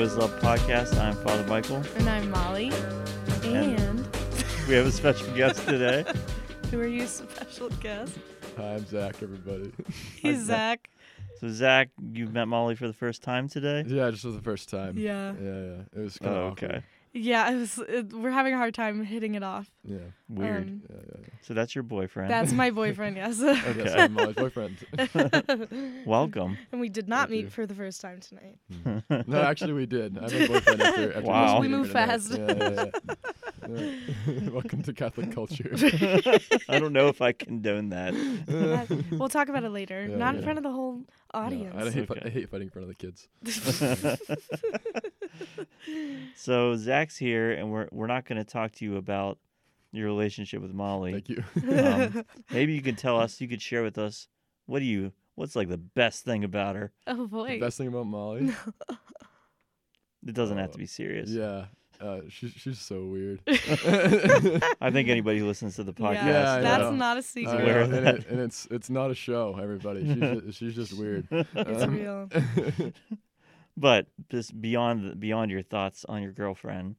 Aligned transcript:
Noah's 0.00 0.16
Love 0.16 0.40
podcast. 0.40 0.98
I'm 0.98 1.14
Father 1.16 1.44
Michael. 1.46 1.82
And 1.96 2.08
I'm 2.08 2.30
Molly. 2.30 2.72
And, 3.44 4.08
We 4.66 4.72
have 4.72 4.86
a 4.86 4.90
special 4.92 5.30
guest 5.34 5.62
today. 5.68 6.06
who 6.70 6.80
are 6.80 6.86
you, 6.86 7.06
special 7.06 7.68
guest? 7.68 8.18
Hi, 8.56 8.76
I'm 8.76 8.86
Zach, 8.86 9.16
everybody. 9.22 9.70
He's 10.16 10.46
Zach. 10.46 10.88
Zach. 10.88 11.38
So, 11.38 11.50
Zach, 11.50 11.90
you've 12.14 12.32
met 12.32 12.46
Molly 12.48 12.76
for 12.76 12.86
the 12.86 12.94
first 12.94 13.22
time 13.22 13.46
today? 13.46 13.84
yeah, 13.86 14.10
just 14.10 14.22
for 14.22 14.30
the 14.30 14.40
first 14.40 14.70
time. 14.70 14.96
Yeah. 14.96 15.34
Yeah, 15.38 15.48
yeah. 15.50 15.82
It 15.94 15.98
was 16.00 16.16
Oh, 16.22 16.24
kind 16.24 16.36
of 16.38 16.52
okay. 16.52 16.82
Yeah, 17.12 17.50
it 17.50 17.56
was, 17.56 17.78
it, 17.88 18.12
we're 18.12 18.30
having 18.30 18.54
a 18.54 18.56
hard 18.56 18.72
time 18.72 19.02
hitting 19.04 19.34
it 19.34 19.42
off. 19.42 19.68
Yeah, 19.82 19.98
Weird. 20.28 20.62
Um, 20.62 20.82
yeah, 20.88 20.96
yeah. 21.08 21.26
so, 21.42 21.54
that's 21.54 21.74
your 21.74 21.82
boyfriend. 21.82 22.30
That's 22.30 22.52
my 22.52 22.70
boyfriend, 22.82 23.16
yes. 23.16 23.38
yeah. 23.40 23.72
Yes, 23.76 23.94
I'm 23.96 24.12
Molly's 24.12 24.36
boyfriend. 24.36 24.76
Welcome. 26.06 26.56
and 26.70 26.80
we 26.80 26.88
did 26.88 27.08
not 27.08 27.22
Thank 27.22 27.30
meet 27.30 27.44
you. 27.44 27.50
for 27.50 27.66
the 27.66 27.74
first 27.74 28.00
time 28.00 28.20
tonight. 28.20 29.26
no, 29.26 29.40
actually, 29.42 29.72
we 29.72 29.86
did. 29.86 30.16
I'm 30.18 30.24
a 30.24 30.46
boyfriend 30.48 30.82
after. 30.82 31.08
after 31.14 31.20
Wow. 31.22 31.60
We 31.60 31.66
meeting 31.66 31.82
move 31.82 31.90
fast. 31.90 32.30
Yeah, 32.32 32.54
yeah, 32.56 32.84
yeah. 33.08 33.14
Yeah. 33.68 34.48
Welcome 34.50 34.82
to 34.84 34.92
Catholic 34.92 35.32
culture. 35.32 35.70
I 36.68 36.78
don't 36.78 36.92
know 36.92 37.08
if 37.08 37.20
I 37.20 37.32
condone 37.32 37.88
that. 37.90 38.14
That- 38.46 39.04
we'll 39.12 39.28
talk 39.28 39.48
about 39.48 39.64
it 39.64 39.70
later. 39.70 40.06
Yeah, 40.08 40.16
not 40.16 40.36
in 40.36 40.42
front 40.42 40.58
of 40.58 40.62
the 40.62 40.70
whole 40.72 41.02
Yeah, 41.32 41.40
audience. 41.40 41.76
I, 41.76 41.90
hate, 41.90 42.10
Okay. 42.10 42.20
I 42.24 42.28
hate 42.28 42.48
fighting 42.50 42.66
in 42.68 42.70
front 42.70 42.88
of 42.88 42.96
the 42.96 42.96
kids. 42.96 43.28
so, 46.36 46.76
Zach's 46.76 47.16
here, 47.16 47.52
and 47.52 47.70
we're, 47.70 47.88
we're 47.92 48.06
not 48.06 48.24
going 48.26 48.38
to 48.38 48.44
talk 48.44 48.72
to 48.72 48.84
you 48.84 48.96
about 48.96 49.38
your 49.92 50.06
relationship 50.06 50.62
with 50.62 50.72
Molly. 50.72 51.12
Thank 51.12 51.28
you. 51.28 51.44
Um, 51.76 52.24
maybe 52.52 52.72
you 52.74 52.82
can 52.82 52.96
tell 52.96 53.18
us, 53.18 53.40
you 53.40 53.48
could 53.48 53.62
share 53.62 53.82
with 53.82 53.98
us, 53.98 54.28
what 54.66 54.78
do 54.80 54.84
you, 54.84 55.12
what's 55.34 55.56
like 55.56 55.68
the 55.68 55.78
best 55.78 56.24
thing 56.24 56.44
about 56.44 56.76
her? 56.76 56.92
oh, 57.06 57.26
boy, 57.26 57.48
the 57.50 57.60
best 57.60 57.78
thing 57.78 57.88
about 57.88 58.06
Molly. 58.06 58.52
It 60.26 60.34
doesn't 60.34 60.58
have 60.58 60.68
Uh, 60.70 60.72
to 60.72 60.78
be 60.78 60.86
serious. 60.86 61.30
yeah, 61.30 61.66
uh, 62.00 62.20
she's 62.28 62.52
she's 62.52 62.78
so 62.80 63.04
weird. 63.04 63.40
I 64.80 64.90
think 64.90 65.08
anybody 65.08 65.38
who 65.40 65.46
listens 65.46 65.76
to 65.76 65.84
the 65.84 65.92
podcast. 65.92 66.14
yeah, 66.14 66.56
Yeah, 66.56 66.60
that's 66.60 66.82
know. 66.84 66.90
not 66.92 67.16
a 67.18 67.22
secret. 67.22 67.54
know, 67.58 67.62
aware 67.62 67.80
and, 67.82 67.94
it, 67.94 68.26
and 68.28 68.40
it's 68.40 68.66
it's 68.70 68.88
not 68.90 69.10
a 69.10 69.14
show, 69.14 69.58
everybody. 69.60 70.04
She's 70.06 70.18
just, 70.18 70.58
she's 70.58 70.74
just 70.74 70.98
weird. 70.98 71.26
It's 71.30 71.82
Um, 71.82 71.94
real. 71.96 72.28
But 73.76 74.06
just 74.30 74.60
beyond 74.60 75.20
beyond 75.20 75.50
your 75.50 75.62
thoughts 75.62 76.04
on 76.06 76.22
your 76.22 76.32
girlfriend, 76.32 76.96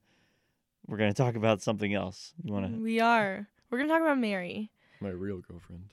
we're 0.88 0.96
going 0.96 1.10
to 1.12 1.16
talk 1.16 1.36
about 1.36 1.62
something 1.62 1.94
else. 1.94 2.32
You 2.42 2.52
wanna? 2.52 2.68
We 2.76 2.98
are. 2.98 3.46
We're 3.70 3.78
going 3.78 3.88
to 3.88 3.94
talk 3.94 4.02
about 4.02 4.18
Mary. 4.18 4.70
My 5.00 5.10
real 5.10 5.40
girlfriend. 5.40 5.90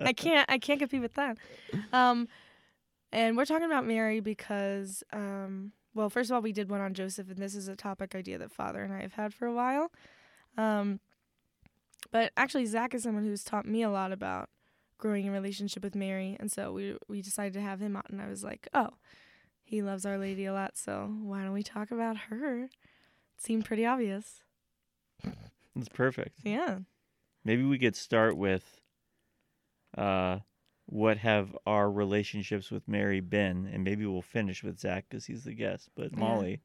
I 0.00 0.12
can't 0.12 0.50
I 0.50 0.58
can't 0.58 0.78
compete 0.78 1.00
with 1.00 1.14
that. 1.14 1.36
Um 1.92 2.28
and 3.12 3.36
we're 3.36 3.44
talking 3.46 3.66
about 3.66 3.86
Mary 3.86 4.20
because 4.20 5.02
um 5.12 5.72
well 5.98 6.08
first 6.08 6.30
of 6.30 6.34
all 6.36 6.40
we 6.40 6.52
did 6.52 6.70
one 6.70 6.80
on 6.80 6.94
Joseph 6.94 7.28
and 7.28 7.38
this 7.38 7.56
is 7.56 7.66
a 7.66 7.74
topic 7.74 8.14
idea 8.14 8.38
that 8.38 8.52
father 8.52 8.84
and 8.84 8.92
I 8.92 9.02
have 9.02 9.14
had 9.14 9.34
for 9.34 9.46
a 9.46 9.52
while. 9.52 9.90
Um 10.56 11.00
but 12.12 12.32
actually 12.36 12.66
Zach 12.66 12.94
is 12.94 13.02
someone 13.02 13.24
who's 13.24 13.42
taught 13.42 13.66
me 13.66 13.82
a 13.82 13.90
lot 13.90 14.12
about 14.12 14.48
growing 14.96 15.26
in 15.26 15.32
relationship 15.32 15.82
with 15.82 15.96
Mary 15.96 16.36
and 16.38 16.52
so 16.52 16.72
we 16.72 16.96
we 17.08 17.20
decided 17.20 17.52
to 17.54 17.60
have 17.60 17.80
him 17.80 17.96
on 17.96 18.04
and 18.08 18.22
I 18.22 18.28
was 18.28 18.44
like, 18.44 18.68
"Oh, 18.72 18.90
he 19.64 19.82
loves 19.82 20.06
Our 20.06 20.18
Lady 20.18 20.44
a 20.44 20.52
lot, 20.52 20.76
so 20.78 21.12
why 21.20 21.42
don't 21.42 21.52
we 21.52 21.64
talk 21.64 21.90
about 21.90 22.16
her?" 22.28 22.64
It 22.64 23.42
seemed 23.42 23.64
pretty 23.64 23.84
obvious. 23.84 24.42
That's 25.74 25.88
perfect. 25.92 26.38
Yeah. 26.44 26.78
Maybe 27.44 27.64
we 27.64 27.78
could 27.78 27.96
start 27.96 28.36
with 28.36 28.80
uh, 29.96 30.38
what 30.90 31.18
have 31.18 31.54
our 31.66 31.90
relationships 31.90 32.70
with 32.70 32.88
Mary 32.88 33.20
been, 33.20 33.68
and 33.72 33.84
maybe 33.84 34.06
we'll 34.06 34.22
finish 34.22 34.62
with 34.64 34.78
Zach 34.80 35.04
because 35.08 35.26
he's 35.26 35.44
the 35.44 35.52
guest. 35.54 35.90
But 35.94 36.12
Yeah. 36.12 36.18
Molly, 36.18 36.60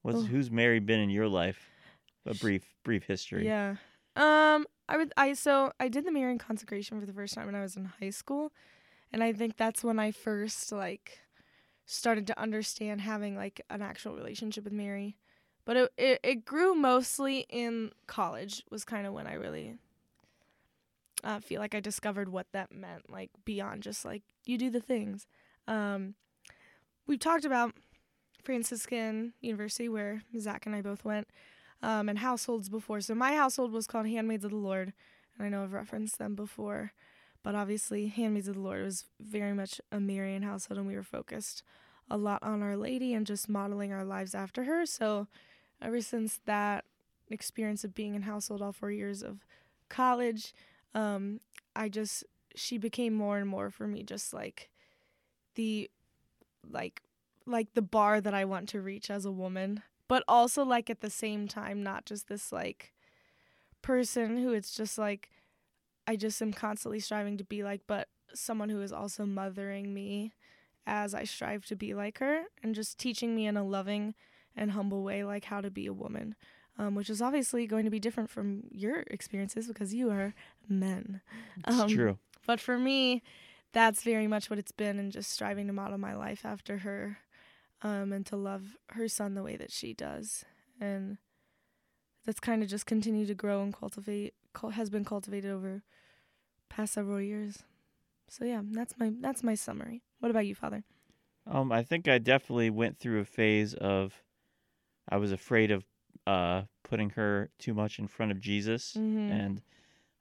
what's 0.00 0.18
Oh. 0.18 0.22
who's 0.22 0.50
Mary 0.50 0.80
been 0.80 1.00
in 1.00 1.10
your 1.10 1.28
life? 1.28 1.68
A 2.24 2.34
brief 2.34 2.74
brief 2.82 3.04
history. 3.04 3.44
Yeah. 3.44 3.76
Um 4.16 4.66
I 4.88 4.96
would 4.96 5.12
I 5.16 5.34
so 5.34 5.72
I 5.78 5.88
did 5.88 6.04
the 6.06 6.12
Marian 6.12 6.38
consecration 6.38 6.98
for 6.98 7.04
the 7.06 7.12
first 7.12 7.34
time 7.34 7.46
when 7.46 7.54
I 7.54 7.60
was 7.62 7.76
in 7.76 7.84
high 7.84 8.10
school. 8.10 8.52
And 9.12 9.22
I 9.22 9.32
think 9.34 9.56
that's 9.58 9.84
when 9.84 9.98
I 9.98 10.12
first 10.12 10.72
like 10.72 11.20
started 11.84 12.26
to 12.28 12.40
understand 12.40 13.00
having 13.02 13.36
like 13.36 13.60
an 13.68 13.82
actual 13.82 14.14
relationship 14.14 14.64
with 14.64 14.72
Mary. 14.72 15.18
But 15.66 15.76
it 15.76 15.92
it, 15.98 16.20
it 16.22 16.44
grew 16.46 16.74
mostly 16.74 17.40
in 17.50 17.92
college 18.06 18.64
was 18.70 18.84
kind 18.84 19.06
of 19.06 19.12
when 19.12 19.26
I 19.26 19.34
really 19.34 19.76
uh, 21.24 21.40
feel 21.40 21.60
like 21.60 21.74
I 21.74 21.80
discovered 21.80 22.28
what 22.28 22.46
that 22.52 22.72
meant, 22.72 23.10
like 23.10 23.30
beyond 23.44 23.82
just 23.82 24.04
like 24.04 24.22
you 24.44 24.58
do 24.58 24.70
the 24.70 24.80
things. 24.80 25.26
Um, 25.68 26.14
we've 27.06 27.20
talked 27.20 27.44
about 27.44 27.74
Franciscan 28.42 29.34
University 29.40 29.88
where 29.88 30.22
Zach 30.38 30.66
and 30.66 30.74
I 30.74 30.82
both 30.82 31.04
went 31.04 31.28
um, 31.82 32.08
and 32.08 32.18
households 32.18 32.68
before. 32.68 33.00
So 33.00 33.14
my 33.14 33.34
household 33.34 33.72
was 33.72 33.86
called 33.86 34.06
Handmaids 34.06 34.44
of 34.44 34.50
the 34.50 34.56
Lord, 34.56 34.92
and 35.36 35.46
I 35.46 35.48
know 35.48 35.62
I've 35.62 35.72
referenced 35.72 36.18
them 36.18 36.34
before, 36.34 36.92
but 37.42 37.54
obviously 37.54 38.08
Handmaids 38.08 38.48
of 38.48 38.54
the 38.54 38.60
Lord 38.60 38.82
was 38.82 39.04
very 39.20 39.52
much 39.52 39.80
a 39.90 40.00
Marian 40.00 40.42
household, 40.42 40.78
and 40.78 40.86
we 40.86 40.96
were 40.96 41.02
focused 41.02 41.62
a 42.10 42.16
lot 42.16 42.42
on 42.42 42.62
Our 42.62 42.76
Lady 42.76 43.14
and 43.14 43.26
just 43.26 43.48
modeling 43.48 43.92
our 43.92 44.04
lives 44.04 44.34
after 44.34 44.64
her. 44.64 44.84
So 44.86 45.28
ever 45.80 46.00
since 46.00 46.40
that 46.46 46.84
experience 47.30 47.84
of 47.84 47.94
being 47.94 48.14
in 48.14 48.22
household 48.22 48.60
all 48.60 48.72
four 48.72 48.90
years 48.90 49.22
of 49.22 49.46
college, 49.88 50.52
um, 50.94 51.40
I 51.74 51.88
just 51.88 52.24
she 52.54 52.78
became 52.78 53.14
more 53.14 53.38
and 53.38 53.48
more 53.48 53.70
for 53.70 53.86
me, 53.86 54.02
just 54.02 54.32
like 54.32 54.70
the 55.54 55.90
like 56.70 57.02
like 57.46 57.74
the 57.74 57.82
bar 57.82 58.20
that 58.20 58.34
I 58.34 58.44
want 58.44 58.68
to 58.70 58.80
reach 58.80 59.10
as 59.10 59.24
a 59.24 59.32
woman 59.32 59.82
but 60.08 60.22
also 60.28 60.64
like 60.64 60.90
at 60.90 61.00
the 61.00 61.10
same 61.10 61.48
time 61.48 61.82
not 61.82 62.04
just 62.04 62.28
this 62.28 62.52
like 62.52 62.92
person 63.80 64.36
who 64.36 64.52
it's 64.52 64.74
just 64.74 64.98
like 64.98 65.30
I 66.06 66.16
just 66.16 66.40
am 66.42 66.52
constantly 66.52 67.00
striving 67.00 67.36
to 67.38 67.44
be 67.44 67.62
like 67.64 67.82
but 67.86 68.08
someone 68.34 68.68
who 68.68 68.80
is 68.80 68.92
also 68.92 69.26
mothering 69.26 69.92
me 69.92 70.32
as 70.86 71.14
I 71.14 71.24
strive 71.24 71.64
to 71.66 71.76
be 71.76 71.94
like 71.94 72.18
her 72.18 72.42
and 72.62 72.74
just 72.74 72.98
teaching 72.98 73.34
me 73.34 73.46
in 73.46 73.56
a 73.56 73.64
loving 73.64 74.14
and 74.56 74.72
humble 74.72 75.02
way 75.02 75.24
like 75.24 75.44
how 75.44 75.60
to 75.60 75.70
be 75.70 75.86
a 75.86 75.92
woman 75.92 76.34
um, 76.78 76.94
which 76.94 77.10
is 77.10 77.20
obviously 77.22 77.66
going 77.66 77.84
to 77.84 77.90
be 77.90 78.00
different 78.00 78.30
from 78.30 78.64
your 78.70 79.00
experiences 79.08 79.66
because 79.68 79.94
you 79.94 80.10
are 80.10 80.34
men 80.68 81.20
it's 81.56 81.82
Um, 81.82 81.88
true. 81.88 82.18
but 82.46 82.60
for 82.60 82.78
me, 82.78 83.22
that's 83.72 84.02
very 84.02 84.26
much 84.26 84.50
what 84.50 84.58
it's 84.58 84.72
been, 84.72 84.98
and 84.98 85.12
just 85.12 85.30
striving 85.30 85.66
to 85.66 85.72
model 85.72 85.98
my 85.98 86.14
life 86.14 86.44
after 86.44 86.78
her, 86.78 87.18
um, 87.82 88.12
and 88.12 88.24
to 88.26 88.36
love 88.36 88.76
her 88.90 89.08
son 89.08 89.34
the 89.34 89.42
way 89.42 89.56
that 89.56 89.70
she 89.72 89.92
does, 89.94 90.44
and 90.80 91.18
that's 92.24 92.40
kind 92.40 92.62
of 92.62 92.68
just 92.68 92.86
continued 92.86 93.28
to 93.28 93.34
grow 93.34 93.62
and 93.62 93.74
cultivate. 93.76 94.34
Has 94.72 94.90
been 94.90 95.04
cultivated 95.04 95.50
over 95.50 95.82
past 96.68 96.92
several 96.92 97.20
years. 97.20 97.62
So 98.28 98.44
yeah, 98.44 98.60
that's 98.64 98.94
my 98.98 99.12
that's 99.20 99.42
my 99.42 99.54
summary. 99.54 100.02
What 100.20 100.30
about 100.30 100.46
you, 100.46 100.54
Father? 100.54 100.84
Um, 101.46 101.72
I 101.72 101.82
think 101.82 102.06
I 102.08 102.18
definitely 102.18 102.70
went 102.70 102.98
through 102.98 103.20
a 103.20 103.24
phase 103.24 103.74
of 103.74 104.22
I 105.08 105.16
was 105.16 105.32
afraid 105.32 105.70
of 105.70 105.84
uh 106.26 106.62
putting 106.84 107.10
her 107.10 107.50
too 107.58 107.72
much 107.74 107.98
in 107.98 108.06
front 108.06 108.32
of 108.32 108.40
Jesus, 108.40 108.94
Mm-hmm. 108.98 109.32
and 109.32 109.62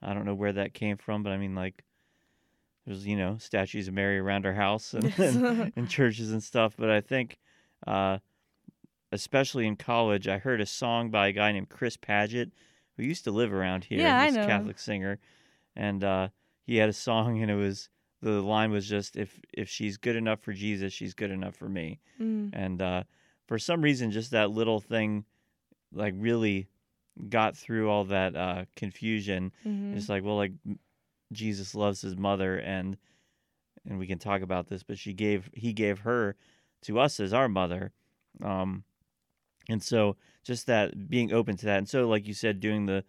I 0.01 0.13
don't 0.13 0.25
know 0.25 0.34
where 0.35 0.53
that 0.53 0.73
came 0.73 0.97
from, 0.97 1.22
but 1.23 1.31
I 1.31 1.38
mean 1.38 1.53
like 1.56 1.84
there's 2.85 3.06
you 3.06 3.16
know 3.17 3.38
statues 3.38 3.88
of 3.88 3.94
Mary 3.94 4.17
around 4.19 4.45
our 4.45 4.53
house 4.53 4.94
and, 4.97 5.13
and, 5.19 5.73
and 5.75 5.90
churches 5.90 6.31
and 6.31 6.41
stuff, 6.44 6.73
but 6.78 6.90
I 6.90 7.01
think 7.01 7.38
uh 7.88 8.19
especially 9.11 9.67
in 9.67 9.75
college, 9.75 10.28
I 10.28 10.38
heard 10.38 10.61
a 10.61 10.66
song 10.66 11.09
by 11.09 11.28
a 11.28 11.31
guy 11.34 11.52
named 11.52 11.70
Chris 11.70 11.97
Padgett 11.97 12.52
who 12.97 13.03
used 13.03 13.23
to 13.26 13.31
live 13.31 13.52
around 13.53 13.84
here. 13.85 13.99
Yeah, 13.99 14.20
I 14.20 14.26
He's 14.26 14.35
a 14.35 14.40
know. 14.41 14.47
Catholic 14.47 14.79
singer, 14.79 15.20
and 15.76 16.03
uh, 16.03 16.29
he 16.66 16.78
had 16.78 16.90
a 16.90 16.93
song, 16.93 17.41
and 17.41 17.52
it 17.52 17.55
was 17.55 17.90
the 18.22 18.41
line 18.41 18.72
was 18.72 18.87
just 18.87 19.16
if 19.17 19.40
if 19.53 19.67
she's 19.70 19.97
good 19.97 20.16
enough 20.16 20.40
for 20.41 20.53
Jesus, 20.53 20.93
she's 20.93 21.14
good 21.14 21.31
enough 21.31 21.55
for 21.55 21.67
me. 21.70 21.99
mm 22.20 22.49
And 22.53 22.81
uh, 22.81 23.03
for 23.47 23.58
some 23.59 23.81
reason, 23.81 24.11
just 24.11 24.31
that 24.31 24.52
little 24.52 24.79
thing, 24.79 25.26
like 25.93 26.14
really 26.17 26.67
got 27.29 27.58
through 27.58 27.90
all 27.90 28.05
that 28.05 28.35
uh, 28.35 28.66
confusion. 28.76 29.52
hmm 29.64 29.93
It's 29.93 30.09
like, 30.09 30.23
well, 30.23 30.38
like 30.38 30.53
Jesus 31.32 31.76
loves 31.76 32.02
his 32.02 32.16
mother, 32.16 32.58
and 32.58 32.97
and 33.88 33.97
we 33.97 34.08
can 34.08 34.20
talk 34.20 34.41
about 34.41 34.67
this, 34.67 34.84
but 34.84 34.97
she 34.97 35.14
gave 35.14 35.49
he 35.53 35.73
gave 35.73 35.99
her 35.99 36.35
to 36.84 36.99
us 36.99 37.20
as 37.20 37.34
our 37.34 37.47
mother, 37.47 37.91
um, 38.43 38.84
and 39.70 39.82
so 39.84 40.16
just 40.43 40.67
that 40.67 41.09
being 41.09 41.32
open 41.32 41.58
to 41.58 41.66
that, 41.66 41.78
and 41.78 41.90
so 41.90 42.08
like 42.08 42.28
you 42.28 42.34
said, 42.34 42.59
doing 42.59 42.85
the 42.85 43.03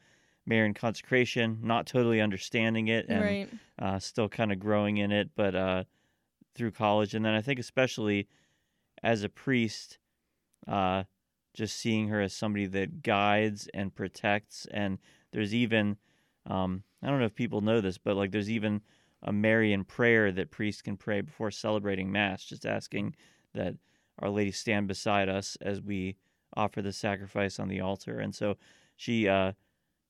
Marian 0.45 0.75
consecration, 0.75 1.59
not 1.63 1.87
totally 1.87 2.21
understanding 2.21 2.89
it, 2.89 3.07
and 3.09 3.23
right. 3.23 3.49
uh, 3.79 3.99
still 3.99 4.29
kind 4.29 4.51
of 4.53 4.59
growing 4.59 4.97
in 4.97 5.13
it, 5.13 5.31
but 5.37 5.55
uh, 5.55 5.85
through 6.55 6.73
college, 6.73 7.15
and 7.15 7.25
then 7.25 7.35
I 7.35 7.41
think 7.41 7.59
especially 7.59 8.29
as 9.03 9.23
a 9.23 9.29
priest, 9.29 9.99
uh, 10.67 11.05
just 11.55 11.77
seeing 11.77 12.09
her 12.09 12.21
as 12.21 12.33
somebody 12.33 12.67
that 12.67 13.03
guides 13.03 13.69
and 13.75 13.95
protects, 13.95 14.67
and 14.71 14.99
there's 15.33 15.55
even 15.55 15.97
um, 16.47 16.83
I 17.03 17.09
don't 17.09 17.19
know 17.19 17.27
if 17.27 17.35
people 17.35 17.61
know 17.61 17.81
this, 17.81 17.99
but 17.99 18.17
like 18.17 18.31
there's 18.33 18.51
even 18.51 18.81
a 19.23 19.33
Marian 19.33 19.85
prayer 19.85 20.33
that 20.33 20.51
priests 20.51 20.83
can 20.83 20.97
pray 20.97 21.21
before 21.21 21.51
celebrating 21.51 22.11
Mass, 22.11 22.45
just 22.45 22.67
asking 22.67 23.15
that 23.55 23.75
Our 24.19 24.31
Lady 24.31 24.51
stand 24.51 24.89
beside 24.89 25.29
us 25.29 25.57
as 25.61 25.81
we 25.81 26.17
offer 26.57 26.83
the 26.83 26.93
sacrifice 26.93 27.59
on 27.59 27.69
the 27.69 27.81
altar. 27.81 28.19
And 28.19 28.35
so 28.35 28.57
she 28.97 29.29
uh, 29.29 29.53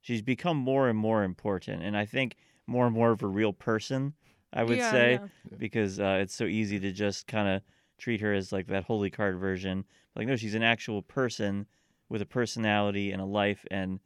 she's 0.00 0.22
become 0.22 0.56
more 0.56 0.88
and 0.88 0.98
more 0.98 1.22
important, 1.24 1.82
and 1.82 1.96
I 1.96 2.04
think 2.06 2.36
more 2.66 2.86
and 2.86 2.94
more 2.94 3.10
of 3.10 3.22
a 3.22 3.26
real 3.28 3.52
person. 3.52 4.14
I 4.54 4.64
would 4.64 4.78
Yeah, 4.78 4.90
say 4.90 5.10
yeah. 5.12 5.56
because 5.58 5.98
uh, 5.98 6.18
it's 6.20 6.34
so 6.34 6.44
easy 6.44 6.78
to 6.80 6.92
just 6.92 7.26
kind 7.26 7.48
of 7.48 7.62
treat 8.02 8.20
her 8.20 8.34
as 8.34 8.52
like 8.52 8.66
that 8.66 8.84
holy 8.84 9.10
card 9.10 9.38
version. 9.38 9.84
Like 10.16 10.26
no, 10.26 10.36
she's 10.36 10.54
an 10.54 10.62
actual 10.62 11.02
person 11.02 11.66
with 12.08 12.20
a 12.20 12.26
personality 12.26 13.12
and 13.12 13.22
a 13.22 13.24
life, 13.24 13.64
and 13.70 14.00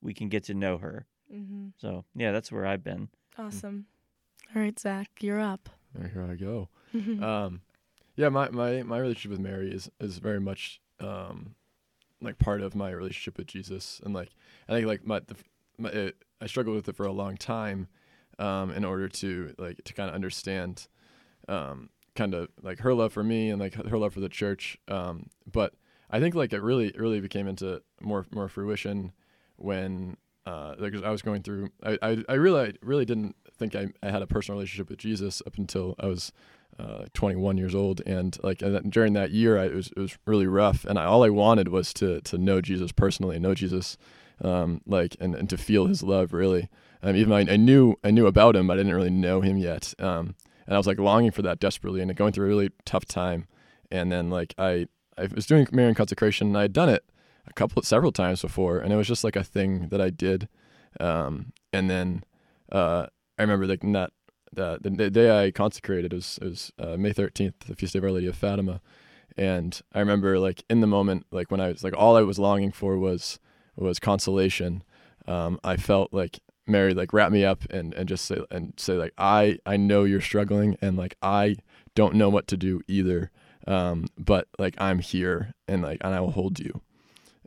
we 0.00 0.14
can 0.14 0.28
get 0.28 0.44
to 0.44 0.54
know 0.54 0.78
her. 0.78 1.06
Mm-hmm. 1.32 1.68
So 1.76 2.04
yeah, 2.14 2.32
that's 2.32 2.50
where 2.50 2.66
I've 2.66 2.82
been. 2.82 3.08
Awesome. 3.38 3.86
All 4.54 4.60
right, 4.60 4.78
Zach, 4.78 5.08
you're 5.20 5.40
up. 5.40 5.68
There, 5.94 6.08
here 6.08 6.28
I 6.30 6.34
go. 6.34 6.68
um, 7.24 7.60
yeah, 8.16 8.28
my, 8.28 8.50
my, 8.50 8.82
my 8.82 8.98
relationship 8.98 9.30
with 9.30 9.40
Mary 9.40 9.72
is, 9.72 9.90
is 10.00 10.18
very 10.18 10.40
much 10.40 10.80
um, 11.00 11.54
like 12.20 12.38
part 12.38 12.60
of 12.60 12.74
my 12.74 12.90
relationship 12.90 13.38
with 13.38 13.46
Jesus, 13.46 14.00
and 14.04 14.12
like 14.14 14.30
I 14.68 14.72
think 14.72 14.86
like 14.86 15.06
my, 15.06 15.20
the, 15.20 15.36
my 15.78 15.88
it, 15.90 16.16
I 16.40 16.46
struggled 16.46 16.76
with 16.76 16.88
it 16.88 16.96
for 16.96 17.06
a 17.06 17.12
long 17.12 17.36
time, 17.36 17.88
um, 18.38 18.70
in 18.72 18.84
order 18.84 19.08
to 19.08 19.54
like 19.58 19.82
to 19.84 19.92
kind 19.94 20.08
of 20.08 20.14
understand, 20.14 20.88
um, 21.48 21.88
kind 22.14 22.34
of 22.34 22.48
like 22.62 22.80
her 22.80 22.94
love 22.94 23.12
for 23.12 23.22
me 23.22 23.50
and 23.50 23.60
like 23.60 23.74
her 23.74 23.98
love 23.98 24.12
for 24.12 24.20
the 24.20 24.28
church. 24.28 24.78
Um, 24.88 25.30
but 25.50 25.74
I 26.10 26.20
think 26.20 26.34
like 26.34 26.52
it 26.52 26.60
really 26.60 26.92
really 26.96 27.20
became 27.20 27.48
into 27.48 27.82
more 28.00 28.26
more 28.32 28.48
fruition 28.48 29.12
when 29.56 30.16
uh, 30.44 30.74
like 30.78 30.94
I 31.02 31.10
was 31.10 31.22
going 31.22 31.42
through. 31.42 31.70
I 31.82 31.98
I, 32.02 32.24
I 32.28 32.34
really 32.34 32.76
really 32.82 33.04
didn't 33.04 33.36
think 33.56 33.74
I, 33.74 33.88
I 34.02 34.10
had 34.10 34.22
a 34.22 34.26
personal 34.26 34.58
relationship 34.58 34.90
with 34.90 34.98
Jesus 34.98 35.42
up 35.46 35.56
until 35.56 35.94
I 35.98 36.06
was 36.06 36.32
uh, 36.78 37.04
21 37.14 37.58
years 37.58 37.74
old, 37.74 38.00
and 38.06 38.36
like 38.42 38.62
and 38.62 38.90
during 38.90 39.12
that 39.12 39.30
year, 39.30 39.58
I, 39.58 39.66
it 39.66 39.74
was 39.74 39.90
it 39.96 40.00
was 40.00 40.16
really 40.26 40.46
rough, 40.46 40.84
and 40.84 40.98
I, 40.98 41.04
all 41.04 41.24
I 41.24 41.28
wanted 41.30 41.68
was 41.68 41.92
to 41.94 42.20
to 42.22 42.38
know 42.38 42.60
Jesus 42.60 42.92
personally, 42.92 43.38
know 43.38 43.54
Jesus, 43.54 43.96
um, 44.42 44.80
like 44.86 45.16
and, 45.20 45.34
and 45.34 45.48
to 45.50 45.56
feel 45.56 45.86
His 45.86 46.02
love 46.02 46.32
really. 46.32 46.68
Um, 47.02 47.16
even 47.16 47.32
I, 47.32 47.52
I 47.52 47.56
knew 47.56 47.96
I 48.02 48.10
knew 48.10 48.26
about 48.26 48.56
Him, 48.56 48.66
but 48.66 48.74
I 48.74 48.76
didn't 48.78 48.94
really 48.94 49.10
know 49.10 49.42
Him 49.42 49.58
yet, 49.58 49.94
um, 49.98 50.34
and 50.66 50.74
I 50.74 50.78
was 50.78 50.86
like 50.86 50.98
longing 50.98 51.30
for 51.30 51.42
that 51.42 51.60
desperately, 51.60 52.00
and 52.00 52.14
going 52.16 52.32
through 52.32 52.46
a 52.46 52.48
really 52.48 52.70
tough 52.84 53.04
time, 53.04 53.46
and 53.90 54.10
then 54.10 54.30
like 54.30 54.54
I 54.58 54.86
I 55.18 55.28
was 55.34 55.46
doing 55.46 55.66
Marian 55.72 55.94
consecration, 55.94 56.48
and 56.48 56.58
I 56.58 56.62
had 56.62 56.72
done 56.72 56.88
it 56.88 57.04
a 57.46 57.52
couple 57.52 57.82
several 57.82 58.12
times 58.12 58.42
before, 58.42 58.78
and 58.78 58.92
it 58.92 58.96
was 58.96 59.08
just 59.08 59.24
like 59.24 59.36
a 59.36 59.44
thing 59.44 59.88
that 59.88 60.00
I 60.00 60.10
did, 60.10 60.48
um, 61.00 61.52
and 61.72 61.90
then 61.90 62.24
uh, 62.70 63.06
I 63.38 63.42
remember 63.42 63.66
like 63.66 63.82
that 63.82 64.12
the, 64.52 64.78
the 64.82 65.10
day 65.10 65.44
I 65.44 65.50
consecrated 65.50 66.12
was 66.12 66.38
it 66.40 66.48
was 66.48 66.72
uh, 66.78 66.96
May 66.96 67.12
thirteenth, 67.12 67.60
the 67.60 67.74
feast 67.74 67.94
of 67.94 68.04
Our 68.04 68.10
Lady 68.10 68.26
of 68.26 68.36
Fatima, 68.36 68.80
and 69.36 69.80
I 69.92 70.00
remember 70.00 70.38
like 70.38 70.64
in 70.68 70.80
the 70.80 70.86
moment, 70.86 71.26
like 71.30 71.50
when 71.50 71.60
I 71.60 71.68
was 71.68 71.82
like 71.82 71.96
all 71.96 72.16
I 72.16 72.22
was 72.22 72.38
longing 72.38 72.72
for 72.72 72.98
was 72.98 73.38
was 73.76 73.98
consolation. 73.98 74.82
Um, 75.26 75.60
I 75.62 75.76
felt 75.76 76.12
like 76.12 76.40
Mary 76.66 76.94
like 76.94 77.12
wrap 77.12 77.32
me 77.32 77.44
up 77.44 77.64
and 77.70 77.92
and 77.94 78.08
just 78.08 78.24
say 78.24 78.38
and 78.50 78.74
say 78.76 78.94
like 78.94 79.12
I 79.18 79.58
I 79.66 79.76
know 79.76 80.04
you're 80.04 80.20
struggling 80.20 80.76
and 80.80 80.96
like 80.96 81.16
I 81.22 81.56
don't 81.94 82.14
know 82.14 82.28
what 82.28 82.46
to 82.48 82.56
do 82.56 82.80
either, 82.88 83.30
um, 83.66 84.06
but 84.16 84.48
like 84.58 84.74
I'm 84.78 85.00
here 85.00 85.54
and 85.68 85.82
like 85.82 85.98
and 86.02 86.14
I 86.14 86.20
will 86.20 86.30
hold 86.30 86.58
you, 86.58 86.80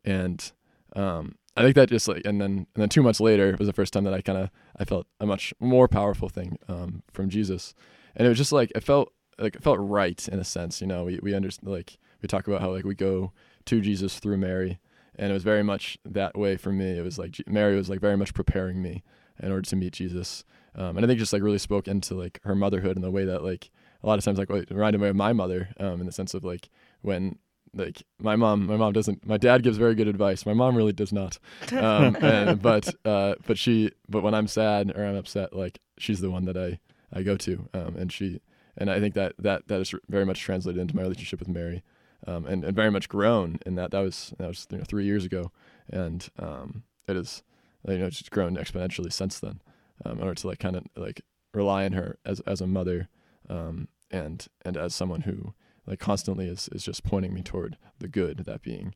and 0.03 0.51
um, 0.95 1.35
I 1.57 1.63
think 1.63 1.75
that 1.75 1.89
just 1.89 2.07
like 2.07 2.23
and 2.25 2.41
then 2.41 2.67
and 2.75 2.81
then 2.81 2.89
two 2.89 3.03
months 3.03 3.19
later 3.19 3.55
was 3.57 3.67
the 3.67 3.73
first 3.73 3.93
time 3.93 4.03
that 4.03 4.13
I 4.13 4.21
kind 4.21 4.37
of 4.37 4.49
I 4.77 4.83
felt 4.83 5.07
a 5.19 5.25
much 5.25 5.53
more 5.59 5.87
powerful 5.87 6.29
thing 6.29 6.57
um, 6.67 7.03
from 7.11 7.29
Jesus, 7.29 7.73
and 8.15 8.25
it 8.25 8.29
was 8.29 8.37
just 8.37 8.51
like 8.51 8.71
it 8.75 8.83
felt 8.83 9.13
like 9.39 9.55
it 9.55 9.63
felt 9.63 9.79
right 9.79 10.27
in 10.27 10.39
a 10.39 10.43
sense. 10.43 10.81
You 10.81 10.87
know, 10.87 11.05
we 11.05 11.19
we 11.21 11.33
understand 11.33 11.71
like 11.71 11.97
we 12.21 12.27
talk 12.27 12.47
about 12.47 12.61
how 12.61 12.71
like 12.71 12.85
we 12.85 12.95
go 12.95 13.31
to 13.65 13.81
Jesus 13.81 14.19
through 14.19 14.37
Mary, 14.37 14.79
and 15.17 15.31
it 15.31 15.33
was 15.33 15.43
very 15.43 15.63
much 15.63 15.97
that 16.05 16.37
way 16.37 16.57
for 16.57 16.71
me. 16.71 16.97
It 16.97 17.03
was 17.03 17.17
like 17.17 17.41
Mary 17.47 17.75
was 17.75 17.89
like 17.89 17.99
very 17.99 18.17
much 18.17 18.33
preparing 18.33 18.81
me 18.81 19.03
in 19.41 19.51
order 19.51 19.67
to 19.69 19.75
meet 19.75 19.93
Jesus, 19.93 20.43
um, 20.75 20.97
and 20.97 21.05
I 21.05 21.07
think 21.07 21.19
just 21.19 21.33
like 21.33 21.41
really 21.41 21.57
spoke 21.57 21.87
into 21.87 22.15
like 22.15 22.39
her 22.43 22.55
motherhood 22.55 22.95
in 22.95 23.01
the 23.01 23.11
way 23.11 23.25
that 23.25 23.43
like 23.43 23.69
a 24.03 24.07
lot 24.07 24.17
of 24.17 24.25
times 24.25 24.37
like 24.37 24.49
it 24.49 24.71
reminded 24.71 25.01
me 25.01 25.07
of 25.07 25.15
my 25.15 25.33
mother 25.33 25.69
um, 25.79 25.99
in 25.99 26.05
the 26.05 26.11
sense 26.11 26.33
of 26.33 26.43
like 26.43 26.69
when 27.01 27.37
like 27.73 28.03
my 28.19 28.35
mom 28.35 28.65
my 28.65 28.77
mom 28.77 28.93
doesn't 28.93 29.25
my 29.25 29.37
dad 29.37 29.63
gives 29.63 29.77
very 29.77 29.95
good 29.95 30.07
advice. 30.07 30.45
My 30.45 30.53
mom 30.53 30.75
really 30.75 30.93
does 30.93 31.11
not. 31.11 31.37
Um, 31.71 32.15
and, 32.21 32.61
but 32.61 32.93
uh, 33.03 33.35
but 33.45 33.57
she 33.57 33.91
but 34.07 34.23
when 34.23 34.33
I'm 34.33 34.47
sad 34.47 34.91
or 34.95 35.05
I'm 35.05 35.15
upset 35.15 35.55
like 35.55 35.79
she's 35.97 36.21
the 36.21 36.31
one 36.31 36.45
that 36.45 36.57
I 36.57 36.79
I 37.13 37.23
go 37.23 37.37
to. 37.37 37.67
Um, 37.73 37.95
and 37.97 38.11
she 38.11 38.39
and 38.77 38.89
I 38.89 38.99
think 38.99 39.13
that 39.15 39.33
that 39.39 39.67
that 39.67 39.81
is 39.81 39.93
very 40.09 40.25
much 40.25 40.39
translated 40.39 40.81
into 40.81 40.95
my 40.95 41.01
relationship 41.01 41.39
with 41.39 41.49
Mary 41.49 41.83
um, 42.27 42.45
and 42.45 42.63
and 42.63 42.75
very 42.75 42.91
much 42.91 43.09
grown 43.09 43.59
in 43.65 43.75
that 43.75 43.91
that 43.91 43.99
was 43.99 44.33
that 44.37 44.47
was 44.47 44.67
you 44.71 44.77
know, 44.77 44.83
three 44.83 45.05
years 45.05 45.25
ago 45.25 45.51
and 45.89 46.29
um, 46.39 46.83
it 47.07 47.15
is 47.15 47.43
you 47.87 47.97
know 47.97 48.09
just 48.09 48.31
grown 48.31 48.55
exponentially 48.55 49.11
since 49.11 49.39
then 49.39 49.61
um, 50.05 50.17
in 50.17 50.23
order 50.23 50.35
to 50.35 50.47
like 50.47 50.59
kind 50.59 50.75
of 50.75 50.83
like 50.95 51.21
rely 51.53 51.85
on 51.85 51.93
her 51.93 52.17
as 52.25 52.39
as 52.41 52.61
a 52.61 52.67
mother 52.67 53.09
um, 53.49 53.87
and 54.11 54.47
and 54.63 54.77
as 54.77 54.93
someone 54.93 55.21
who 55.21 55.53
like 55.87 55.99
constantly 55.99 56.47
is 56.47 56.67
is 56.71 56.83
just 56.83 57.03
pointing 57.03 57.33
me 57.33 57.41
toward 57.41 57.77
the 57.99 58.07
good 58.07 58.39
that 58.39 58.61
being 58.61 58.93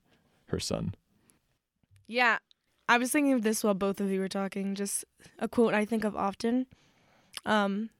her 0.47 0.59
son 0.59 0.95
Yeah. 2.07 2.39
I 2.87 2.97
was 2.97 3.11
thinking 3.11 3.33
of 3.33 3.43
this 3.43 3.63
while 3.63 3.75
both 3.75 4.01
of 4.01 4.09
you 4.09 4.19
were 4.19 4.27
talking. 4.27 4.73
Just 4.73 5.05
a 5.37 5.47
quote 5.47 5.75
I 5.75 5.85
think 5.85 6.03
of 6.03 6.15
often. 6.15 6.65
Um, 7.45 7.91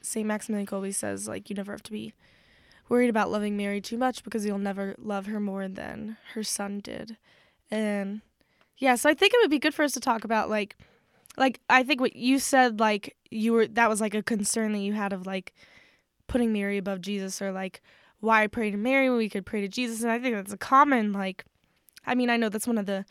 St. 0.00 0.24
Maximilian 0.24 0.64
Kolbe 0.64 0.94
says, 0.94 1.26
like, 1.26 1.50
you 1.50 1.56
never 1.56 1.72
have 1.72 1.82
to 1.82 1.90
be 1.90 2.12
worried 2.88 3.10
about 3.10 3.30
loving 3.30 3.56
Mary 3.56 3.80
too 3.80 3.98
much 3.98 4.24
because 4.24 4.44
you'll 4.44 4.58
never 4.58 4.94
love 4.98 5.26
her 5.26 5.40
more 5.40 5.68
than 5.68 6.16
her 6.34 6.42
son 6.42 6.80
did. 6.80 7.16
And 7.70 8.22
yeah, 8.78 8.94
so 8.94 9.10
I 9.10 9.14
think 9.14 9.34
it 9.34 9.38
would 9.42 9.50
be 9.50 9.58
good 9.58 9.74
for 9.74 9.82
us 9.82 9.92
to 9.92 10.00
talk 10.00 10.24
about, 10.24 10.48
like, 10.48 10.76
like 11.36 11.60
I 11.68 11.82
think 11.82 12.00
what 12.00 12.16
you 12.16 12.38
said, 12.38 12.80
like, 12.80 13.16
you 13.30 13.52
were, 13.52 13.66
that 13.66 13.88
was 13.88 14.00
like 14.00 14.14
a 14.14 14.22
concern 14.22 14.72
that 14.72 14.78
you 14.78 14.92
had 14.92 15.12
of, 15.12 15.26
like, 15.26 15.52
putting 16.26 16.52
Mary 16.52 16.78
above 16.78 17.00
Jesus 17.00 17.42
or, 17.42 17.52
like, 17.52 17.82
why 18.20 18.46
pray 18.46 18.70
to 18.70 18.76
Mary 18.76 19.08
when 19.08 19.18
we 19.18 19.28
could 19.28 19.46
pray 19.46 19.60
to 19.60 19.68
Jesus. 19.68 20.02
And 20.02 20.10
I 20.10 20.18
think 20.18 20.34
that's 20.34 20.52
a 20.52 20.58
common, 20.58 21.12
like, 21.12 21.44
I 22.06 22.14
mean, 22.14 22.30
I 22.30 22.36
know 22.36 22.48
that's 22.48 22.66
one 22.66 22.78
of 22.78 22.86
the 22.86 23.04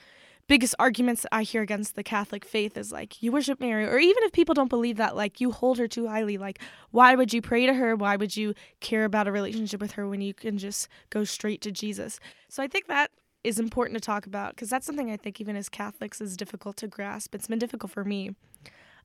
biggest 0.48 0.76
arguments 0.80 1.26
I 1.31 1.44
hear 1.44 1.62
against 1.62 1.95
the 1.95 2.04
Catholic 2.04 2.45
faith 2.45 2.78
is 2.78 2.92
like 2.92 3.21
you 3.21 3.31
worship 3.31 3.60
Mary, 3.60 3.86
or 3.86 4.00
even 4.00 4.24
if 4.24 4.31
people 4.31 4.56
don't 4.56 4.69
believe 4.69 4.98
that, 4.98 5.16
like 5.16 5.42
you 5.42 5.52
hold 5.52 5.78
her 5.78 5.88
too 5.88 6.07
highly. 6.07 6.38
Like, 6.38 6.60
why 6.92 7.16
would 7.16 7.33
you 7.33 7.42
pray 7.42 7.66
to 7.66 7.74
her? 7.74 7.95
Why 7.95 8.16
would 8.16 8.36
you 8.36 8.54
care 8.80 9.06
about 9.06 9.28
a 9.28 9.31
relationship 9.31 9.81
with 9.81 9.94
her 9.94 10.07
when 10.07 10.21
you 10.21 10.33
can 10.33 10.57
just 10.57 10.88
go 11.10 11.24
straight 11.24 11.62
to 11.62 11.71
Jesus? 11.71 12.19
So 12.50 12.64
I 12.64 12.68
think 12.68 12.88
that 12.88 13.12
is 13.44 13.60
important 13.60 13.95
to 13.95 14.06
talk 14.06 14.26
about 14.26 14.56
because 14.56 14.69
that's 14.69 14.86
something 14.86 15.12
I 15.12 15.18
think 15.18 15.40
even 15.40 15.56
as 15.56 15.69
Catholics 15.69 16.21
is 16.21 16.38
difficult 16.38 16.78
to 16.78 16.88
grasp. 16.88 17.36
It's 17.36 17.48
been 17.48 17.60
difficult 17.60 17.92
for 17.92 18.04
me, 18.04 18.31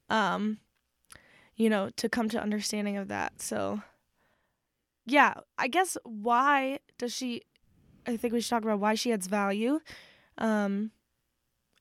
um, 0.09 0.59
you 1.57 1.69
know, 1.69 1.91
to 1.97 2.09
come 2.09 2.29
to 2.31 2.41
understanding 2.41 2.97
of 2.97 3.09
that. 3.09 3.41
So, 3.41 3.83
yeah, 5.07 5.35
I 5.59 5.69
guess 5.69 5.97
why 6.05 6.79
does 6.99 7.15
she? 7.15 7.43
I 8.07 8.17
think 8.17 8.33
we 8.33 8.41
should 8.41 8.51
talk 8.51 8.65
about 8.65 8.81
why 8.81 8.95
she 8.95 9.13
adds 9.13 9.27
value. 9.27 9.81
Um, 10.39 10.91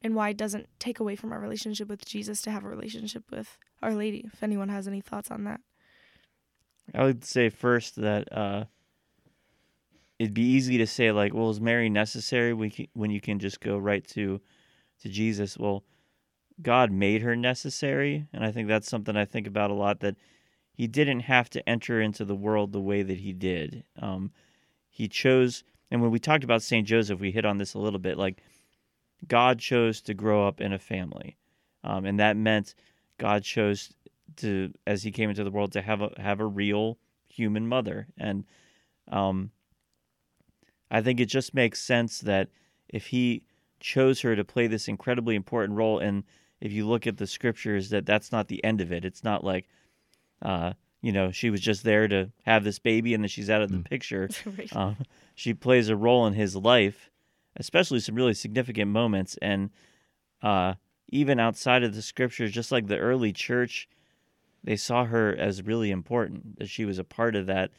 and 0.01 0.15
why 0.15 0.29
it 0.29 0.37
doesn't 0.37 0.67
take 0.79 0.99
away 0.99 1.15
from 1.15 1.31
our 1.31 1.39
relationship 1.39 1.87
with 1.87 2.05
Jesus 2.05 2.41
to 2.43 2.51
have 2.51 2.63
a 2.63 2.69
relationship 2.69 3.23
with 3.31 3.57
Our 3.81 3.93
Lady. 3.93 4.29
If 4.33 4.41
anyone 4.43 4.69
has 4.69 4.87
any 4.87 5.01
thoughts 5.01 5.31
on 5.31 5.43
that. 5.43 5.61
I 6.93 7.03
would 7.03 7.23
say 7.23 7.49
first 7.49 7.95
that 7.97 8.31
uh, 8.35 8.65
it'd 10.19 10.33
be 10.33 10.41
easy 10.41 10.77
to 10.77 10.87
say 10.87 11.11
like, 11.11 11.33
well, 11.33 11.49
is 11.49 11.61
Mary 11.61 11.89
necessary 11.89 12.53
when 12.53 12.71
you, 13.11 13.21
can 13.21 13.39
just 13.39 13.59
go 13.59 13.77
right 13.77 14.05
to 14.09 14.41
to 15.01 15.09
Jesus? 15.09 15.57
Well, 15.57 15.83
God 16.61 16.91
made 16.91 17.21
her 17.23 17.35
necessary, 17.35 18.27
and 18.33 18.43
I 18.43 18.51
think 18.51 18.67
that's 18.67 18.89
something 18.89 19.15
I 19.15 19.25
think 19.25 19.47
about 19.47 19.71
a 19.71 19.75
lot. 19.75 19.99
That 20.01 20.15
He 20.73 20.87
didn't 20.87 21.21
have 21.21 21.49
to 21.51 21.67
enter 21.67 22.01
into 22.01 22.25
the 22.25 22.35
world 22.35 22.71
the 22.71 22.81
way 22.81 23.01
that 23.01 23.19
He 23.19 23.33
did. 23.33 23.83
Um, 23.99 24.31
he 24.89 25.07
chose, 25.07 25.63
and 25.89 26.01
when 26.01 26.11
we 26.11 26.19
talked 26.19 26.43
about 26.43 26.61
Saint 26.61 26.85
Joseph, 26.85 27.19
we 27.19 27.31
hit 27.31 27.45
on 27.45 27.57
this 27.57 27.73
a 27.73 27.79
little 27.79 27.99
bit. 27.99 28.17
Like 28.17 28.43
God 29.27 29.59
chose 29.59 30.01
to 30.01 30.13
grow 30.13 30.47
up 30.47 30.59
in 30.61 30.73
a 30.73 30.79
family, 30.79 31.37
um, 31.83 32.05
and 32.05 32.19
that 32.19 32.35
meant 32.37 32.75
God 33.17 33.43
chose 33.43 33.93
to, 34.37 34.73
as 34.87 35.03
He 35.03 35.11
came 35.11 35.29
into 35.29 35.43
the 35.43 35.51
world, 35.51 35.71
to 35.73 35.81
have 35.81 36.01
a 36.01 36.11
have 36.17 36.39
a 36.39 36.45
real 36.45 36.97
human 37.29 37.67
mother, 37.67 38.07
and 38.17 38.45
um, 39.09 39.51
I 40.89 41.01
think 41.01 41.19
it 41.19 41.27
just 41.27 41.53
makes 41.53 41.81
sense 41.81 42.19
that 42.21 42.49
if 42.89 43.07
He 43.07 43.43
chose 43.79 44.21
her 44.21 44.35
to 44.35 44.43
play 44.43 44.67
this 44.67 44.87
incredibly 44.87 45.35
important 45.35 45.77
role, 45.77 45.99
and 45.99 46.23
if 46.59 46.71
you 46.71 46.87
look 46.87 47.07
at 47.07 47.17
the 47.17 47.27
scriptures, 47.27 47.89
that 47.89 48.05
that's 48.05 48.31
not 48.31 48.47
the 48.47 48.63
end 48.63 48.81
of 48.81 48.91
it. 48.91 49.05
It's 49.05 49.23
not 49.23 49.43
like, 49.43 49.67
uh, 50.41 50.73
you 51.01 51.11
know, 51.11 51.31
she 51.31 51.49
was 51.49 51.61
just 51.61 51.83
there 51.83 52.07
to 52.07 52.31
have 52.45 52.63
this 52.63 52.77
baby 52.79 53.13
and 53.13 53.23
then 53.23 53.29
she's 53.29 53.49
out 53.49 53.61
of 53.63 53.71
the 53.71 53.77
Mm. 53.77 53.85
picture. 53.89 54.29
right. 54.57 54.75
Um, 54.75 54.97
she 55.33 55.53
plays 55.53 55.89
a 55.89 55.95
role 55.95 56.27
in 56.27 56.33
his 56.33 56.55
life, 56.55 57.09
especially 57.57 57.99
some 57.99 58.15
really 58.15 58.33
significant 58.33 58.89
moments. 58.91 59.37
And 59.41 59.69
uh, 60.41 60.75
even 61.09 61.39
outside 61.39 61.83
of 61.83 61.93
the 61.95 62.01
scriptures, 62.01 62.51
just 62.51 62.71
like 62.71 62.87
the 62.87 62.97
early 62.97 63.31
church, 63.33 63.87
they 64.63 64.75
saw 64.75 65.05
her 65.05 65.35
as 65.35 65.63
really 65.63 65.91
important, 65.91 66.59
that 66.59 66.69
she 66.69 66.85
was 66.85 66.97
a 66.99 67.03
part 67.03 67.35
of 67.35 67.47
that, 67.47 67.71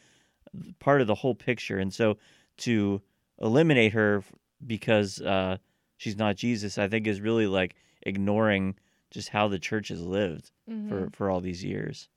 part 0.80 1.00
of 1.00 1.06
the 1.06 1.14
whole 1.16 1.34
picture. 1.34 1.78
And 1.78 1.92
so 1.92 2.16
to 2.58 3.00
eliminate 3.40 3.92
her 3.92 4.22
because 4.66 5.20
uh, 5.20 5.56
she's 5.96 6.16
not 6.16 6.36
Jesus, 6.36 6.78
I 6.78 6.88
think 6.88 7.06
is 7.06 7.20
really 7.20 7.46
like 7.46 7.74
ignoring 8.02 8.74
just 9.10 9.28
how 9.30 9.48
the 9.48 9.58
church 9.58 9.88
has 9.88 10.00
lived 10.02 10.50
for, 10.66 10.72
Mhm. 10.72 11.14
for 11.14 11.30
all 11.30 11.40
these 11.40 11.62
years. 11.64 12.08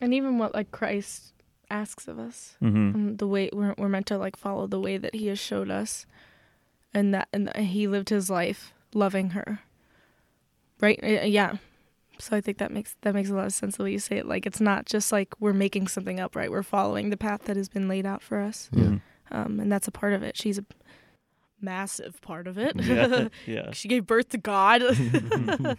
and 0.00 0.14
even 0.14 0.38
what 0.38 0.54
like 0.54 0.70
Christ 0.70 1.32
asks 1.70 2.06
of 2.06 2.18
us. 2.20 2.56
Mm-hmm. 2.62 3.16
the 3.16 3.26
way 3.26 3.50
we're, 3.52 3.74
we're 3.76 3.88
meant 3.88 4.06
to 4.06 4.16
like 4.18 4.36
follow 4.36 4.66
the 4.68 4.78
way 4.80 4.96
that 4.96 5.14
he 5.14 5.26
has 5.26 5.38
showed 5.40 5.70
us 5.70 6.06
and 6.94 7.14
that 7.14 7.28
and 7.32 7.54
he 7.56 7.86
lived 7.86 8.08
his 8.08 8.30
life 8.30 8.72
loving 8.94 9.30
her. 9.30 9.60
Right? 10.80 10.98
Uh, 11.02 11.24
yeah. 11.26 11.56
So 12.20 12.36
i 12.36 12.40
think 12.40 12.58
that 12.58 12.72
makes 12.72 12.96
that 13.02 13.14
makes 13.14 13.30
a 13.30 13.34
lot 13.34 13.46
of 13.46 13.52
sense 13.52 13.76
the 13.76 13.84
way 13.84 13.92
you 13.92 13.98
say 13.98 14.16
it. 14.18 14.26
Like 14.26 14.46
it's 14.46 14.60
not 14.60 14.86
just 14.86 15.12
like 15.12 15.34
we're 15.40 15.52
making 15.52 15.88
something 15.88 16.18
up 16.20 16.34
right? 16.34 16.50
We're 16.50 16.62
following 16.62 17.10
the 17.10 17.16
path 17.16 17.44
that 17.44 17.56
has 17.56 17.68
been 17.68 17.88
laid 17.88 18.06
out 18.06 18.22
for 18.22 18.40
us. 18.40 18.68
Yeah. 18.72 18.98
um 19.30 19.60
and 19.60 19.70
that's 19.70 19.88
a 19.88 19.92
part 19.92 20.12
of 20.14 20.22
it. 20.22 20.36
She's 20.36 20.58
a 20.58 20.64
massive 21.60 22.20
part 22.22 22.46
of 22.46 22.58
it. 22.58 22.74
Yeah. 22.80 23.28
yeah. 23.46 23.70
she 23.72 23.88
gave 23.88 24.06
birth 24.06 24.30
to 24.30 24.38
god. 24.38 24.82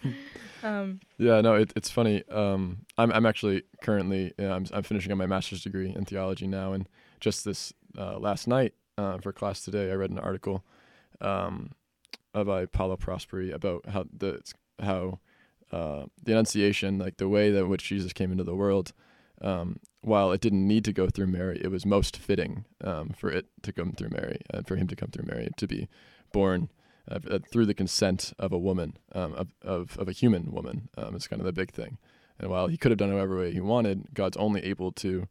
Um 0.62 1.00
Yeah, 1.18 1.40
no, 1.40 1.54
it, 1.54 1.72
it's 1.74 1.90
funny. 1.90 2.22
Um, 2.28 2.84
I'm 2.98 3.10
I'm 3.12 3.26
actually 3.26 3.62
currently 3.82 4.32
you 4.38 4.44
know, 4.46 4.52
I'm 4.52 4.66
I'm 4.72 4.82
finishing 4.82 5.12
up 5.12 5.18
my 5.18 5.26
master's 5.26 5.62
degree 5.62 5.92
in 5.94 6.04
theology 6.04 6.46
now, 6.46 6.72
and 6.72 6.88
just 7.18 7.44
this 7.44 7.72
uh, 7.98 8.18
last 8.18 8.46
night 8.46 8.74
uh, 8.98 9.18
for 9.18 9.32
class 9.32 9.62
today, 9.64 9.90
I 9.90 9.94
read 9.94 10.10
an 10.10 10.18
article 10.18 10.64
um, 11.20 11.72
uh, 12.34 12.44
by 12.44 12.66
Paolo 12.66 12.96
Prosperi 12.96 13.52
about 13.52 13.88
how 13.88 14.04
the 14.12 14.40
how 14.80 15.20
uh, 15.72 16.06
the 16.22 16.32
Annunciation, 16.32 16.98
like 16.98 17.18
the 17.18 17.28
way 17.28 17.50
that 17.50 17.66
which 17.66 17.84
Jesus 17.84 18.12
came 18.12 18.32
into 18.32 18.44
the 18.44 18.56
world, 18.56 18.92
um, 19.40 19.78
while 20.02 20.32
it 20.32 20.40
didn't 20.40 20.66
need 20.66 20.84
to 20.84 20.92
go 20.92 21.08
through 21.08 21.28
Mary, 21.28 21.60
it 21.62 21.70
was 21.70 21.86
most 21.86 22.16
fitting 22.16 22.64
um, 22.82 23.10
for 23.10 23.30
it 23.30 23.46
to 23.62 23.72
come 23.72 23.92
through 23.92 24.10
Mary, 24.10 24.40
and 24.52 24.66
for 24.66 24.76
him 24.76 24.88
to 24.88 24.96
come 24.96 25.10
through 25.10 25.26
Mary, 25.26 25.48
to 25.56 25.66
be 25.66 25.88
born 26.32 26.70
uh, 27.10 27.18
uh, 27.30 27.38
through 27.50 27.66
the 27.66 27.74
consent 27.74 28.32
of 28.38 28.52
a 28.52 28.58
woman, 28.58 28.96
um, 29.12 29.34
of, 29.34 29.48
of 29.62 29.98
of 29.98 30.08
a 30.08 30.12
human 30.12 30.50
woman. 30.52 30.88
Um, 30.96 31.14
is 31.14 31.28
kind 31.28 31.40
of 31.40 31.46
the 31.46 31.52
big 31.52 31.72
thing. 31.72 31.98
And 32.38 32.50
while 32.50 32.68
he 32.68 32.78
could 32.78 32.90
have 32.90 32.98
done 32.98 33.10
it 33.10 33.14
whatever 33.14 33.38
way 33.38 33.52
he 33.52 33.60
wanted, 33.60 34.14
God's 34.14 34.36
only 34.38 34.64
able 34.64 34.92
to 34.92 35.28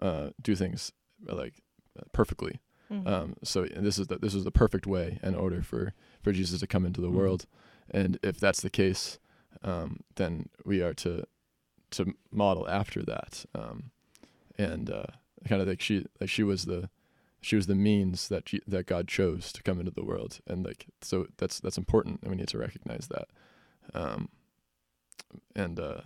uh, 0.00 0.30
do 0.40 0.54
things 0.54 0.92
uh, 1.28 1.34
like 1.34 1.54
uh, 1.98 2.04
perfectly. 2.12 2.60
Mhm. 2.92 3.06
Um, 3.06 3.34
so 3.42 3.64
this 3.64 3.98
is 3.98 4.06
the, 4.08 4.18
this 4.18 4.34
is 4.34 4.44
the 4.44 4.50
perfect 4.50 4.86
way 4.86 5.18
in 5.22 5.34
order 5.34 5.62
for, 5.62 5.94
for 6.22 6.32
Jesus 6.32 6.60
to 6.60 6.66
come 6.66 6.84
into 6.86 7.00
the 7.00 7.08
Mhm. 7.10 7.14
world, 7.14 7.46
and 7.90 8.18
if 8.22 8.38
that's 8.38 8.60
the 8.60 8.70
case, 8.70 9.18
um, 9.62 10.00
then 10.16 10.48
we 10.64 10.82
are 10.82 10.94
to 10.94 11.24
to 11.92 12.14
model 12.30 12.68
after 12.68 13.02
that. 13.02 13.44
Um, 13.54 13.90
and 14.56 14.90
uh, 14.90 15.06
kind 15.48 15.60
of 15.62 15.68
like 15.68 15.80
she 15.80 16.06
like 16.20 16.30
she 16.30 16.42
was 16.42 16.64
the 16.64 16.88
she 17.40 17.56
was 17.56 17.66
the 17.66 17.74
means 17.74 18.28
that 18.28 18.48
she, 18.48 18.60
that 18.66 18.86
God 18.86 19.08
chose 19.08 19.52
to 19.52 19.62
come 19.62 19.78
into 19.80 19.90
the 19.92 20.04
world, 20.04 20.40
and 20.46 20.64
like 20.64 20.86
so 21.00 21.26
that's 21.38 21.60
that's 21.60 21.78
important, 21.78 22.20
and 22.22 22.30
we 22.30 22.36
need 22.36 22.48
to 22.48 22.58
recognize 22.58 23.08
that. 23.08 23.28
Um, 23.94 24.28
and 25.56 25.78
uh, 25.80 26.02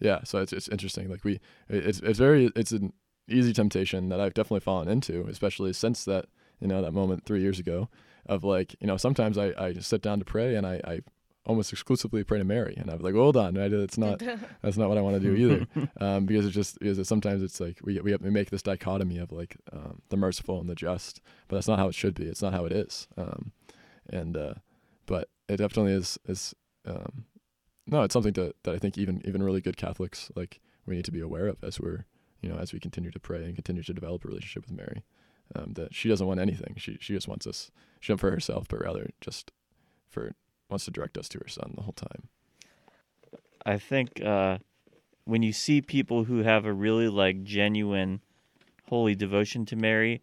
yeah, 0.00 0.24
so 0.24 0.38
it's 0.38 0.52
it's 0.52 0.68
interesting. 0.68 1.08
Like 1.08 1.24
we, 1.24 1.40
it's 1.68 2.00
it's 2.00 2.18
very 2.18 2.50
it's 2.56 2.72
an 2.72 2.92
easy 3.28 3.52
temptation 3.52 4.08
that 4.08 4.20
I've 4.20 4.34
definitely 4.34 4.60
fallen 4.60 4.88
into, 4.88 5.26
especially 5.28 5.72
since 5.72 6.04
that 6.04 6.26
you 6.60 6.68
know 6.68 6.82
that 6.82 6.92
moment 6.92 7.24
three 7.24 7.40
years 7.40 7.58
ago 7.58 7.88
of 8.26 8.44
like 8.44 8.74
you 8.80 8.86
know 8.86 8.96
sometimes 8.96 9.38
I 9.38 9.52
I 9.58 9.74
sit 9.74 10.02
down 10.02 10.18
to 10.18 10.24
pray 10.24 10.54
and 10.54 10.66
I 10.66 10.80
I 10.84 11.00
almost 11.46 11.72
exclusively 11.72 12.22
pray 12.22 12.38
to 12.38 12.44
Mary, 12.44 12.74
and 12.76 12.90
I'm 12.90 13.00
like 13.00 13.14
hold 13.14 13.36
on, 13.36 13.54
right? 13.54 13.72
It's 13.72 13.98
not 13.98 14.18
that's 14.62 14.76
not 14.76 14.88
what 14.88 14.98
I 14.98 15.00
want 15.00 15.20
to 15.20 15.20
do 15.20 15.34
either 15.34 15.88
um, 16.00 16.26
because 16.26 16.46
it's 16.46 16.54
just 16.54 16.78
because 16.78 16.98
it, 16.98 17.06
sometimes 17.06 17.42
it's 17.42 17.60
like 17.60 17.78
we 17.82 17.98
we, 18.00 18.12
have, 18.12 18.22
we 18.22 18.30
make 18.30 18.50
this 18.50 18.62
dichotomy 18.62 19.18
of 19.18 19.32
like 19.32 19.56
um, 19.72 20.02
the 20.10 20.16
merciful 20.16 20.60
and 20.60 20.68
the 20.68 20.74
just, 20.74 21.20
but 21.48 21.56
that's 21.56 21.68
not 21.68 21.78
how 21.78 21.88
it 21.88 21.94
should 21.94 22.14
be. 22.14 22.24
It's 22.24 22.42
not 22.42 22.52
how 22.52 22.64
it 22.64 22.72
is. 22.72 23.08
Um, 23.16 23.52
and 24.10 24.36
uh, 24.36 24.54
but 25.06 25.28
it 25.48 25.56
definitely 25.56 25.92
is 25.92 26.18
is 26.26 26.54
um, 26.86 27.24
no, 27.86 28.02
it's 28.02 28.12
something 28.12 28.34
to, 28.34 28.54
that 28.64 28.74
I 28.74 28.78
think 28.78 28.98
even 28.98 29.22
even 29.24 29.42
really 29.42 29.60
good 29.60 29.76
Catholics 29.76 30.30
like 30.36 30.60
we 30.86 30.96
need 30.96 31.04
to 31.06 31.12
be 31.12 31.20
aware 31.20 31.48
of 31.48 31.62
as 31.64 31.80
we're 31.80 32.04
you 32.40 32.48
know 32.48 32.56
as 32.56 32.72
we 32.72 32.80
continue 32.80 33.10
to 33.10 33.20
pray 33.20 33.44
and 33.44 33.54
continue 33.54 33.82
to 33.82 33.92
develop 33.92 34.24
a 34.24 34.28
relationship 34.28 34.64
with 34.64 34.76
Mary. 34.76 35.04
Um, 35.56 35.72
that 35.74 35.94
she 35.94 36.10
doesn't 36.10 36.26
want 36.26 36.40
anything. 36.40 36.74
She 36.76 36.98
she 37.00 37.14
just 37.14 37.28
wants 37.28 37.46
us. 37.46 37.70
She 38.00 38.12
not 38.12 38.20
for 38.20 38.30
herself, 38.30 38.66
but 38.68 38.80
rather 38.80 39.10
just 39.20 39.50
for 40.08 40.32
wants 40.68 40.84
to 40.84 40.90
direct 40.90 41.16
us 41.16 41.28
to 41.30 41.38
her 41.38 41.48
son 41.48 41.72
the 41.74 41.82
whole 41.82 41.94
time. 41.94 42.28
I 43.64 43.78
think 43.78 44.22
uh, 44.22 44.58
when 45.24 45.42
you 45.42 45.52
see 45.52 45.80
people 45.80 46.24
who 46.24 46.42
have 46.42 46.64
a 46.64 46.72
really 46.72 47.08
like 47.08 47.42
genuine 47.44 48.20
holy 48.88 49.14
devotion 49.14 49.66
to 49.66 49.76
Mary, 49.76 50.22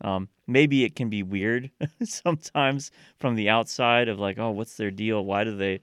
um, 0.00 0.28
maybe 0.46 0.84
it 0.84 0.94
can 0.94 1.08
be 1.08 1.22
weird 1.22 1.70
sometimes 2.04 2.90
from 3.18 3.34
the 3.34 3.48
outside 3.48 4.08
of 4.08 4.18
like, 4.18 4.38
oh, 4.38 4.50
what's 4.50 4.76
their 4.76 4.90
deal? 4.90 5.24
Why 5.24 5.44
do 5.44 5.56
they, 5.56 5.80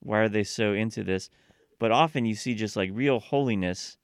why 0.00 0.18
are 0.18 0.28
they 0.28 0.42
so 0.44 0.72
into 0.72 1.04
this? 1.04 1.30
But 1.78 1.92
often 1.92 2.24
you 2.24 2.34
see 2.34 2.54
just 2.54 2.76
like 2.76 2.90
real 2.92 3.20
holiness. 3.20 3.96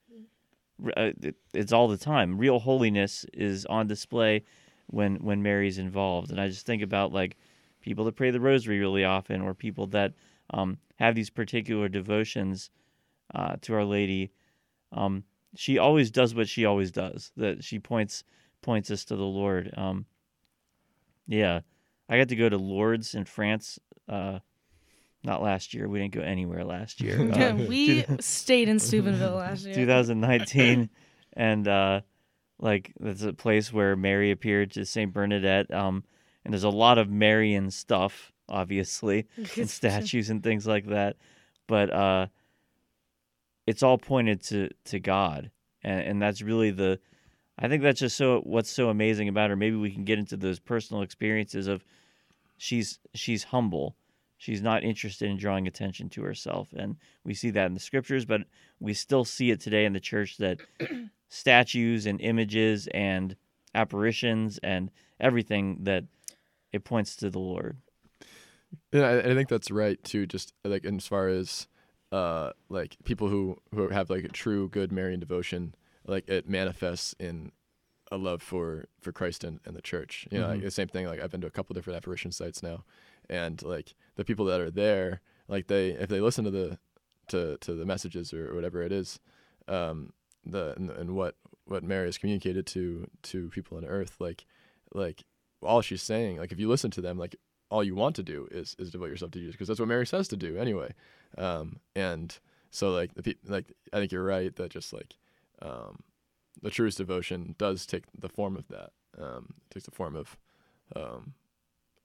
Uh, 0.95 1.11
it, 1.21 1.35
it's 1.53 1.73
all 1.73 1.87
the 1.87 1.97
time. 1.97 2.37
Real 2.37 2.59
holiness 2.59 3.25
is 3.33 3.65
on 3.65 3.87
display 3.87 4.43
when 4.87 5.17
when 5.17 5.43
Mary's 5.43 5.77
involved, 5.77 6.31
and 6.31 6.39
I 6.39 6.47
just 6.47 6.65
think 6.65 6.81
about 6.81 7.11
like 7.11 7.37
people 7.81 8.05
that 8.05 8.15
pray 8.15 8.31
the 8.31 8.39
Rosary 8.39 8.79
really 8.79 9.03
often, 9.03 9.41
or 9.41 9.53
people 9.53 9.87
that 9.87 10.13
um, 10.51 10.77
have 10.97 11.15
these 11.15 11.29
particular 11.29 11.87
devotions 11.87 12.69
uh, 13.33 13.55
to 13.61 13.73
Our 13.73 13.85
Lady. 13.85 14.31
Um, 14.91 15.23
she 15.55 15.77
always 15.77 16.11
does 16.11 16.35
what 16.35 16.49
she 16.49 16.65
always 16.65 16.91
does. 16.91 17.31
That 17.37 17.63
she 17.63 17.79
points 17.79 18.23
points 18.61 18.91
us 18.91 19.05
to 19.05 19.15
the 19.15 19.23
Lord. 19.23 19.73
Um, 19.77 20.05
yeah, 21.27 21.61
I 22.07 22.17
got 22.17 22.29
to 22.29 22.35
go 22.35 22.49
to 22.49 22.57
Lourdes 22.57 23.13
in 23.13 23.25
France. 23.25 23.79
Uh, 24.07 24.39
not 25.23 25.41
last 25.41 25.73
year. 25.73 25.87
We 25.87 25.99
didn't 25.99 26.13
go 26.13 26.21
anywhere 26.21 26.63
last 26.63 27.01
year. 27.01 27.21
Yeah, 27.35 27.49
Uh, 27.49 27.55
we 27.67 28.03
two- 28.03 28.17
stayed 28.21 28.69
in 28.69 28.79
Steubenville 28.79 29.35
last 29.35 29.65
year 29.65 29.73
2019, 29.75 30.89
and 31.33 31.67
uh, 31.67 32.01
like 32.59 32.93
that's 32.99 33.23
a 33.23 33.33
place 33.33 33.71
where 33.73 33.95
Mary 33.95 34.31
appeared 34.31 34.71
to 34.71 34.85
Saint 34.85 35.13
Bernadette. 35.13 35.71
Um, 35.73 36.03
and 36.45 36.53
there's 36.53 36.63
a 36.63 36.69
lot 36.69 36.97
of 36.97 37.09
Marian 37.09 37.69
stuff, 37.71 38.31
obviously, 38.47 39.27
and 39.57 39.69
statues 39.69 40.29
and 40.29 40.41
things 40.41 40.65
like 40.65 40.87
that. 40.87 41.17
But 41.67 41.91
uh, 41.93 42.27
it's 43.67 43.83
all 43.83 43.97
pointed 43.97 44.41
to 44.45 44.69
to 44.85 44.99
God, 44.99 45.51
and 45.83 46.01
and 46.01 46.21
that's 46.21 46.41
really 46.41 46.71
the. 46.71 46.99
I 47.61 47.67
think 47.67 47.83
that's 47.83 47.99
just 47.99 48.15
so 48.15 48.39
what's 48.45 48.71
so 48.71 48.87
amazing 48.89 49.27
about 49.27 49.49
her. 49.49 49.55
Maybe 49.57 49.75
we 49.75 49.91
can 49.91 50.05
get 50.05 50.17
into 50.17 50.37
those 50.37 50.59
personal 50.59 51.03
experiences 51.03 51.67
of 51.67 51.83
she's 52.57 52.99
she's 53.13 53.43
humble. 53.45 53.95
She's 54.39 54.61
not 54.61 54.83
interested 54.85 55.29
in 55.29 55.37
drawing 55.37 55.67
attention 55.67 56.09
to 56.11 56.23
herself, 56.23 56.73
and 56.73 56.95
we 57.25 57.33
see 57.33 57.49
that 57.51 57.65
in 57.67 57.73
the 57.73 57.79
scriptures. 57.79 58.25
But 58.25 58.41
we 58.79 58.93
still 58.93 59.25
see 59.25 59.51
it 59.51 59.59
today 59.59 59.83
in 59.85 59.91
the 59.93 59.99
church 59.99 60.37
that 60.37 60.59
statues 61.29 62.05
and 62.05 62.19
images 62.21 62.87
and 62.93 63.35
apparitions 63.75 64.57
and 64.63 64.91
everything 65.19 65.79
that 65.83 66.05
it 66.71 66.83
points 66.85 67.15
to 67.17 67.29
the 67.29 67.39
Lord. 67.39 67.77
Yeah, 68.93 69.01
I, 69.07 69.19
I 69.19 69.33
think 69.35 69.49
that's 69.49 69.71
right 69.71 70.01
too. 70.03 70.25
Just 70.25 70.53
like 70.63 70.85
as 70.85 71.05
far 71.05 71.27
as 71.27 71.67
uh, 72.11 72.51
like 72.69 72.95
people 73.03 73.27
who 73.27 73.57
who 73.75 73.89
have 73.89 74.09
like 74.09 74.23
a 74.23 74.29
true 74.29 74.69
good 74.69 74.91
Marian 74.91 75.19
devotion, 75.19 75.75
like 76.07 76.29
it 76.29 76.47
manifests 76.47 77.13
in 77.19 77.51
a 78.11 78.17
love 78.17 78.41
for 78.41 78.85
for 79.01 79.11
Christ 79.11 79.43
and, 79.43 79.59
and 79.65 79.75
the 79.75 79.81
church. 79.81 80.27
You 80.31 80.39
know, 80.39 80.47
like 80.47 80.61
Mhm. 80.61 80.63
the 80.63 80.71
same 80.71 80.87
thing. 80.87 81.07
Like 81.07 81.19
I've 81.21 81.29
been 81.29 81.41
to 81.41 81.47
a 81.47 81.51
couple 81.51 81.73
different 81.73 81.97
apparition 81.97 82.31
sites 82.31 82.63
now, 82.63 82.83
and 83.29 83.61
like 83.63 83.95
the 84.15 84.25
people 84.25 84.45
that 84.45 84.61
are 84.61 84.71
there, 84.71 85.21
like 85.47 85.67
they 85.67 85.89
if 85.89 86.09
they 86.09 86.21
listen 86.21 86.45
to 86.45 86.51
the 86.51 86.79
to 87.27 87.57
to 87.57 87.73
the 87.73 87.85
messages 87.85 88.33
or 88.33 88.53
whatever 88.53 88.81
it 88.81 88.91
is, 88.91 89.19
um, 89.67 90.13
the 90.45 90.73
and, 90.75 90.89
and 90.89 91.15
what 91.15 91.35
what 91.65 91.83
Mary 91.83 92.07
has 92.07 92.17
communicated 92.17 92.65
to 92.67 93.07
to 93.23 93.49
people 93.49 93.77
on 93.77 93.85
earth, 93.85 94.17
like 94.19 94.45
like 94.93 95.23
all 95.61 95.81
she's 95.81 96.01
saying, 96.01 96.37
like 96.37 96.51
if 96.51 96.59
you 96.59 96.67
listen 96.67 96.91
to 96.91 97.01
them, 97.01 97.17
like 97.17 97.35
all 97.69 97.83
you 97.83 97.95
want 97.95 98.15
to 98.15 98.23
do 98.23 98.47
is 98.51 98.75
is 98.79 98.91
devote 98.91 99.09
yourself 99.09 99.31
to 99.31 99.39
Jesus 99.39 99.53
because 99.53 99.67
that's 99.67 99.79
what 99.79 99.89
Mary 99.89 100.07
says 100.07 100.27
to 100.29 100.37
do 100.37 100.57
anyway. 100.57 100.93
Um, 101.37 101.79
and 101.95 102.37
so 102.71 102.91
like 102.91 103.13
the 103.13 103.23
pe- 103.23 103.35
like 103.45 103.73
I 103.93 103.97
think 103.97 104.11
you're 104.11 104.23
right 104.23 104.55
that 104.55 104.71
just 104.71 104.93
like 104.93 105.15
um, 105.61 105.99
the 106.61 106.69
truest 106.69 106.97
devotion 106.97 107.55
does 107.57 107.85
take 107.85 108.03
the 108.17 108.29
form 108.29 108.55
of 108.55 108.67
that. 108.69 108.91
Um, 109.17 109.53
it 109.69 109.73
takes 109.73 109.85
the 109.85 109.91
form 109.91 110.15
of 110.15 110.37
um, 110.95 111.33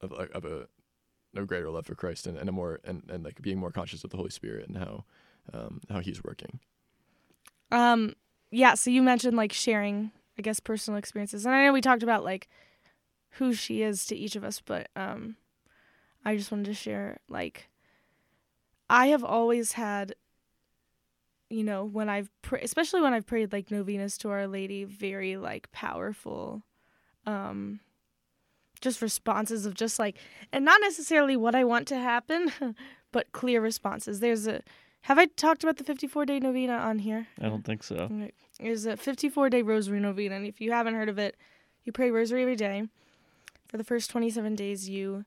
of 0.00 0.12
of 0.12 0.44
a 0.44 0.68
no 1.34 1.44
greater 1.44 1.70
love 1.70 1.86
for 1.86 1.94
Christ 1.94 2.26
and, 2.26 2.36
and 2.36 2.48
a 2.48 2.52
more 2.52 2.80
and, 2.84 3.02
and 3.08 3.24
like 3.24 3.40
being 3.42 3.58
more 3.58 3.70
conscious 3.70 4.04
of 4.04 4.10
the 4.10 4.16
Holy 4.16 4.30
Spirit 4.30 4.68
and 4.68 4.78
how 4.78 5.04
um, 5.52 5.80
how 5.90 6.00
He's 6.00 6.22
working. 6.22 6.60
Um, 7.70 8.14
yeah, 8.50 8.74
so 8.74 8.90
you 8.90 9.02
mentioned 9.02 9.36
like 9.36 9.52
sharing, 9.52 10.12
I 10.38 10.42
guess, 10.42 10.60
personal 10.60 10.98
experiences. 10.98 11.44
And 11.44 11.54
I 11.54 11.64
know 11.64 11.72
we 11.72 11.80
talked 11.80 12.02
about 12.02 12.24
like 12.24 12.48
who 13.30 13.52
she 13.52 13.82
is 13.82 14.06
to 14.06 14.16
each 14.16 14.36
of 14.36 14.44
us, 14.44 14.60
but 14.64 14.88
um 14.94 15.36
I 16.24 16.36
just 16.36 16.50
wanted 16.50 16.66
to 16.66 16.74
share 16.74 17.18
like 17.28 17.68
I 18.88 19.08
have 19.08 19.24
always 19.24 19.72
had 19.72 20.14
you 21.50 21.62
know, 21.62 21.84
when 21.84 22.08
I've 22.08 22.30
pr- 22.42 22.56
especially 22.56 23.00
when 23.00 23.12
I've 23.12 23.26
prayed 23.26 23.52
like 23.52 23.70
novenas 23.70 24.18
to 24.18 24.30
Our 24.30 24.46
Lady, 24.46 24.84
very 24.84 25.36
like 25.36 25.70
powerful 25.72 26.62
um 27.26 27.80
just 28.84 29.02
responses 29.02 29.66
of 29.66 29.74
just 29.74 29.98
like 29.98 30.16
and 30.52 30.64
not 30.64 30.80
necessarily 30.80 31.36
what 31.36 31.54
I 31.54 31.64
want 31.64 31.88
to 31.88 31.98
happen, 31.98 32.52
but 33.12 33.32
clear 33.32 33.60
responses. 33.60 34.20
There's 34.20 34.46
a 34.46 34.60
have 35.02 35.18
I 35.18 35.26
talked 35.26 35.64
about 35.64 35.76
the 35.76 35.84
54 35.84 36.24
day 36.26 36.38
novena 36.38 36.74
on 36.74 37.00
here? 37.00 37.26
I 37.40 37.48
don't 37.48 37.64
think 37.64 37.82
so. 37.82 38.08
There's 38.60 38.86
a 38.86 38.96
54 38.96 39.50
day 39.50 39.62
rosary 39.62 40.00
novena, 40.00 40.36
and 40.36 40.46
if 40.46 40.60
you 40.60 40.72
haven't 40.72 40.94
heard 40.94 41.08
of 41.08 41.18
it, 41.18 41.36
you 41.82 41.92
pray 41.92 42.10
rosary 42.10 42.42
every 42.42 42.56
day. 42.56 42.84
For 43.68 43.76
the 43.76 43.84
first 43.84 44.10
27 44.10 44.54
days, 44.54 44.88
you 44.88 45.24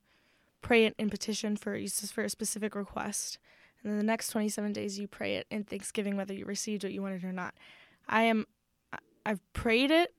pray 0.61 0.85
it 0.85 0.95
in 0.97 1.09
petition 1.09 1.57
for 1.57 1.77
for 2.13 2.23
a 2.23 2.29
specific 2.29 2.75
request, 2.75 3.39
and 3.83 3.91
then 3.91 3.97
the 3.97 4.03
next 4.03 4.29
27 4.29 4.73
days, 4.73 4.97
you 4.97 5.07
pray 5.07 5.35
it 5.35 5.47
in 5.49 5.63
thanksgiving, 5.63 6.17
whether 6.17 6.33
you 6.33 6.45
received 6.45 6.83
what 6.83 6.93
you 6.93 7.01
wanted 7.01 7.23
or 7.23 7.31
not. 7.31 7.53
I 8.07 8.23
am, 8.23 8.45
I've 9.25 9.41
prayed 9.53 9.91
it 9.91 10.13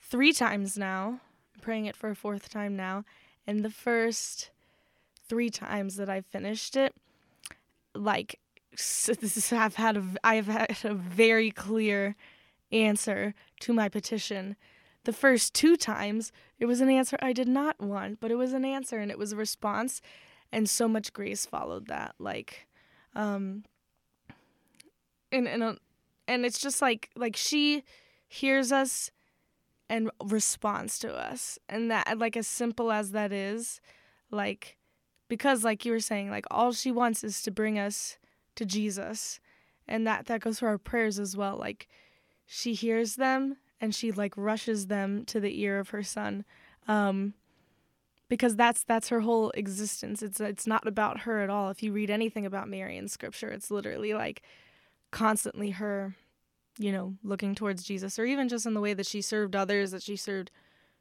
three 0.00 0.32
times 0.32 0.78
now. 0.78 1.20
Praying 1.62 1.86
it 1.86 1.96
for 1.96 2.10
a 2.10 2.14
fourth 2.14 2.50
time 2.50 2.76
now, 2.76 3.04
and 3.46 3.64
the 3.64 3.70
first 3.70 4.50
three 5.28 5.48
times 5.48 5.96
that 5.96 6.10
I've 6.10 6.26
finished 6.26 6.76
it, 6.76 6.94
like 7.94 8.38
I've 9.52 9.76
had 9.76 9.96
a 9.96 10.04
I've 10.22 10.46
had 10.48 10.76
a 10.84 10.92
very 10.92 11.50
clear 11.50 12.16
answer 12.70 13.34
to 13.60 13.72
my 13.72 13.88
petition. 13.88 14.56
The 15.04 15.12
first 15.12 15.54
two 15.54 15.76
times, 15.76 16.32
it 16.58 16.66
was 16.66 16.80
an 16.80 16.90
answer 16.90 17.16
I 17.22 17.32
did 17.32 17.48
not 17.48 17.80
want, 17.80 18.20
but 18.20 18.30
it 18.30 18.36
was 18.36 18.52
an 18.52 18.64
answer 18.64 18.98
and 18.98 19.10
it 19.10 19.18
was 19.18 19.32
a 19.32 19.36
response, 19.36 20.02
and 20.50 20.68
so 20.68 20.88
much 20.88 21.12
grace 21.12 21.46
followed 21.46 21.86
that. 21.86 22.14
Like, 22.18 22.66
um, 23.14 23.64
and 25.30 25.46
and 25.46 25.62
uh, 25.62 25.74
and 26.26 26.44
it's 26.44 26.58
just 26.58 26.82
like 26.82 27.10
like 27.16 27.36
she 27.36 27.84
hears 28.28 28.72
us 28.72 29.12
and 29.92 30.10
responds 30.24 30.98
to 31.00 31.14
us, 31.14 31.58
and 31.68 31.90
that 31.90 32.18
like 32.18 32.34
as 32.34 32.46
simple 32.46 32.90
as 32.90 33.10
that 33.12 33.30
is, 33.30 33.78
like 34.30 34.78
because 35.28 35.64
like 35.64 35.84
you 35.84 35.92
were 35.92 36.00
saying, 36.00 36.30
like 36.30 36.46
all 36.50 36.72
she 36.72 36.90
wants 36.90 37.22
is 37.22 37.42
to 37.42 37.50
bring 37.50 37.78
us 37.78 38.16
to 38.54 38.64
Jesus. 38.64 39.38
And 39.86 40.06
that 40.06 40.26
that 40.26 40.40
goes 40.40 40.58
for 40.60 40.68
our 40.68 40.78
prayers 40.78 41.18
as 41.18 41.36
well. 41.36 41.56
Like 41.56 41.88
she 42.46 42.72
hears 42.72 43.16
them 43.16 43.56
and 43.80 43.94
she 43.94 44.12
like 44.12 44.32
rushes 44.36 44.86
them 44.86 45.24
to 45.26 45.40
the 45.40 45.60
ear 45.60 45.78
of 45.78 45.90
her 45.90 46.02
son. 46.02 46.44
Um 46.88 47.34
because 48.28 48.56
that's 48.56 48.84
that's 48.84 49.10
her 49.10 49.20
whole 49.20 49.50
existence. 49.50 50.22
It's 50.22 50.40
it's 50.40 50.66
not 50.66 50.86
about 50.86 51.20
her 51.20 51.40
at 51.40 51.50
all. 51.50 51.68
If 51.68 51.82
you 51.82 51.92
read 51.92 52.08
anything 52.08 52.46
about 52.46 52.68
Mary 52.68 52.96
in 52.96 53.08
scripture, 53.08 53.48
it's 53.48 53.70
literally 53.70 54.14
like 54.14 54.42
constantly 55.10 55.70
her, 55.70 56.14
you 56.78 56.92
know, 56.92 57.14
looking 57.22 57.54
towards 57.54 57.84
Jesus 57.84 58.18
or 58.18 58.24
even 58.24 58.48
just 58.48 58.66
in 58.66 58.74
the 58.74 58.80
way 58.80 58.94
that 58.94 59.06
she 59.06 59.20
served 59.20 59.54
others, 59.54 59.90
that 59.90 60.02
she 60.02 60.16
served 60.16 60.50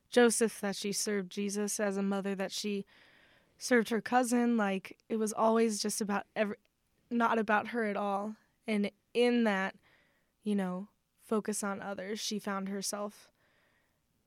Joseph, 0.10 0.60
that 0.62 0.76
she 0.76 0.92
served 0.92 1.32
Jesus 1.32 1.80
as 1.80 1.98
a 1.98 2.04
mother, 2.04 2.36
that 2.36 2.52
she 2.52 2.86
served 3.58 3.90
her 3.90 4.02
cousin 4.02 4.58
like 4.58 4.98
it 5.08 5.18
was 5.18 5.32
always 5.32 5.82
just 5.82 6.02
about 6.02 6.26
every 6.36 6.56
not 7.10 7.38
about 7.38 7.70
her 7.70 7.86
at 7.86 7.98
all. 7.98 8.36
And 8.68 8.92
in 9.14 9.44
that 9.44 9.76
you 10.44 10.56
know 10.56 10.88
focus 11.24 11.64
on 11.64 11.82
others 11.82 12.20
she 12.20 12.40
found 12.40 12.68
herself 12.68 13.30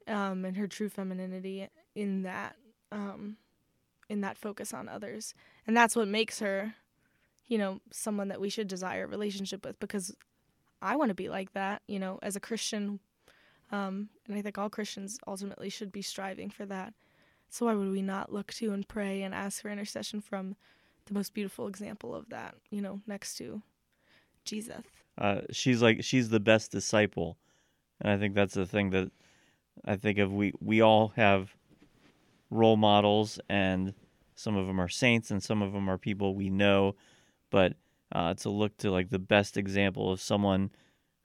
um 0.07 0.45
and 0.45 0.57
her 0.57 0.67
true 0.67 0.89
femininity 0.89 1.69
in 1.95 2.23
that 2.23 2.57
um 2.93 3.37
in 4.09 4.21
that 4.21 4.39
focus 4.39 4.73
on 4.73 4.89
others. 4.89 5.35
And 5.67 5.77
that's 5.77 5.97
what 5.97 6.09
makes 6.09 6.39
her 6.41 6.75
you 7.47 7.59
know 7.59 7.81
someone 7.91 8.29
that 8.29 8.41
we 8.41 8.49
should 8.49 8.69
desire 8.69 9.05
a 9.05 9.09
relationship 9.09 9.65
with 9.65 9.79
because 9.81 10.15
i 10.85 10.97
want 10.97 11.09
to 11.09 11.15
be 11.15 11.29
like 11.29 11.53
that 11.53 11.83
you 11.89 11.99
know 11.99 12.19
as 12.23 12.37
a 12.37 12.41
christian 12.41 13.01
um 13.73 14.09
and 14.29 14.37
i 14.37 14.43
think 14.43 14.59
all 14.59 14.71
christians 14.71 15.19
ultimately 15.27 15.69
should 15.69 15.91
be 15.91 16.03
striving 16.03 16.51
for 16.51 16.67
that 16.67 16.95
so 17.55 17.67
why 17.67 17.75
would 17.75 17.93
we 17.93 18.03
not 18.03 18.33
look 18.33 18.53
to 18.55 18.73
and 18.73 18.87
pray 18.89 19.23
and 19.23 19.33
ask 19.33 19.63
for 19.63 19.71
intercession 19.71 20.21
from 20.21 20.57
the 21.07 21.15
most 21.15 21.35
beautiful 21.35 21.69
example 21.69 22.13
of 22.13 22.29
that, 22.31 22.57
you 22.71 22.81
know, 22.81 23.01
next 23.07 23.37
to 23.37 23.63
Jesus? 24.45 24.83
Uh, 25.17 25.43
she's 25.53 25.81
like 25.81 26.03
she's 26.03 26.31
the 26.31 26.41
best 26.41 26.73
disciple, 26.73 27.39
and 28.01 28.11
I 28.11 28.19
think 28.19 28.35
that's 28.35 28.55
the 28.55 28.67
thing 28.67 28.91
that 28.91 29.13
I 29.85 29.95
think 29.95 30.19
of. 30.19 30.33
We 30.33 30.53
we 30.61 30.81
all 30.81 31.13
have 31.15 31.55
role 32.51 32.77
models, 32.77 33.39
and 33.49 33.95
some 34.35 34.57
of 34.57 34.67
them 34.67 34.81
are 34.81 34.89
saints, 34.89 35.31
and 35.31 35.41
some 35.41 35.63
of 35.63 35.73
them 35.73 35.89
are 35.89 35.99
people 35.99 36.35
we 36.35 36.51
know, 36.51 36.97
but 37.51 37.75
uh, 38.15 38.35
to 38.35 38.49
look 38.49 38.77
to 38.79 38.91
like 38.91 39.11
the 39.11 39.19
best 39.19 39.57
example 39.57 40.13
of 40.13 40.21
someone 40.21 40.71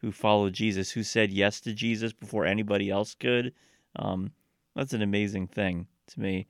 who 0.02 0.12
followed 0.12 0.54
Jesus, 0.54 0.92
who 0.92 1.04
said 1.04 1.32
yes 1.32 1.62
to 1.62 1.74
Jesus 1.74 2.14
before 2.14 2.46
anybody 2.46 2.90
else 2.90 3.16
could. 3.16 3.54
Um, 3.96 4.32
that's 4.76 4.94
an 4.94 5.02
amazing 5.02 5.48
thing 5.48 5.88
to 6.08 6.20
me. 6.20 6.48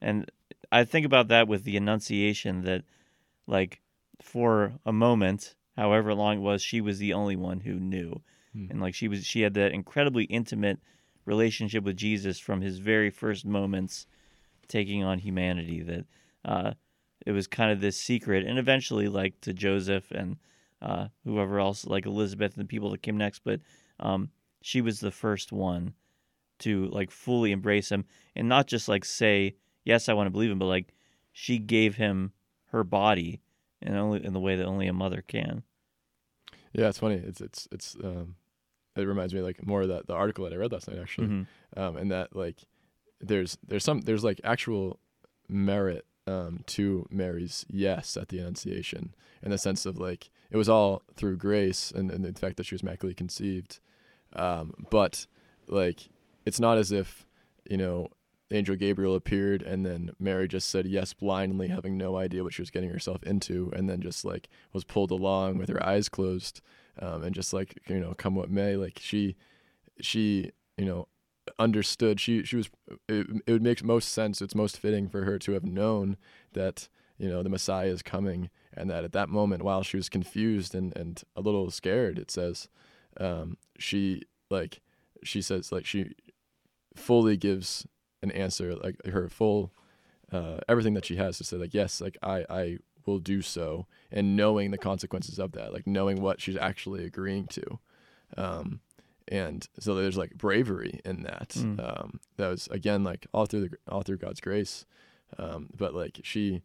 And 0.00 0.30
I 0.72 0.84
think 0.84 1.06
about 1.06 1.28
that 1.28 1.48
with 1.48 1.64
the 1.64 1.76
Annunciation 1.76 2.62
that, 2.62 2.82
like, 3.46 3.80
for 4.20 4.72
a 4.84 4.92
moment, 4.92 5.54
however 5.76 6.14
long 6.14 6.38
it 6.38 6.40
was, 6.40 6.62
she 6.62 6.80
was 6.80 6.98
the 6.98 7.12
only 7.12 7.36
one 7.36 7.60
who 7.60 7.74
knew. 7.74 8.20
Hmm. 8.52 8.66
And, 8.70 8.80
like, 8.80 8.94
she 8.94 9.08
was, 9.08 9.24
she 9.24 9.42
had 9.42 9.54
that 9.54 9.72
incredibly 9.72 10.24
intimate 10.24 10.78
relationship 11.24 11.84
with 11.84 11.96
Jesus 11.96 12.38
from 12.38 12.60
his 12.60 12.78
very 12.78 13.10
first 13.10 13.44
moments 13.44 14.06
taking 14.68 15.04
on 15.04 15.18
humanity 15.18 15.82
that, 15.82 16.04
uh, 16.44 16.72
it 17.26 17.32
was 17.32 17.46
kind 17.46 17.70
of 17.70 17.80
this 17.82 17.98
secret. 18.00 18.46
And 18.46 18.58
eventually, 18.58 19.08
like, 19.08 19.40
to 19.42 19.52
Joseph 19.52 20.10
and, 20.10 20.36
uh, 20.80 21.08
whoever 21.24 21.58
else, 21.60 21.84
like 21.84 22.06
Elizabeth 22.06 22.54
and 22.54 22.62
the 22.64 22.68
people 22.68 22.90
that 22.90 23.02
came 23.02 23.18
next, 23.18 23.40
but, 23.44 23.60
um, 24.00 24.30
she 24.62 24.80
was 24.80 25.00
the 25.00 25.10
first 25.12 25.52
one 25.52 25.92
to 26.60 26.86
like 26.86 27.10
fully 27.10 27.52
embrace 27.52 27.92
him 27.92 28.04
and 28.34 28.48
not 28.48 28.66
just 28.66 28.88
like 28.88 29.04
say 29.04 29.54
yes 29.84 30.08
i 30.08 30.14
want 30.14 30.26
to 30.26 30.30
believe 30.30 30.50
him 30.50 30.58
but 30.58 30.64
like 30.64 30.94
she 31.30 31.58
gave 31.58 31.96
him 31.96 32.32
her 32.68 32.82
body 32.82 33.42
and 33.82 33.94
only 33.94 34.24
in 34.24 34.32
the 34.32 34.40
way 34.40 34.56
that 34.56 34.64
only 34.64 34.86
a 34.86 34.92
mother 34.92 35.22
can 35.28 35.62
Yeah, 36.72 36.88
it's 36.88 36.98
funny. 36.98 37.16
It's 37.16 37.40
it's 37.42 37.68
it's 37.70 37.94
um, 38.02 38.36
it 38.96 39.02
reminds 39.02 39.34
me 39.34 39.40
like 39.42 39.66
more 39.66 39.82
of 39.82 39.88
that 39.88 40.06
the 40.06 40.14
article 40.14 40.44
that 40.44 40.52
I 40.54 40.56
read 40.56 40.72
last 40.72 40.88
night 40.88 40.98
actually, 40.98 41.26
Mhm. 41.28 41.46
um, 41.76 41.96
and 41.98 42.10
that 42.10 42.34
like 42.34 42.56
there's 43.20 43.58
there's 43.66 43.84
some 43.84 44.00
there's 44.00 44.24
like 44.24 44.40
actual 44.44 44.98
merit 45.48 46.06
um 46.26 46.60
to 46.66 47.06
Mary's 47.10 47.64
yes 47.68 48.16
at 48.16 48.28
the 48.28 48.38
Annunciation 48.38 49.14
in 49.42 49.50
the 49.50 49.58
sense 49.58 49.86
of 49.86 49.98
like 49.98 50.30
it 50.50 50.56
was 50.56 50.68
all 50.68 51.02
through 51.14 51.36
grace 51.36 51.90
and, 51.90 52.10
and 52.10 52.24
the 52.24 52.38
fact 52.38 52.56
that 52.56 52.66
she 52.66 52.74
was 52.74 52.82
immaculately 52.82 53.14
conceived, 53.14 53.80
um, 54.34 54.86
but 54.90 55.26
like 55.68 56.08
it's 56.44 56.60
not 56.60 56.78
as 56.78 56.92
if 56.92 57.26
you 57.68 57.76
know 57.76 58.08
angel 58.52 58.76
gabriel 58.76 59.16
appeared 59.16 59.60
and 59.62 59.84
then 59.84 60.12
mary 60.20 60.46
just 60.46 60.68
said 60.70 60.86
yes 60.86 61.12
blindly 61.12 61.66
having 61.66 61.98
no 61.98 62.16
idea 62.16 62.44
what 62.44 62.52
she 62.52 62.62
was 62.62 62.70
getting 62.70 62.90
herself 62.90 63.20
into 63.24 63.72
and 63.74 63.90
then 63.90 64.00
just 64.00 64.24
like 64.24 64.48
was 64.72 64.84
pulled 64.84 65.10
along 65.10 65.58
with 65.58 65.68
her 65.68 65.84
eyes 65.84 66.08
closed 66.08 66.60
um, 67.00 67.24
and 67.24 67.34
just 67.34 67.52
like 67.52 67.76
you 67.88 67.98
know 67.98 68.14
come 68.16 68.36
what 68.36 68.48
may 68.48 68.76
like 68.76 69.00
she 69.02 69.34
she 70.00 70.52
you 70.76 70.84
know 70.84 71.08
understood 71.58 72.20
she 72.20 72.44
she 72.44 72.56
was 72.56 72.70
it, 73.08 73.26
it 73.46 73.52
would 73.52 73.62
make 73.62 73.82
most 73.82 74.08
sense 74.08 74.42
it's 74.42 74.54
most 74.54 74.78
fitting 74.78 75.08
for 75.08 75.24
her 75.24 75.38
to 75.38 75.52
have 75.52 75.64
known 75.64 76.16
that 76.52 76.88
you 77.18 77.28
know 77.28 77.42
the 77.42 77.48
messiah 77.48 77.88
is 77.88 78.02
coming 78.02 78.50
and 78.74 78.90
that 78.90 79.04
at 79.04 79.12
that 79.12 79.28
moment 79.28 79.62
while 79.62 79.82
she 79.82 79.96
was 79.96 80.08
confused 80.08 80.74
and 80.74 80.96
and 80.96 81.22
a 81.34 81.40
little 81.40 81.70
scared 81.70 82.18
it 82.18 82.30
says 82.30 82.68
um 83.18 83.56
she 83.78 84.22
like 84.50 84.80
she 85.22 85.40
says 85.40 85.72
like 85.72 85.86
she 85.86 86.12
fully 86.94 87.36
gives 87.36 87.86
an 88.22 88.30
answer 88.30 88.74
like 88.76 89.04
her 89.06 89.28
full 89.28 89.72
uh 90.32 90.58
everything 90.68 90.94
that 90.94 91.04
she 91.04 91.16
has 91.16 91.38
to 91.38 91.44
say 91.44 91.56
like 91.56 91.74
yes 91.74 92.00
like 92.00 92.16
i 92.22 92.44
i 92.48 92.78
will 93.06 93.18
do 93.18 93.40
so 93.40 93.86
and 94.10 94.36
knowing 94.36 94.72
the 94.72 94.78
consequences 94.78 95.38
of 95.38 95.52
that 95.52 95.72
like 95.72 95.86
knowing 95.86 96.20
what 96.20 96.40
she's 96.40 96.56
actually 96.56 97.04
agreeing 97.04 97.46
to 97.46 97.78
um 98.36 98.80
and 99.28 99.66
so 99.80 99.94
there's 99.94 100.16
like 100.16 100.34
bravery 100.36 101.00
in 101.04 101.22
that. 101.24 101.50
Mm. 101.50 101.78
um 102.00 102.20
that 102.36 102.48
was 102.48 102.68
again 102.68 103.02
like 103.04 103.26
all 103.32 103.46
through 103.46 103.68
the 103.68 103.76
all 103.88 104.02
through 104.02 104.18
god's 104.18 104.40
grace. 104.40 104.86
Um 105.38 105.68
but 105.76 105.94
like 105.94 106.20
she 106.22 106.62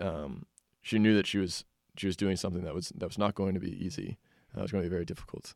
um 0.00 0.46
she 0.82 0.98
knew 0.98 1.14
that 1.14 1.26
she 1.26 1.38
was 1.38 1.64
she 1.96 2.06
was 2.06 2.16
doing 2.16 2.36
something 2.36 2.64
that 2.64 2.74
was 2.74 2.88
that 2.96 3.06
was 3.06 3.18
not 3.18 3.34
going 3.34 3.54
to 3.54 3.60
be 3.60 3.84
easy. 3.84 4.18
That 4.54 4.62
was 4.62 4.72
going 4.72 4.82
to 4.82 4.88
be 4.88 4.94
very 4.94 5.04
difficult. 5.04 5.54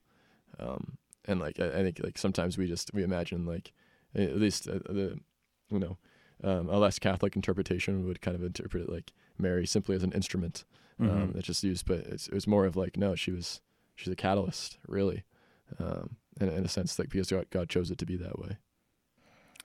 Um 0.59 0.99
and 1.25 1.41
like 1.41 1.59
I, 1.61 1.67
I 1.67 1.83
think 1.83 2.01
like 2.03 2.19
sometimes 2.19 2.57
we 2.57 2.67
just 2.67 2.93
we 2.95 3.03
imagine 3.03 3.45
like 3.47 3.73
at 4.15 4.37
least 4.37 4.69
uh, 4.69 4.79
the 4.89 5.19
you 5.71 5.79
know 5.79 5.99
um, 6.45 6.69
a 6.69 6.79
less 6.79 7.01
Catholic 7.01 7.35
interpretation 7.35 8.07
would 8.07 8.21
kind 8.21 8.37
of 8.37 8.45
interpret 8.45 8.85
it 8.85 8.89
like 8.89 9.13
Mary 9.39 9.67
simply 9.67 9.97
as 9.97 10.05
an 10.05 10.13
instrument 10.13 10.65
um, 11.01 11.09
Mhm. 11.09 11.33
that's 11.35 11.47
just 11.47 11.65
used, 11.65 11.85
but 11.87 11.99
it's, 11.99 12.27
it 12.29 12.35
was 12.35 12.47
more 12.47 12.65
of 12.65 12.77
like 12.77 12.97
no, 12.97 13.15
she 13.17 13.33
was 13.33 13.61
she's 13.97 14.13
a 14.13 14.17
catalyst 14.17 14.79
really, 14.87 15.25
um, 15.81 16.17
in, 16.41 16.49
in 16.49 16.65
a 16.65 16.69
sense 16.69 16.99
like 16.99 17.11
because 17.11 17.31
God, 17.31 17.47
God 17.51 17.69
chose 17.69 17.91
it 17.91 17.99
to 17.99 18.07
be 18.07 18.17
that 18.17 18.39
way. 18.39 18.57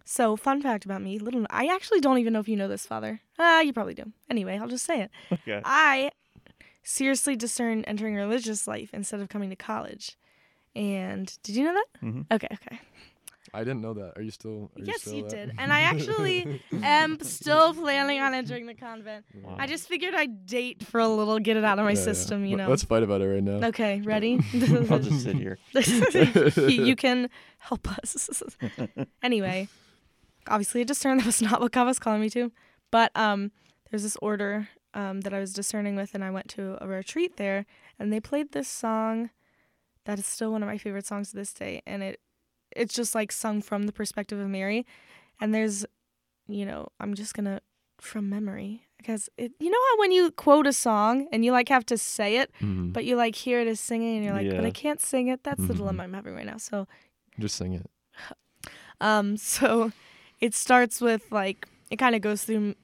So, 0.06 0.36
fun 0.36 0.62
fact 0.62 0.84
about 0.84 1.02
me, 1.02 1.18
little 1.18 1.46
I 1.50 1.68
actually 1.68 2.02
don't 2.02 2.18
even 2.18 2.34
know 2.34 2.40
if 2.42 2.50
you 2.50 2.58
know 2.58 2.68
this, 2.68 2.86
Father. 2.86 3.22
Ah, 3.40 3.62
you 3.62 3.72
probably 3.72 3.94
do. 3.94 4.12
Anyway, 4.30 4.58
I'll 4.58 4.68
just 4.68 4.86
say 4.86 5.02
it. 5.02 5.12
okay 5.32 5.62
I 5.64 6.12
seriously 6.84 7.36
discerned 7.38 7.86
entering 7.88 8.16
religious 8.16 8.68
life 8.68 8.90
instead 8.94 9.22
of 9.22 9.30
coming 9.30 9.50
to 9.50 9.56
college. 9.56 10.18
And 10.76 11.32
did 11.44 11.56
you 11.56 11.64
know 11.64 11.74
that? 11.74 12.06
Mhm. 12.06 12.26
Okay, 12.32 12.48
okay. 12.52 12.80
I 13.54 13.60
didn't 13.60 13.82
know 13.82 13.94
that. 13.94 14.14
Are 14.16 14.22
you 14.22 14.32
still? 14.32 14.72
Are 14.76 14.84
yes, 14.84 15.02
still 15.02 15.14
you 15.14 15.28
did. 15.30 15.52
And 15.58 15.72
I 15.72 15.82
actually 15.82 16.62
am 16.72 17.20
still 17.22 17.74
planning 17.74 18.20
on 18.20 18.34
entering 18.34 18.66
the 18.66 18.74
convent. 18.74 19.26
Wow. 19.42 19.56
I 19.60 19.68
just 19.68 19.88
figured 19.88 20.16
I'd 20.16 20.46
date 20.46 20.84
for 20.86 21.00
a 21.00 21.08
little, 21.08 21.38
get 21.40 21.56
it 21.58 21.64
out 21.64 21.78
of 21.80 21.86
my 21.86 21.92
Yeah, 21.92 21.98
yeah. 22.00 22.04
system, 22.04 22.46
you 22.46 22.58
know. 22.58 22.68
Let's 22.70 22.84
fight 22.84 23.04
about 23.04 23.22
it 23.22 23.28
right 23.28 23.44
now. 23.44 23.68
Okay, 23.68 24.02
ready? 24.06 24.40
I'll 24.90 25.00
just 25.00 25.24
sit 25.24 25.36
here. 25.36 25.58
you, 26.70 26.84
you 26.86 26.96
can 26.96 27.30
help 27.60 27.88
us. 27.98 28.30
anyway, 29.22 29.68
obviously 30.48 30.82
a 30.82 30.86
discern 30.86 31.18
that 31.18 31.26
was 31.26 31.42
not 31.42 31.62
what 31.62 31.72
God 31.72 31.86
was 31.86 32.00
calling 32.00 32.22
me 32.22 32.30
to. 32.32 32.52
But 32.92 33.12
um 33.16 33.52
there's 33.90 34.04
this 34.04 34.18
order 34.22 34.70
um 34.94 35.22
that 35.22 35.34
I 35.34 35.40
was 35.40 35.54
discerning 35.54 35.96
with 35.96 36.14
and 36.16 36.24
I 36.24 36.32
went 36.32 36.48
to 36.50 36.78
a 36.82 36.88
retreat 36.88 37.38
there 37.38 37.66
and 38.00 38.12
they 38.12 38.20
played 38.20 38.52
this 38.52 38.68
song 38.68 39.30
that 40.06 40.20
is 40.20 40.26
still 40.26 40.52
one 40.52 40.62
of 40.64 40.68
my 40.68 40.78
favorite 40.78 41.06
songs 41.06 41.30
to 41.30 41.36
this 41.36 41.54
day 41.54 41.82
and 41.88 42.04
it 42.04 42.20
it's 42.76 42.94
just 42.94 43.14
like 43.16 43.32
sung 43.32 43.62
from 43.62 43.84
the 43.84 43.92
perspective 43.92 44.40
of 44.40 44.48
Mary 44.48 44.86
and 45.40 45.54
there's 45.54 45.86
you 46.48 46.66
know, 46.66 46.90
I'm 47.00 47.14
just 47.14 47.34
going 47.36 47.46
to 47.46 47.62
from 48.00 48.30
memory 48.30 48.84
because 48.98 49.30
it 49.38 49.54
you 49.60 49.70
know 49.70 49.78
how 49.92 50.00
when 50.00 50.12
you 50.12 50.30
quote 50.32 50.68
a 50.68 50.74
song 50.74 51.28
and 51.32 51.46
you 51.46 51.52
like 51.54 51.70
have 51.70 51.86
to 51.86 51.98
say 51.98 52.36
it 52.38 52.52
Mhm. 52.62 52.92
but 52.92 53.06
you 53.06 53.16
like 53.16 53.36
hear 53.36 53.62
it 53.62 53.68
as 53.68 53.80
singing 53.80 54.18
and 54.18 54.26
you're 54.26 54.34
like, 54.34 54.50
but 54.50 54.66
I 54.66 54.72
can't 54.72 55.00
sing 55.02 55.28
it. 55.30 55.44
That's 55.44 55.66
the 55.68 55.74
Mhm. 55.74 55.78
dilemma 55.78 56.04
I'm 56.04 56.14
having 56.14 56.36
right 56.36 56.46
now. 56.46 56.58
So, 56.58 56.88
Just 57.40 57.56
sing 57.56 57.74
it. 57.74 57.90
um, 59.02 59.38
so 59.38 59.92
it 60.40 60.54
starts 60.54 61.02
with 61.02 61.32
like 61.32 61.68
it 61.90 61.98
kind 61.98 62.16
of 62.16 62.22
goes 62.22 62.44
through 62.44 62.76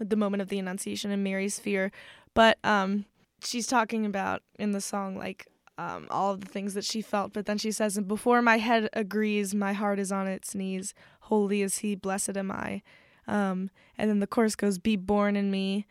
the 0.00 0.16
moment 0.16 0.40
of 0.42 0.48
the 0.48 0.58
Annunciation 0.58 1.10
and 1.10 1.22
Mary's 1.24 1.58
fear, 1.58 1.90
but 2.34 2.58
um, 2.64 3.04
she's 3.42 3.66
talking 3.66 4.04
about 4.06 4.42
in 4.58 4.72
the 4.72 4.80
song 4.80 5.16
like 5.16 5.46
um 5.78 6.06
all 6.10 6.32
of 6.32 6.40
the 6.40 6.48
things 6.48 6.74
that 6.74 6.84
she 6.84 7.02
felt, 7.02 7.32
but 7.32 7.46
then 7.46 7.58
she 7.58 7.70
says, 7.70 7.96
"And 7.96 8.08
before 8.08 8.42
my 8.42 8.58
head 8.58 8.88
agrees, 8.92 9.54
my 9.54 9.72
heart 9.72 9.98
is 9.98 10.12
on 10.12 10.26
its 10.26 10.54
knees. 10.54 10.94
Holy 11.22 11.62
is 11.62 11.78
He, 11.78 11.94
blessed 11.94 12.36
am 12.36 12.50
I." 12.50 12.82
Um, 13.26 13.70
and 13.98 14.08
then 14.08 14.20
the 14.20 14.26
chorus 14.26 14.56
goes, 14.56 14.78
"Be 14.78 14.96
born 14.96 15.36
in 15.36 15.50
me, 15.50 15.86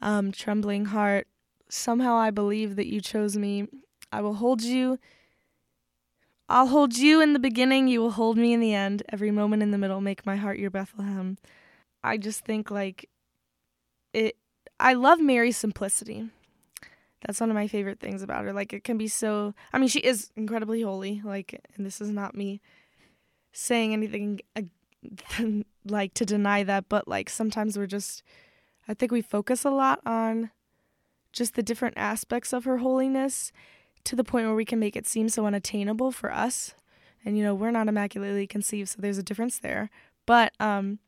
um, 0.00 0.32
trembling 0.32 0.86
heart. 0.86 1.28
Somehow 1.68 2.16
I 2.16 2.30
believe 2.30 2.76
that 2.76 2.86
you 2.86 3.00
chose 3.00 3.36
me. 3.36 3.68
I 4.10 4.20
will 4.20 4.34
hold 4.34 4.62
you." 4.62 4.98
I'll 6.48 6.66
hold 6.66 6.98
you 6.98 7.22
in 7.22 7.32
the 7.32 7.38
beginning, 7.38 7.88
you 7.88 8.00
will 8.02 8.10
hold 8.10 8.36
me 8.36 8.52
in 8.52 8.60
the 8.60 8.74
end. 8.74 9.02
Every 9.08 9.30
moment 9.30 9.62
in 9.62 9.70
the 9.70 9.78
middle, 9.78 10.02
make 10.02 10.26
my 10.26 10.36
heart 10.36 10.58
your 10.58 10.68
Bethlehem. 10.70 11.38
I 12.04 12.18
just 12.18 12.44
think 12.44 12.70
like 12.70 13.08
it 14.12 14.36
I 14.78 14.94
love 14.94 15.20
Mary's 15.20 15.56
simplicity. 15.56 16.28
That's 17.26 17.40
one 17.40 17.50
of 17.50 17.54
my 17.54 17.68
favorite 17.68 18.00
things 18.00 18.22
about 18.22 18.44
her. 18.44 18.52
Like 18.52 18.72
it 18.72 18.84
can 18.84 18.98
be 18.98 19.08
so 19.08 19.54
I 19.72 19.78
mean 19.78 19.88
she 19.88 20.00
is 20.00 20.30
incredibly 20.36 20.82
holy, 20.82 21.22
like 21.24 21.60
and 21.76 21.86
this 21.86 22.00
is 22.00 22.10
not 22.10 22.34
me 22.34 22.60
saying 23.52 23.92
anything 23.92 24.40
uh, 24.56 24.62
like 25.84 26.14
to 26.14 26.24
deny 26.24 26.62
that, 26.62 26.88
but 26.88 27.06
like 27.06 27.28
sometimes 27.28 27.76
we're 27.76 27.86
just 27.86 28.22
I 28.88 28.94
think 28.94 29.12
we 29.12 29.22
focus 29.22 29.64
a 29.64 29.70
lot 29.70 30.00
on 30.04 30.50
just 31.32 31.54
the 31.54 31.62
different 31.62 31.96
aspects 31.96 32.52
of 32.52 32.64
her 32.64 32.78
holiness 32.78 33.52
to 34.04 34.16
the 34.16 34.24
point 34.24 34.46
where 34.46 34.54
we 34.54 34.64
can 34.64 34.80
make 34.80 34.96
it 34.96 35.06
seem 35.06 35.28
so 35.28 35.46
unattainable 35.46 36.10
for 36.10 36.32
us. 36.32 36.74
And 37.24 37.38
you 37.38 37.44
know, 37.44 37.54
we're 37.54 37.70
not 37.70 37.88
immaculately 37.88 38.46
conceived, 38.48 38.90
so 38.90 38.96
there's 39.00 39.18
a 39.18 39.22
difference 39.22 39.58
there. 39.58 39.90
But 40.26 40.52
um 40.58 40.98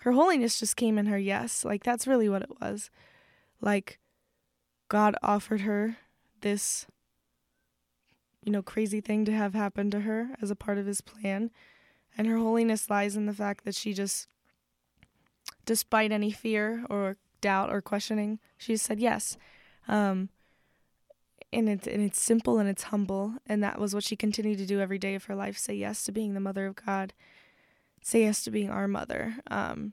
her 0.00 0.12
holiness 0.12 0.58
just 0.58 0.76
came 0.76 0.98
in 0.98 1.06
her 1.06 1.18
yes. 1.18 1.64
Like 1.64 1.84
that's 1.84 2.06
really 2.06 2.28
what 2.28 2.42
it 2.42 2.60
was. 2.60 2.90
Like 3.60 3.99
God 4.90 5.14
offered 5.22 5.62
her 5.62 5.96
this 6.42 6.86
you 8.42 8.52
know, 8.52 8.62
crazy 8.62 9.00
thing 9.00 9.24
to 9.26 9.32
have 9.32 9.54
happen 9.54 9.90
to 9.90 10.00
her 10.00 10.30
as 10.42 10.50
a 10.50 10.56
part 10.56 10.78
of 10.78 10.86
his 10.86 11.00
plan. 11.00 11.50
And 12.16 12.26
her 12.26 12.38
holiness 12.38 12.90
lies 12.90 13.16
in 13.16 13.26
the 13.26 13.32
fact 13.32 13.64
that 13.64 13.74
she 13.74 13.92
just 13.92 14.26
despite 15.64 16.10
any 16.10 16.30
fear 16.30 16.84
or 16.90 17.16
doubt 17.40 17.70
or 17.70 17.80
questioning, 17.80 18.40
she 18.58 18.76
said 18.76 18.98
yes. 18.98 19.36
Um 19.86 20.30
and 21.52 21.68
it's 21.68 21.86
and 21.86 22.02
it's 22.02 22.20
simple 22.20 22.58
and 22.58 22.68
it's 22.68 22.84
humble 22.84 23.34
and 23.46 23.62
that 23.62 23.78
was 23.78 23.94
what 23.94 24.04
she 24.04 24.16
continued 24.16 24.58
to 24.58 24.66
do 24.66 24.80
every 24.80 24.98
day 24.98 25.14
of 25.14 25.24
her 25.24 25.34
life 25.34 25.58
say 25.58 25.74
yes 25.74 26.04
to 26.04 26.12
being 26.12 26.34
the 26.34 26.40
mother 26.40 26.64
of 26.66 26.76
god 26.76 27.12
say 28.02 28.20
yes 28.20 28.44
to 28.44 28.52
being 28.52 28.70
our 28.70 28.86
mother 28.86 29.34
um 29.50 29.92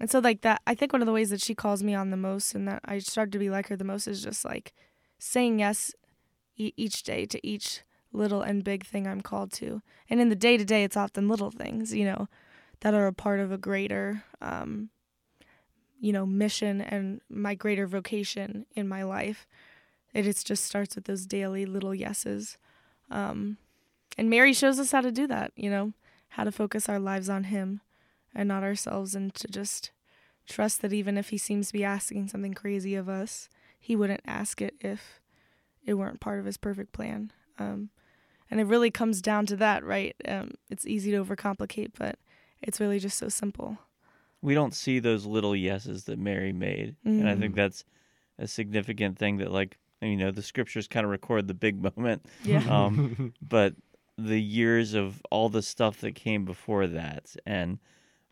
and 0.00 0.10
so 0.10 0.18
like 0.18 0.42
that 0.42 0.60
i 0.66 0.74
think 0.74 0.92
one 0.92 1.02
of 1.02 1.06
the 1.06 1.12
ways 1.12 1.30
that 1.30 1.40
she 1.40 1.54
calls 1.54 1.82
me 1.82 1.94
on 1.94 2.10
the 2.10 2.16
most 2.16 2.54
and 2.54 2.66
that 2.68 2.80
i 2.84 2.98
started 2.98 3.32
to 3.32 3.38
be 3.38 3.50
like 3.50 3.68
her 3.68 3.76
the 3.76 3.84
most 3.84 4.06
is 4.06 4.22
just 4.22 4.44
like 4.44 4.72
saying 5.18 5.58
yes 5.58 5.94
e- 6.56 6.72
each 6.76 7.02
day 7.02 7.24
to 7.24 7.44
each 7.46 7.82
little 8.12 8.42
and 8.42 8.64
big 8.64 8.86
thing 8.86 9.06
i'm 9.06 9.20
called 9.20 9.52
to. 9.52 9.82
And 10.08 10.20
in 10.20 10.28
the 10.28 10.36
day 10.36 10.56
to 10.56 10.64
day 10.64 10.84
it's 10.84 10.96
often 10.96 11.28
little 11.28 11.50
things 11.50 11.92
you 11.94 12.04
know 12.04 12.28
that 12.80 12.94
are 12.94 13.06
a 13.06 13.12
part 13.12 13.40
of 13.40 13.50
a 13.50 13.58
greater 13.58 14.24
um 14.40 14.90
you 16.00 16.12
know 16.12 16.26
mission 16.26 16.80
and 16.80 17.20
my 17.28 17.54
greater 17.54 17.86
vocation 17.86 18.66
in 18.74 18.86
my 18.88 19.02
life. 19.02 19.46
It 20.12 20.22
just 20.44 20.64
starts 20.64 20.94
with 20.94 21.06
those 21.06 21.26
daily 21.26 21.66
little 21.66 21.94
yeses. 21.94 22.56
Um, 23.10 23.56
and 24.16 24.30
Mary 24.30 24.52
shows 24.52 24.78
us 24.78 24.92
how 24.92 25.00
to 25.00 25.10
do 25.10 25.26
that, 25.26 25.50
you 25.56 25.68
know, 25.68 25.92
how 26.28 26.44
to 26.44 26.52
focus 26.52 26.88
our 26.88 27.00
lives 27.00 27.28
on 27.28 27.44
Him 27.44 27.80
and 28.34 28.48
not 28.48 28.62
ourselves, 28.62 29.14
and 29.14 29.34
to 29.34 29.48
just 29.48 29.90
trust 30.46 30.82
that 30.82 30.92
even 30.92 31.16
if 31.16 31.30
He 31.30 31.38
seems 31.38 31.68
to 31.68 31.72
be 31.72 31.84
asking 31.84 32.28
something 32.28 32.54
crazy 32.54 32.94
of 32.94 33.08
us, 33.08 33.48
He 33.78 33.96
wouldn't 33.96 34.22
ask 34.26 34.60
it 34.60 34.74
if 34.80 35.20
it 35.84 35.94
weren't 35.94 36.20
part 36.20 36.38
of 36.40 36.46
His 36.46 36.56
perfect 36.56 36.92
plan. 36.92 37.32
Um, 37.58 37.90
and 38.50 38.60
it 38.60 38.64
really 38.64 38.90
comes 38.90 39.22
down 39.22 39.46
to 39.46 39.56
that, 39.56 39.84
right? 39.84 40.14
Um, 40.28 40.52
it's 40.70 40.86
easy 40.86 41.10
to 41.12 41.24
overcomplicate, 41.24 41.92
but 41.98 42.18
it's 42.60 42.80
really 42.80 42.98
just 42.98 43.16
so 43.18 43.28
simple. 43.28 43.78
We 44.42 44.54
don't 44.54 44.74
see 44.74 44.98
those 44.98 45.24
little 45.24 45.56
yeses 45.56 46.04
that 46.04 46.18
Mary 46.18 46.52
made, 46.52 46.96
and 47.04 47.28
I 47.28 47.34
think 47.36 47.54
Mm. 47.54 47.56
that's 47.56 47.84
a 48.38 48.46
significant 48.46 49.16
thing 49.18 49.38
that 49.38 49.50
like 49.52 49.78
you 50.02 50.16
know 50.16 50.30
the 50.30 50.42
scriptures 50.42 50.86
kind 50.88 51.04
of 51.04 51.10
record 51.10 51.46
the 51.48 51.54
big 51.54 51.80
moment 51.96 52.26
Yeah. 52.44 52.62
um, 52.68 53.32
but 53.42 53.74
the 54.18 54.40
years 54.40 54.92
of 54.92 55.22
all 55.30 55.48
the 55.48 55.62
stuff 55.62 56.00
that 56.02 56.14
came 56.14 56.44
before 56.44 56.86
that 56.88 57.34
and 57.46 57.78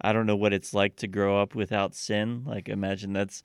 i 0.03 0.13
don't 0.13 0.27
know 0.27 0.37
what 0.37 0.53
it's 0.53 0.75
like 0.75 0.97
to 0.97 1.07
grow 1.09 1.41
up 1.41 1.55
without 1.55 1.95
sin 1.95 2.43
like 2.47 2.69
imagine 2.69 3.13
that's 3.13 3.43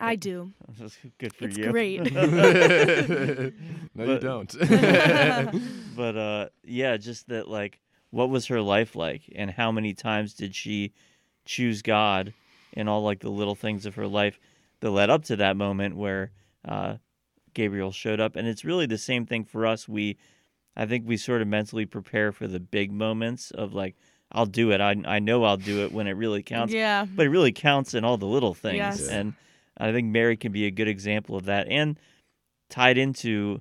I 0.00 0.14
do. 0.14 0.52
that's 0.78 0.96
good 1.18 1.34
for 1.34 1.46
It's 1.46 1.56
you 1.58 1.72
great. 1.72 2.12
no, 2.14 3.50
you 3.96 4.18
don't. 4.20 4.54
but 5.96 6.16
uh 6.16 6.48
yeah 6.64 6.96
just 6.96 7.28
that 7.28 7.48
like 7.48 7.80
what 8.10 8.30
was 8.30 8.46
her 8.46 8.60
life 8.60 8.94
like 8.94 9.22
and 9.34 9.50
how 9.50 9.72
many 9.72 9.94
times 9.94 10.34
did 10.34 10.54
she 10.54 10.92
choose 11.44 11.82
god 11.82 12.32
in 12.72 12.86
all 12.88 13.02
like 13.02 13.20
the 13.20 13.28
little 13.30 13.54
things 13.54 13.86
of 13.86 13.96
her 13.96 14.06
life 14.06 14.38
that 14.80 14.90
led 14.90 15.10
up 15.10 15.24
to 15.24 15.36
that 15.36 15.56
moment 15.56 15.96
where 15.96 16.30
uh 16.64 16.94
gabriel 17.54 17.90
showed 17.92 18.20
up 18.20 18.36
and 18.36 18.46
it's 18.46 18.64
really 18.64 18.86
the 18.86 18.98
same 18.98 19.26
thing 19.26 19.44
for 19.44 19.66
us 19.66 19.88
we 19.88 20.16
i 20.76 20.86
think 20.86 21.06
we 21.08 21.16
sort 21.16 21.42
of 21.42 21.48
mentally 21.48 21.86
prepare 21.86 22.30
for 22.30 22.46
the 22.46 22.60
big 22.60 22.92
moments 22.92 23.50
of 23.50 23.74
like 23.74 23.96
i'll 24.32 24.46
do 24.46 24.70
it 24.72 24.80
i, 24.80 24.94
I 25.06 25.18
know 25.18 25.44
i'll 25.44 25.56
do 25.56 25.82
it 25.84 25.92
when 25.92 26.06
it 26.06 26.12
really 26.12 26.42
counts 26.42 26.74
Yeah. 26.74 27.04
but 27.04 27.26
it 27.26 27.30
really 27.30 27.52
counts 27.52 27.94
in 27.94 28.04
all 28.04 28.16
the 28.18 28.26
little 28.26 28.54
things 28.54 28.76
Yes. 28.76 29.00
Yeah. 29.08 29.18
and 29.20 29.34
i 29.78 29.92
think 29.92 30.08
mary 30.08 30.36
can 30.36 30.52
be 30.52 30.66
a 30.66 30.70
good 30.70 30.88
example 30.88 31.36
of 31.36 31.44
that 31.46 31.68
and 31.68 31.98
tied 32.70 32.98
into 32.98 33.60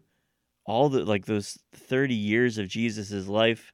all 0.66 0.90
the 0.90 1.06
like 1.06 1.26
those 1.26 1.58
30 1.74 2.14
years 2.14 2.58
of 2.58 2.68
jesus's 2.68 3.28
life 3.28 3.72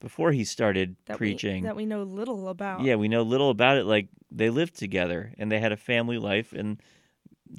before 0.00 0.32
he 0.32 0.44
started 0.44 0.96
That 1.06 1.18
preaching 1.18 1.62
We, 1.62 1.68
that 1.68 1.76
we 1.76 1.86
know 1.86 2.02
little 2.02 2.48
about. 2.48 2.80
yeah 2.82 2.96
we 2.96 3.08
know 3.08 3.22
little 3.22 3.50
about 3.50 3.76
it 3.76 3.84
like 3.84 4.08
they 4.30 4.50
lived 4.50 4.76
together 4.78 5.32
and 5.38 5.50
they 5.52 5.60
had 5.60 5.72
a 5.72 5.76
family 5.76 6.18
life 6.18 6.52
and 6.52 6.80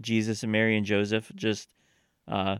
jesus 0.02 0.44
and 0.44 0.52
mary 0.52 0.76
and 0.78 0.86
joseph 0.86 1.32
just 1.36 1.74
uh 2.28 2.58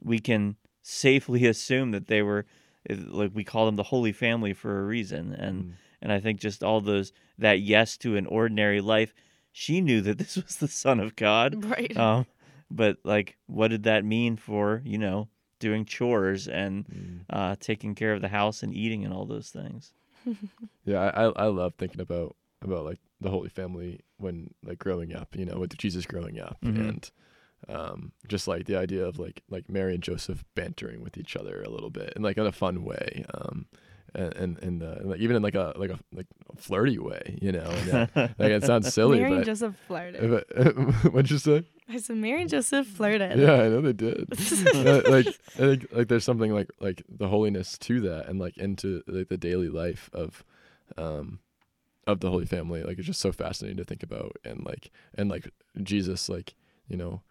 we 0.00 0.18
can 0.18 0.56
safely 0.82 1.46
assume 1.52 1.90
that 1.92 2.06
they 2.08 2.22
were 2.22 2.44
eh, 2.88 2.96
like 3.06 3.30
we 3.34 3.44
call 3.44 3.66
them 3.66 3.76
the 3.76 3.82
holy 3.84 4.12
family 4.12 4.52
for 4.52 4.80
a 4.80 4.84
reason 4.84 5.32
and 5.34 5.64
Mm. 5.64 5.72
and 6.02 6.12
I 6.12 6.18
think 6.20 6.40
just 6.40 6.64
all 6.64 6.80
those 6.80 7.12
that 7.38 7.60
yes 7.60 7.96
to 7.98 8.16
an 8.16 8.26
ordinary 8.26 8.80
life, 8.80 9.14
she 9.52 9.80
knew 9.80 10.00
that 10.02 10.18
this 10.22 10.36
was 10.36 10.56
the 10.56 10.68
Son 10.68 10.98
of 11.00 11.14
God. 11.16 11.64
Right. 11.64 11.96
Um, 11.96 12.26
but 12.70 12.96
like, 13.04 13.36
what 13.46 13.68
did 13.68 13.82
that 13.84 14.04
mean 14.04 14.36
for 14.36 14.82
you 14.84 14.98
know 14.98 15.28
doing 15.60 15.84
chores 15.84 16.48
and 16.48 16.84
Mm. 16.86 17.20
uh, 17.30 17.56
taking 17.60 17.94
care 17.94 18.12
of 18.14 18.20
the 18.20 18.28
house 18.28 18.62
and 18.64 18.74
eating 18.74 19.04
and 19.04 19.14
all 19.14 19.26
those 19.26 19.50
things? 19.50 19.92
Yeah, 20.84 20.98
I, 21.14 21.44
I 21.44 21.46
love 21.46 21.74
thinking 21.74 22.00
about 22.00 22.34
about 22.60 22.84
like 22.84 22.98
the 23.20 23.30
Holy 23.30 23.48
Family 23.48 24.00
when 24.18 24.52
like 24.64 24.78
growing 24.78 25.14
up, 25.14 25.36
you 25.36 25.44
know, 25.44 25.58
with 25.60 25.76
Jesus 25.78 26.06
growing 26.06 26.40
up, 26.40 26.58
Mhm. 26.64 26.88
and 26.88 27.10
um, 27.68 28.12
just 28.28 28.48
like 28.48 28.66
the 28.66 28.76
idea 28.76 29.06
of 29.06 29.18
like 29.18 29.42
like 29.50 29.68
Mary 29.68 29.94
and 29.94 30.02
Joseph 30.02 30.44
bantering 30.54 31.02
with 31.02 31.16
each 31.16 31.36
other 31.36 31.62
a 31.62 31.70
little 31.70 31.90
bit, 31.90 32.12
and 32.14 32.24
like 32.24 32.36
in 32.36 32.46
a 32.46 32.52
fun 32.52 32.84
way, 32.84 33.24
um, 33.34 33.66
and 34.14 34.34
and, 34.34 34.58
and, 34.58 34.82
uh, 34.82 34.96
and 35.00 35.10
like, 35.10 35.20
even 35.20 35.36
in 35.36 35.42
like 35.42 35.54
a 35.54 35.72
like 35.76 35.90
a 35.90 35.98
like 36.12 36.26
a 36.52 36.60
flirty 36.60 36.98
way, 36.98 37.38
you 37.40 37.52
know. 37.52 37.64
And, 37.64 37.92
uh, 37.92 38.06
like 38.38 38.50
it 38.50 38.64
sounds 38.64 38.92
silly, 38.92 39.20
Mary 39.20 39.32
and 39.32 39.40
but, 39.40 39.46
Joseph 39.46 39.76
flirted. 39.86 40.30
but 40.30 41.12
what'd 41.12 41.30
you 41.30 41.38
say? 41.38 41.64
I 41.88 41.98
said 41.98 42.16
Mary 42.16 42.42
and 42.42 42.50
Joseph 42.50 42.86
flirted. 42.86 43.38
Yeah, 43.38 43.54
I 43.54 43.68
know 43.68 43.80
they 43.80 43.92
did. 43.92 44.28
Like 45.12 45.26
I 45.26 45.58
think 45.58 45.86
like 45.92 46.08
there's 46.08 46.24
something 46.24 46.52
like 46.52 46.70
like 46.80 47.02
the 47.08 47.28
holiness 47.28 47.78
to 47.78 48.00
that 48.02 48.28
and 48.28 48.38
like 48.38 48.56
into 48.56 49.02
like 49.06 49.28
the 49.28 49.36
daily 49.36 49.68
life 49.68 50.10
of 50.12 50.44
um 50.96 51.40
of 52.06 52.20
the 52.20 52.30
Holy 52.30 52.46
Family. 52.46 52.82
Like 52.82 52.98
it's 52.98 53.06
just 53.06 53.20
so 53.20 53.32
fascinating 53.32 53.76
to 53.76 53.84
think 53.84 54.02
about 54.02 54.36
and 54.44 54.64
like 54.64 54.90
and 55.14 55.30
like 55.30 55.50
Jesus 55.82 56.28
like, 56.28 56.54
you 56.88 56.96
know, 56.96 57.22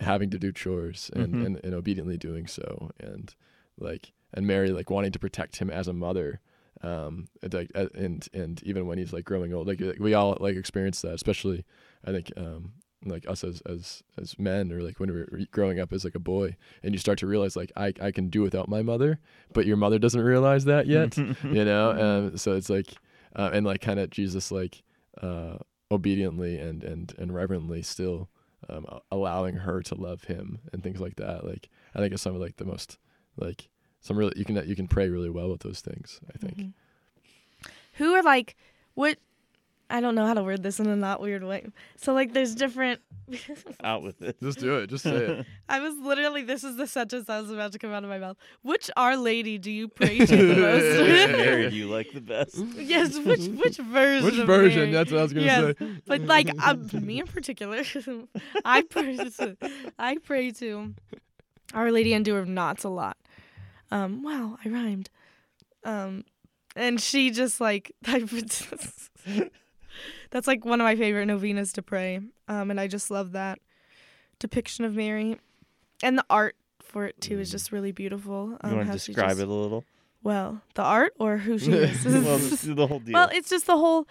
having 0.00 0.30
to 0.30 0.38
do 0.38 0.52
chores 0.52 1.10
and, 1.14 1.34
Mhm. 1.34 1.46
and, 1.46 1.60
and 1.64 1.74
obediently 1.74 2.16
doing 2.16 2.46
so 2.46 2.90
and 2.98 3.34
like 3.78 4.12
and 4.32 4.46
Mary 4.46 4.70
like 4.70 4.90
wanting 4.90 5.12
to 5.12 5.18
protect 5.18 5.56
him 5.58 5.70
as 5.70 5.86
a 5.88 5.92
mother. 5.92 6.40
Um 6.82 7.28
and 7.42 7.54
like 7.54 7.70
and 7.74 8.28
and 8.32 8.62
even 8.64 8.86
when 8.86 8.98
he's 8.98 9.12
like 9.12 9.24
growing 9.24 9.54
old, 9.54 9.66
like 9.66 9.80
like, 9.80 9.98
we 10.00 10.14
all 10.14 10.36
like 10.40 10.56
experience 10.56 11.00
that, 11.02 11.14
especially 11.14 11.64
I 12.04 12.10
think 12.12 12.32
um 12.36 12.72
like 13.06 13.28
us 13.28 13.44
as 13.44 13.60
as 13.62 14.02
as 14.18 14.38
men 14.38 14.72
or 14.72 14.82
like 14.82 14.98
when 14.98 15.12
we 15.12 15.20
are 15.20 15.46
growing 15.50 15.78
up 15.78 15.92
as 15.92 16.04
like 16.04 16.14
a 16.14 16.18
boy 16.20 16.56
and 16.82 16.92
you 16.94 16.98
start 16.98 17.18
to 17.18 17.26
realize 17.26 17.54
like 17.54 17.70
I 17.76 17.92
I 18.00 18.10
can 18.10 18.28
do 18.28 18.42
without 18.42 18.68
my 18.68 18.82
mother, 18.82 19.18
but 19.52 19.66
your 19.66 19.76
mother 19.76 19.98
doesn't 19.98 20.20
realize 20.22 20.64
that 20.64 20.86
yet, 20.86 21.16
you 21.44 21.64
know? 21.64 21.90
Um 21.92 22.36
so 22.38 22.54
it's 22.56 22.70
like 22.70 22.94
uh, 23.36 23.50
and 23.52 23.66
like 23.66 23.80
kind 23.80 23.98
of 24.00 24.10
Jesus 24.10 24.50
like 24.52 24.82
uh 25.22 25.56
obediently 25.90 26.58
and 26.58 26.82
and 26.82 27.14
and 27.18 27.34
reverently 27.34 27.82
still 27.82 28.28
um 28.68 28.86
allowing 29.10 29.56
her 29.56 29.82
to 29.82 29.94
love 29.94 30.24
him 30.24 30.58
and 30.72 30.82
things 30.82 31.00
like 31.00 31.16
that. 31.16 31.44
Like 31.46 31.68
I 31.94 31.98
think 31.98 32.12
it's 32.12 32.22
some 32.22 32.34
of 32.34 32.40
like 32.40 32.56
the 32.56 32.64
most 32.64 32.98
like 33.36 33.68
some 34.00 34.16
really 34.16 34.32
you 34.36 34.44
can 34.44 34.56
you 34.68 34.76
can 34.76 34.88
pray 34.88 35.08
really 35.08 35.30
well 35.30 35.50
with 35.50 35.60
those 35.60 35.80
things, 35.80 36.20
I 36.34 36.38
think. 36.38 36.56
Mhm. 36.58 36.72
Who 37.94 38.14
are 38.14 38.22
like 38.22 38.56
what? 38.94 39.18
I 39.90 40.00
don't 40.00 40.14
know 40.14 40.26
how 40.26 40.34
to 40.34 40.42
word 40.42 40.62
this 40.62 40.80
in 40.80 40.86
a 40.86 40.96
not 40.96 41.20
weird 41.20 41.44
way. 41.44 41.66
So 41.96 42.12
like, 42.14 42.32
there's 42.32 42.54
different. 42.54 43.00
Out 43.84 44.02
with 44.02 44.20
it. 44.22 44.36
Just 44.42 44.58
do 44.58 44.76
it. 44.78 44.88
Just 44.88 45.04
say 45.04 45.14
it. 45.14 45.46
I 45.68 45.80
was 45.80 45.94
literally. 45.96 46.42
This 46.42 46.62
is 46.64 46.76
the 46.76 46.86
sentence 46.86 47.26
that 47.26 47.40
was 47.40 47.50
about 47.50 47.72
to 47.72 47.78
come 47.78 47.90
out 47.92 48.02
of 48.04 48.10
my 48.10 48.18
mouth. 48.18 48.36
Which 48.62 48.90
Our 48.96 49.16
Lady 49.16 49.56
do 49.58 49.70
you 49.70 49.88
pray 49.88 50.18
to 50.18 50.26
the 50.26 50.54
most? 50.60 51.00
Which 51.00 51.36
Mary 51.36 51.70
do 51.70 51.76
you 51.76 51.86
like 51.88 52.12
the 52.12 52.20
best? 52.20 52.56
yes. 52.76 53.18
Which 53.18 53.46
which 53.48 53.76
version? 53.78 54.24
Which 54.24 54.46
version? 54.46 54.80
Mary? 54.80 54.92
That's 54.92 55.10
what 55.10 55.20
I 55.20 55.22
was 55.22 55.32
gonna 55.32 55.46
Yes. 55.46 55.74
say. 55.78 55.90
But 56.06 56.20
like 56.22 56.50
um, 56.62 56.88
me 56.92 57.20
in 57.20 57.26
particular, 57.26 57.82
I 58.64 58.82
pray 58.82 59.16
to, 59.16 59.56
I 59.98 60.18
pray 60.18 60.50
to 60.52 60.94
Our 61.72 61.90
Lady 61.92 62.12
Undoer 62.12 62.40
of 62.40 62.48
Knots 62.48 62.84
a 62.84 62.88
lot. 62.90 63.16
Um, 63.90 64.22
wow, 64.22 64.58
I 64.64 64.68
rhymed. 64.68 65.08
Um, 65.84 66.24
and 66.76 67.00
she 67.00 67.30
just 67.30 67.60
like 67.60 67.92
that's 70.30 70.46
like 70.46 70.64
one 70.64 70.80
of 70.80 70.84
my 70.84 70.96
favorite 70.96 71.26
novenas 71.26 71.72
to 71.74 71.82
pray. 71.82 72.20
Um, 72.48 72.70
and 72.70 72.80
I 72.80 72.86
just 72.88 73.10
love 73.10 73.32
that 73.32 73.58
depiction 74.38 74.84
of 74.84 74.94
Mary, 74.94 75.38
and 76.02 76.18
the 76.18 76.24
art 76.28 76.56
for 76.82 77.06
it 77.06 77.20
too 77.20 77.38
is 77.40 77.50
just 77.50 77.72
really 77.72 77.92
beautiful. 77.92 78.58
Um, 78.60 78.70
You 78.70 78.76
want 78.76 78.88
to 78.88 78.92
describe 78.94 79.28
just- 79.30 79.40
it 79.40 79.48
a 79.48 79.52
little? 79.52 79.84
Well, 80.22 80.62
the 80.74 80.82
art 80.82 81.12
or 81.18 81.36
who 81.38 81.58
she 81.58 81.70
is. 81.72 82.04
well, 82.06 82.38
the 82.38 82.86
whole 82.86 82.98
deal. 83.00 83.12
Well, 83.12 83.28
it's 83.32 83.50
just 83.50 83.66
the 83.66 83.76
whole 83.76 84.06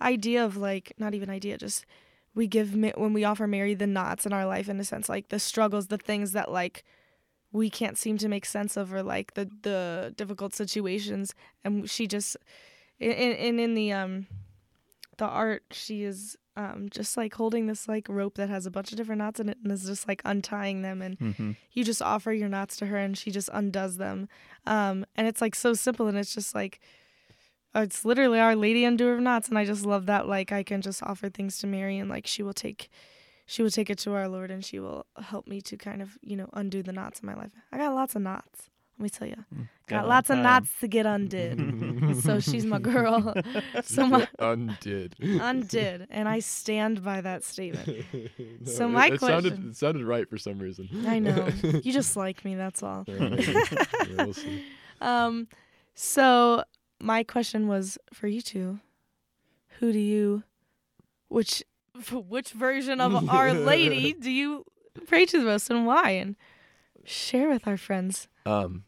idea 0.00 0.44
of 0.44 0.56
like 0.56 0.92
not 0.98 1.14
even 1.14 1.30
idea, 1.30 1.56
just 1.56 1.84
we 2.34 2.46
give 2.48 2.74
when 2.74 3.12
we 3.12 3.22
offer 3.24 3.46
Mary 3.46 3.74
the 3.74 3.86
knots 3.86 4.26
in 4.26 4.32
our 4.32 4.44
life 4.46 4.68
in 4.68 4.80
a 4.80 4.84
sense, 4.84 5.08
like 5.08 5.28
the 5.28 5.38
struggles, 5.38 5.86
the 5.86 5.98
things 5.98 6.32
that 6.32 6.50
like 6.50 6.82
we 7.52 7.68
can't 7.70 7.96
seem 7.98 8.16
to 8.18 8.28
make 8.28 8.44
sense 8.46 8.76
of, 8.76 8.92
or 8.92 9.02
like 9.04 9.34
the 9.34 9.48
the 9.62 10.12
difficult 10.16 10.52
situations, 10.54 11.32
and 11.64 11.88
she 11.88 12.06
just 12.08 12.36
in 12.98 13.12
in, 13.12 13.58
in 13.60 13.74
the 13.74 13.92
um 13.92 14.26
the 15.18 15.26
art 15.26 15.62
she 15.72 16.02
is 16.04 16.36
um 16.56 16.88
just 16.90 17.16
like 17.16 17.34
holding 17.34 17.66
this 17.66 17.88
like 17.88 18.06
rope 18.08 18.34
that 18.36 18.48
has 18.50 18.66
a 18.66 18.70
bunch 18.70 18.90
of 18.92 18.96
different 18.98 19.18
knots 19.20 19.40
in 19.40 19.48
it 19.48 19.58
and 19.62 19.72
is 19.72 19.84
just 19.86 20.06
like 20.08 20.20
untying 20.24 20.82
them 20.82 21.00
and 21.02 21.18
Mhm. 21.18 21.56
you 21.72 21.82
just 21.84 22.02
offer 22.02 22.32
your 22.32 22.48
knots 22.48 22.76
to 22.76 22.86
her 22.86 22.96
and 22.98 23.16
she 23.16 23.30
just 23.30 23.48
undoes 23.52 23.96
them. 23.96 24.28
Um 24.66 25.06
and 25.16 25.26
it's 25.26 25.40
like 25.40 25.54
so 25.54 25.72
simple 25.74 26.06
and 26.08 26.18
it's 26.18 26.34
just 26.34 26.54
like 26.54 26.80
uh, 27.74 27.80
it's 27.80 28.04
literally 28.04 28.38
our 28.38 28.54
lady 28.54 28.84
undoer 28.84 29.14
of 29.14 29.20
knots 29.20 29.48
and 29.48 29.56
i 29.58 29.64
just 29.64 29.86
love 29.86 30.04
that 30.06 30.28
like 30.28 30.52
i 30.52 30.62
can 30.62 30.82
just 30.82 31.02
offer 31.02 31.30
things 31.30 31.56
to 31.58 31.66
mary 31.66 31.96
and 31.98 32.10
like 32.10 32.26
she 32.26 32.42
will 32.42 32.52
take 32.52 32.90
she 33.46 33.62
will 33.62 33.70
take 33.70 33.88
it 33.88 33.96
to 33.98 34.12
our 34.12 34.28
lord 34.28 34.50
and 34.50 34.62
she 34.62 34.78
will 34.78 35.06
help 35.22 35.46
me 35.46 35.58
to 35.62 35.76
kind 35.78 36.02
of 36.02 36.18
you 36.20 36.36
know 36.36 36.50
undo 36.52 36.82
the 36.82 36.92
knots 36.92 37.20
in 37.20 37.26
my 37.26 37.34
life. 37.34 37.52
I 37.72 37.78
got 37.78 37.94
lots 37.94 38.14
of 38.14 38.20
knots 38.22 38.68
let 38.98 39.02
me 39.04 39.08
tell 39.10 39.26
you 39.28 39.36
got, 39.88 40.02
Got 40.02 40.08
lots 40.08 40.30
of 40.30 40.38
knots 40.38 40.70
to 40.80 40.88
get 40.88 41.06
undid 41.06 41.58
so 42.22 42.38
she's 42.40 42.64
my 42.64 42.78
girl 42.78 43.34
so 43.82 44.06
my 44.06 44.28
undid. 44.38 45.16
undid 45.20 46.06
and 46.10 46.28
i 46.28 46.38
stand 46.38 47.02
by 47.02 47.20
that 47.20 47.42
statement 47.44 48.04
No, 48.14 48.72
So 48.72 48.84
it- 48.86 48.88
my 48.90 49.06
it 49.08 49.20
sounded 49.20 49.52
question- 49.52 49.70
it 49.70 49.76
sounded 49.76 50.04
right 50.04 50.28
for 50.28 50.38
some 50.38 50.58
reason. 50.58 50.88
i 51.06 51.18
know 51.18 51.48
you 51.62 51.92
just 51.92 52.16
like 52.16 52.44
me 52.44 52.54
that's 52.54 52.82
all 52.82 53.04
Yeah, 53.06 53.34
yeah, 53.36 54.24
we'll 54.24 54.34
see. 54.34 54.62
Um, 55.00 55.48
so 55.94 56.62
my 57.00 57.24
question 57.24 57.66
was 57.66 57.98
for 58.12 58.28
you 58.28 58.40
two. 58.40 58.78
Who 59.80 59.92
do 59.92 59.98
you, 59.98 60.44
which, 61.26 61.64
which 62.12 62.50
version 62.50 63.00
of 63.00 63.28
Our 63.28 63.52
Lady 63.52 64.12
do 64.12 64.30
you 64.30 64.64
pray 65.08 65.26
to 65.26 65.38
the 65.40 65.44
most, 65.44 65.70
and 65.70 65.86
why? 65.86 66.10
And 66.10 66.36
share 67.04 67.48
with 67.48 67.66
our 67.66 67.76
friends. 67.76 68.28
Um, 68.46 68.84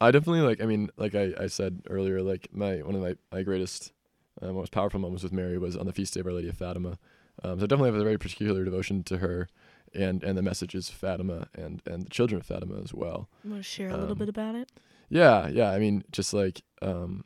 I 0.00 0.10
definitely 0.10 0.40
like. 0.42 0.62
I 0.62 0.66
mean, 0.66 0.90
like 0.96 1.14
I, 1.14 1.32
I 1.38 1.46
said 1.46 1.82
earlier, 1.88 2.22
like 2.22 2.48
my 2.52 2.76
one 2.78 2.94
of 2.94 3.02
my 3.02 3.16
my 3.32 3.42
greatest, 3.42 3.92
uh, 4.40 4.52
most 4.52 4.72
powerful 4.72 5.00
moments 5.00 5.22
with 5.22 5.32
Mary 5.32 5.58
was 5.58 5.76
on 5.76 5.86
the 5.86 5.92
feast 5.92 6.14
day 6.14 6.20
of 6.20 6.26
Our 6.26 6.32
Lady 6.32 6.48
of 6.48 6.56
Fatima. 6.56 6.98
Um, 7.42 7.58
so 7.58 7.64
I 7.64 7.66
definitely 7.66 7.90
have 7.92 8.00
a 8.00 8.04
very 8.04 8.18
particular 8.18 8.64
devotion 8.64 9.02
to 9.04 9.18
her, 9.18 9.48
and 9.94 10.22
and 10.24 10.36
the 10.38 10.42
messages 10.42 10.88
of 10.88 10.94
Fatima 10.94 11.48
and 11.54 11.82
and 11.86 12.04
the 12.06 12.10
children 12.10 12.40
of 12.40 12.46
Fatima 12.46 12.80
as 12.82 12.94
well. 12.94 13.28
Want 13.44 13.58
to 13.58 13.62
share 13.62 13.88
a 13.88 13.92
little 13.96 14.12
Um, 14.12 14.18
bit 14.18 14.28
about 14.28 14.54
it? 14.54 14.70
Yeah, 15.08 15.48
yeah. 15.48 15.70
I 15.70 15.78
mean, 15.78 16.04
just 16.12 16.32
like 16.32 16.62
um, 16.82 17.24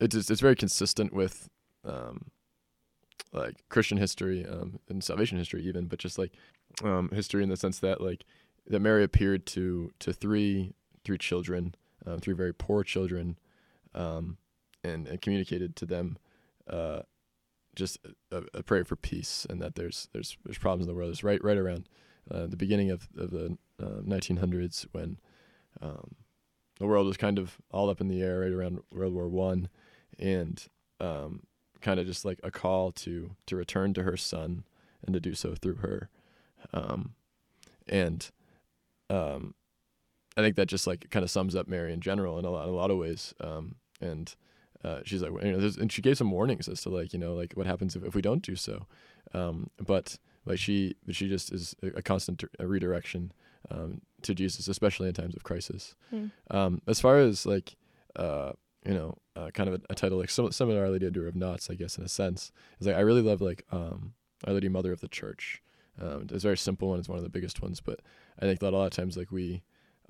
it's 0.00 0.14
just, 0.14 0.30
it's 0.30 0.40
very 0.40 0.56
consistent 0.56 1.12
with 1.12 1.48
um, 1.84 2.26
like 3.32 3.56
Christian 3.68 3.98
history 3.98 4.46
um, 4.46 4.78
and 4.88 5.02
salvation 5.02 5.38
history 5.38 5.62
even, 5.64 5.86
but 5.86 5.98
just 5.98 6.18
like 6.18 6.32
um, 6.82 7.10
history 7.12 7.42
in 7.42 7.48
the 7.48 7.56
sense 7.56 7.78
that 7.80 8.00
like 8.00 8.24
that 8.66 8.80
Mary 8.80 9.04
appeared 9.04 9.46
to 9.46 9.92
to 10.00 10.12
three 10.12 10.74
three 11.04 11.18
children, 11.18 11.74
um, 12.06 12.20
three 12.20 12.34
very 12.34 12.54
poor 12.54 12.84
children, 12.84 13.38
um, 13.94 14.38
and, 14.84 15.08
and 15.08 15.20
communicated 15.20 15.74
to 15.76 15.86
them 15.86 16.16
uh, 16.68 17.00
just 17.74 17.98
a, 18.30 18.42
a 18.54 18.62
prayer 18.62 18.84
for 18.84 18.96
peace 18.96 19.46
and 19.50 19.60
that 19.60 19.74
there's 19.74 20.08
there's 20.12 20.36
there's 20.44 20.58
problems 20.58 20.86
in 20.86 20.92
the 20.92 20.96
world. 20.96 21.10
It's 21.10 21.24
right 21.24 21.42
right 21.42 21.58
around 21.58 21.88
uh, 22.30 22.46
the 22.46 22.56
beginning 22.56 22.90
of 22.90 23.08
of 23.16 23.30
the 23.30 23.58
uh, 23.82 24.02
1900s 24.06 24.86
when. 24.92 25.18
Um, 25.80 26.16
the 26.78 26.88
world 26.88 27.06
was 27.06 27.16
kind 27.16 27.38
of 27.38 27.58
all 27.70 27.90
up 27.90 28.00
in 28.00 28.08
the 28.08 28.22
air 28.22 28.40
right 28.40 28.50
around 28.50 28.80
World 28.90 29.14
War 29.14 29.28
One, 29.28 29.68
and 30.18 30.66
um, 31.00 31.44
kind 31.80 32.00
of 32.00 32.06
just 32.06 32.24
like 32.24 32.40
a 32.42 32.50
call 32.50 32.90
to 32.92 33.36
to 33.46 33.56
return 33.56 33.94
to 33.94 34.02
her 34.02 34.16
son 34.16 34.64
and 35.04 35.14
to 35.14 35.20
do 35.20 35.32
so 35.34 35.54
through 35.54 35.76
her, 35.76 36.08
um, 36.72 37.14
and 37.86 38.32
um, 39.12 39.54
I 40.36 40.40
think 40.40 40.56
that 40.56 40.66
just 40.66 40.86
like 40.86 41.10
kind 41.10 41.22
of 41.22 41.30
sums 41.30 41.54
up 41.54 41.68
Mary 41.68 41.92
in 41.92 42.00
general 42.00 42.38
in 42.38 42.44
a 42.44 42.50
lot 42.50 42.64
in 42.64 42.70
a 42.70 42.76
lot 42.76 42.90
of 42.90 42.96
ways. 42.96 43.34
Um, 43.40 43.76
and 44.00 44.34
uh, 44.84 45.00
she's 45.04 45.22
like, 45.22 45.30
you 45.44 45.52
know, 45.52 45.70
and 45.80 45.92
she 45.92 46.02
gave 46.02 46.16
some 46.18 46.30
warnings 46.30 46.68
as 46.68 46.80
to 46.82 46.88
like, 46.88 47.12
you 47.12 47.18
know, 47.18 47.34
like 47.34 47.52
what 47.54 47.66
happens 47.66 47.94
if, 47.94 48.04
if 48.04 48.14
we 48.14 48.22
don't 48.22 48.42
do 48.42 48.56
so. 48.56 48.86
Um, 49.34 49.70
but 49.78 50.18
like 50.44 50.58
she, 50.58 50.96
she 51.10 51.28
just 51.28 51.52
is 51.52 51.76
a, 51.82 51.98
a 51.98 52.02
constant 52.02 52.42
a 52.58 52.66
redirection 52.66 53.32
um, 53.70 54.00
to 54.22 54.34
Jesus, 54.34 54.66
especially 54.68 55.08
in 55.08 55.14
times 55.14 55.36
of 55.36 55.44
crisis. 55.44 55.94
Um, 56.50 56.80
as 56.88 57.00
far 57.00 57.18
as 57.18 57.46
like, 57.46 57.76
uh, 58.16 58.52
you 58.84 58.94
know, 58.94 59.18
uh, 59.36 59.50
kind 59.50 59.68
of 59.68 59.74
a, 59.76 59.80
a 59.90 59.94
title 59.94 60.18
like 60.18 60.30
some 60.30 60.46
of 60.46 60.76
Our 60.76 60.88
Lady 60.88 61.06
of 61.06 61.16
of 61.16 61.36
Knots, 61.36 61.70
I 61.70 61.74
guess 61.74 61.96
in 61.96 62.04
a 62.04 62.08
sense, 62.08 62.50
is 62.80 62.86
like 62.86 62.96
I 62.96 63.00
really 63.00 63.22
love 63.22 63.40
like 63.40 63.64
um, 63.70 64.14
Our 64.46 64.54
Lady 64.54 64.68
Mother 64.68 64.92
of 64.92 65.00
the 65.00 65.08
Church. 65.08 65.62
Um, 66.00 66.22
it's 66.22 66.44
a 66.44 66.48
very 66.48 66.56
simple 66.56 66.88
one. 66.88 66.98
It's 66.98 67.08
one 67.08 67.18
of 67.18 67.24
the 67.24 67.30
biggest 67.30 67.62
ones, 67.62 67.80
but 67.80 68.00
I 68.40 68.46
think 68.46 68.60
that 68.60 68.72
a 68.72 68.76
lot 68.76 68.86
of 68.86 68.92
times 68.92 69.16
like 69.16 69.30
we 69.30 69.62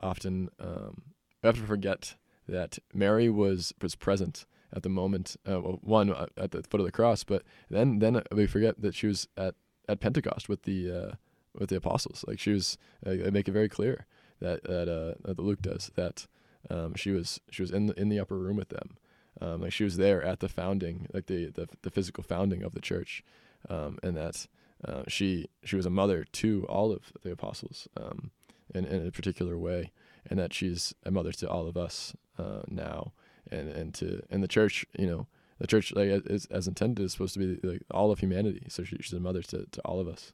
often 0.02 0.48
um, 0.60 1.02
we 1.42 1.46
have 1.48 1.58
to 1.58 1.66
forget 1.66 2.14
that 2.48 2.78
Mary 2.92 3.28
was 3.28 3.72
was 3.80 3.94
present 3.94 4.46
at 4.74 4.82
the 4.82 4.88
moment. 4.88 5.36
Uh, 5.48 5.60
well, 5.60 5.78
one 5.82 6.12
uh, 6.12 6.26
at 6.36 6.52
the 6.52 6.62
foot 6.62 6.80
of 6.80 6.86
the 6.86 6.92
cross, 6.92 7.24
but 7.24 7.42
then 7.70 7.98
then 7.98 8.22
we 8.32 8.46
forget 8.46 8.80
that 8.80 8.94
she 8.94 9.06
was 9.06 9.28
at 9.36 9.54
at 9.88 10.00
Pentecost 10.00 10.48
with 10.48 10.62
the 10.62 10.90
uh, 10.90 11.14
with 11.58 11.70
the 11.70 11.76
apostles. 11.76 12.24
Like 12.26 12.38
she 12.38 12.52
was, 12.52 12.78
uh, 13.04 13.10
they 13.10 13.30
make 13.30 13.48
it 13.48 13.52
very 13.52 13.68
clear 13.68 14.06
that 14.40 14.64
that 14.64 14.88
uh, 14.88 15.14
that 15.24 15.38
Luke 15.38 15.62
does 15.62 15.90
that 15.94 16.26
um, 16.70 16.94
she 16.94 17.10
was 17.10 17.40
she 17.50 17.62
was 17.62 17.70
in 17.70 17.86
the, 17.86 18.00
in 18.00 18.08
the 18.08 18.20
upper 18.20 18.38
room 18.38 18.56
with 18.56 18.68
them. 18.68 18.96
Um, 19.40 19.62
like 19.62 19.72
she 19.72 19.84
was 19.84 19.96
there 19.96 20.22
at 20.22 20.40
the 20.40 20.48
founding, 20.48 21.08
like 21.12 21.26
the 21.26 21.46
the, 21.50 21.68
the 21.82 21.90
physical 21.90 22.22
founding 22.22 22.62
of 22.62 22.74
the 22.74 22.80
church, 22.80 23.24
um, 23.68 23.98
and 24.02 24.16
that 24.16 24.46
uh, 24.86 25.02
she 25.08 25.46
she 25.64 25.76
was 25.76 25.86
a 25.86 25.90
mother 25.90 26.24
to 26.32 26.66
all 26.68 26.92
of 26.92 27.12
the 27.22 27.30
apostles 27.30 27.88
um, 27.96 28.30
in 28.74 28.84
in 28.84 29.06
a 29.06 29.10
particular 29.10 29.56
way, 29.56 29.90
and 30.28 30.38
that 30.38 30.52
she's 30.52 30.94
a 31.04 31.10
mother 31.10 31.32
to 31.32 31.48
all 31.48 31.68
of 31.68 31.76
us 31.76 32.14
uh, 32.38 32.62
now, 32.68 33.12
and 33.50 33.68
and 33.68 33.94
to 33.94 34.22
and 34.30 34.42
the 34.42 34.48
church, 34.48 34.84
you 34.98 35.06
know, 35.06 35.26
the 35.58 35.66
church 35.66 35.92
like 35.94 36.08
is, 36.26 36.46
as 36.46 36.66
intended 36.66 37.04
is 37.04 37.12
supposed 37.12 37.34
to 37.34 37.38
be 37.40 37.66
like 37.66 37.82
all 37.90 38.10
of 38.10 38.18
humanity. 38.18 38.66
So 38.68 38.82
she, 38.84 38.96
she's 39.00 39.12
a 39.12 39.20
mother 39.20 39.42
to, 39.42 39.66
to 39.70 39.80
all 39.82 40.00
of 40.00 40.08
us, 40.08 40.32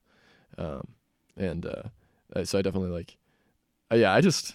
um, 0.57 0.89
and 1.37 1.67
uh, 1.67 1.83
uh, 2.35 2.45
so 2.45 2.59
I 2.59 2.63
definitely 2.63 2.91
like, 2.91 3.17
uh, 3.93 3.97
yeah, 3.97 4.13
I 4.13 4.21
just, 4.21 4.55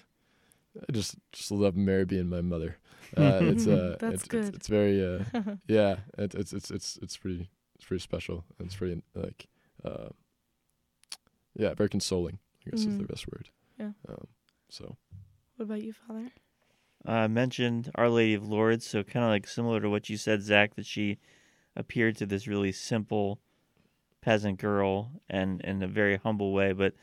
I 0.78 0.92
just 0.92 1.16
just 1.32 1.52
love 1.52 1.76
Mary 1.76 2.06
being 2.06 2.30
my 2.30 2.42
mother. 2.42 2.78
Uh, 3.16 3.38
it's 3.44 3.68
uh, 3.68 3.96
That's 4.00 4.16
it's, 4.16 4.28
good. 4.28 4.46
It's, 4.46 4.56
it's 4.56 4.68
very 4.68 5.06
uh, 5.06 5.20
yeah, 5.68 5.98
it, 6.18 6.34
it's 6.34 6.52
it's 6.52 6.72
it's 6.72 6.98
it's 7.00 7.16
pretty 7.16 7.48
it's 7.76 7.86
pretty 7.86 8.02
special. 8.02 8.44
It's 8.60 8.76
pretty 8.76 9.04
like, 9.14 9.46
uh, 9.84 10.10
yeah, 11.56 11.74
very 11.74 11.90
consoling. 11.90 12.40
I 12.66 12.70
guess 12.72 12.80
is 12.86 12.98
the 12.98 13.04
Mhm. 13.04 13.08
best 13.10 13.28
word. 13.32 13.50
Yeah. 13.80 13.92
Um, 14.08 14.28
so 14.70 14.98
what 15.56 15.66
about 15.66 15.84
you, 15.84 15.94
Father? 15.94 16.32
I 17.06 17.28
mentioned 17.28 17.92
Our 17.96 18.10
Lady 18.10 18.34
of 18.34 18.48
Lourdes, 18.48 18.86
so 18.88 19.04
kind 19.04 19.26
of 19.26 19.30
like 19.30 19.46
similar 19.48 19.82
to 19.82 19.90
what 19.90 20.10
you 20.10 20.16
said, 20.18 20.42
Zach, 20.42 20.76
that 20.76 20.86
she 20.86 21.18
appeared 21.76 22.16
to 22.18 22.26
this 22.26 22.48
really 22.48 22.72
simple 22.72 23.40
peasant 24.22 24.58
girl 24.60 25.12
and 25.30 25.60
in 25.62 25.84
a 25.84 25.88
very 25.88 26.16
humble 26.18 26.54
way. 26.54 26.72
But 26.72 26.94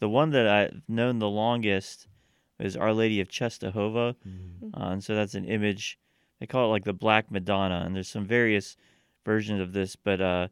the 0.00 0.08
one 0.08 0.30
that 0.30 0.46
I've 0.48 0.82
known 0.88 1.18
the 1.18 1.28
longest 1.28 2.08
is 2.58 2.74
Our 2.76 2.94
Lady 2.94 3.20
of 3.20 3.28
Czestochowa, 3.28 4.14
uh, 4.14 4.66
and 4.72 5.04
so 5.04 5.14
that's 5.14 5.34
an 5.34 5.44
image. 5.44 5.98
They 6.40 6.46
call 6.46 6.66
it 6.66 6.70
like 6.70 6.84
the 6.84 6.92
Black 6.94 7.30
Madonna, 7.30 7.82
and 7.84 7.94
there's 7.94 8.08
some 8.08 8.24
various 8.24 8.76
versions 9.26 9.60
of 9.60 9.72
this, 9.72 9.94
but 9.94 10.20
uh, 10.22 10.48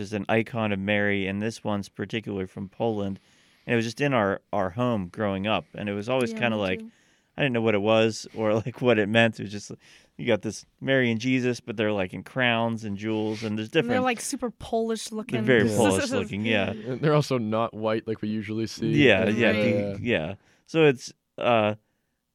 it's 0.00 0.10
just 0.10 0.12
an 0.12 0.26
icon 0.28 0.72
of 0.72 0.78
Mary, 0.80 1.26
and 1.28 1.40
this 1.40 1.62
one's 1.62 1.88
particularly 1.88 2.46
from 2.46 2.68
Poland. 2.68 3.20
And 3.66 3.72
it 3.72 3.76
was 3.76 3.84
just 3.84 4.00
in 4.00 4.12
our, 4.12 4.40
our 4.52 4.70
home 4.70 5.08
growing 5.08 5.46
up, 5.46 5.64
and 5.74 5.88
it 5.88 5.94
was 5.94 6.08
always 6.08 6.32
Yeah, 6.32 6.40
kind 6.40 6.52
of 6.54 6.60
like 6.60 6.80
too. 6.80 6.90
I 7.36 7.42
didn't 7.42 7.54
know 7.54 7.62
what 7.62 7.74
it 7.74 7.80
was 7.82 8.26
or 8.34 8.54
like 8.66 8.82
what 8.82 8.98
it 8.98 9.08
meant. 9.08 9.38
It 9.38 9.44
was 9.44 9.52
just 9.52 9.70
you 10.18 10.26
got 10.26 10.42
this 10.42 10.66
Mary 10.80 11.10
and 11.10 11.20
Jesus, 11.20 11.60
but 11.60 11.76
they're 11.76 11.92
like 11.92 12.12
in 12.12 12.22
crowns 12.24 12.82
and 12.84 12.96
jewels, 12.96 13.42
and 13.44 13.56
there's 13.56 13.70
And 13.74 13.88
they're 13.88 14.00
like 14.00 14.20
super 14.20 14.50
Polish 14.50 15.12
looking. 15.12 15.44
they're 15.44 15.58
looking. 15.60 15.74
very 15.76 15.76
Polish 15.90 16.10
looking, 16.10 16.44
yeah, 16.44 16.70
and 16.86 17.00
they're 17.00 17.14
also 17.14 17.38
not 17.38 17.72
white 17.72 18.06
like 18.08 18.20
we 18.20 18.28
usually 18.28 18.66
see. 18.66 18.88
yeah, 19.06 19.24
Like, 19.26 19.36
yeah, 19.36 19.52
the- 19.52 19.98
yeah. 20.02 20.34
So 20.66 20.84
it's 20.86 21.12
uh, 21.38 21.76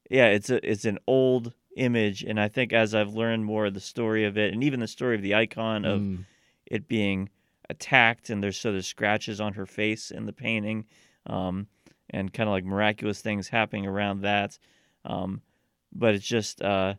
yeah, 0.09 0.27
it's 0.27 0.49
a 0.49 0.67
it's 0.69 0.85
an 0.85 0.97
old 1.07 1.53
image, 1.75 2.23
and 2.23 2.39
I 2.39 2.47
think 2.47 2.73
as 2.73 2.95
I've 2.95 3.13
learned 3.13 3.45
more 3.45 3.65
of 3.67 3.73
the 3.73 3.79
story 3.79 4.25
of 4.25 4.37
it, 4.37 4.53
and 4.53 4.63
even 4.63 4.79
the 4.79 4.87
story 4.87 5.15
of 5.15 5.21
the 5.21 5.35
icon 5.35 5.85
of 5.85 5.99
Mm. 6.01 6.25
it 6.65 6.87
being 6.87 7.29
attacked 7.69 8.29
and 8.29 8.41
there's 8.43 8.57
so 8.57 8.71
there's 8.71 8.87
scratches 8.87 9.39
on 9.39 9.53
her 9.53 9.65
face 9.65 10.11
in 10.11 10.25
the 10.25 10.33
painting 10.33 10.85
um, 11.27 11.67
and 12.09 12.33
kind 12.33 12.49
of 12.49 12.51
like 12.53 12.65
miraculous 12.65 13.21
things 13.21 13.47
happening 13.49 13.85
around 13.85 14.21
that 14.21 14.57
um, 15.05 15.41
but 15.93 16.15
it's 16.15 16.25
just 16.25 16.61
uh, 16.61 16.93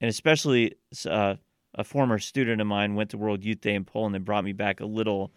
and 0.00 0.08
especially 0.08 0.74
uh, 1.08 1.34
a 1.74 1.84
former 1.84 2.18
student 2.18 2.60
of 2.60 2.66
mine 2.66 2.94
went 2.94 3.10
to 3.10 3.18
world 3.18 3.44
youth 3.44 3.60
day 3.60 3.74
in 3.74 3.84
poland 3.84 4.16
and 4.16 4.24
brought 4.24 4.44
me 4.44 4.52
back 4.52 4.80
a 4.80 4.86
little 4.86 5.32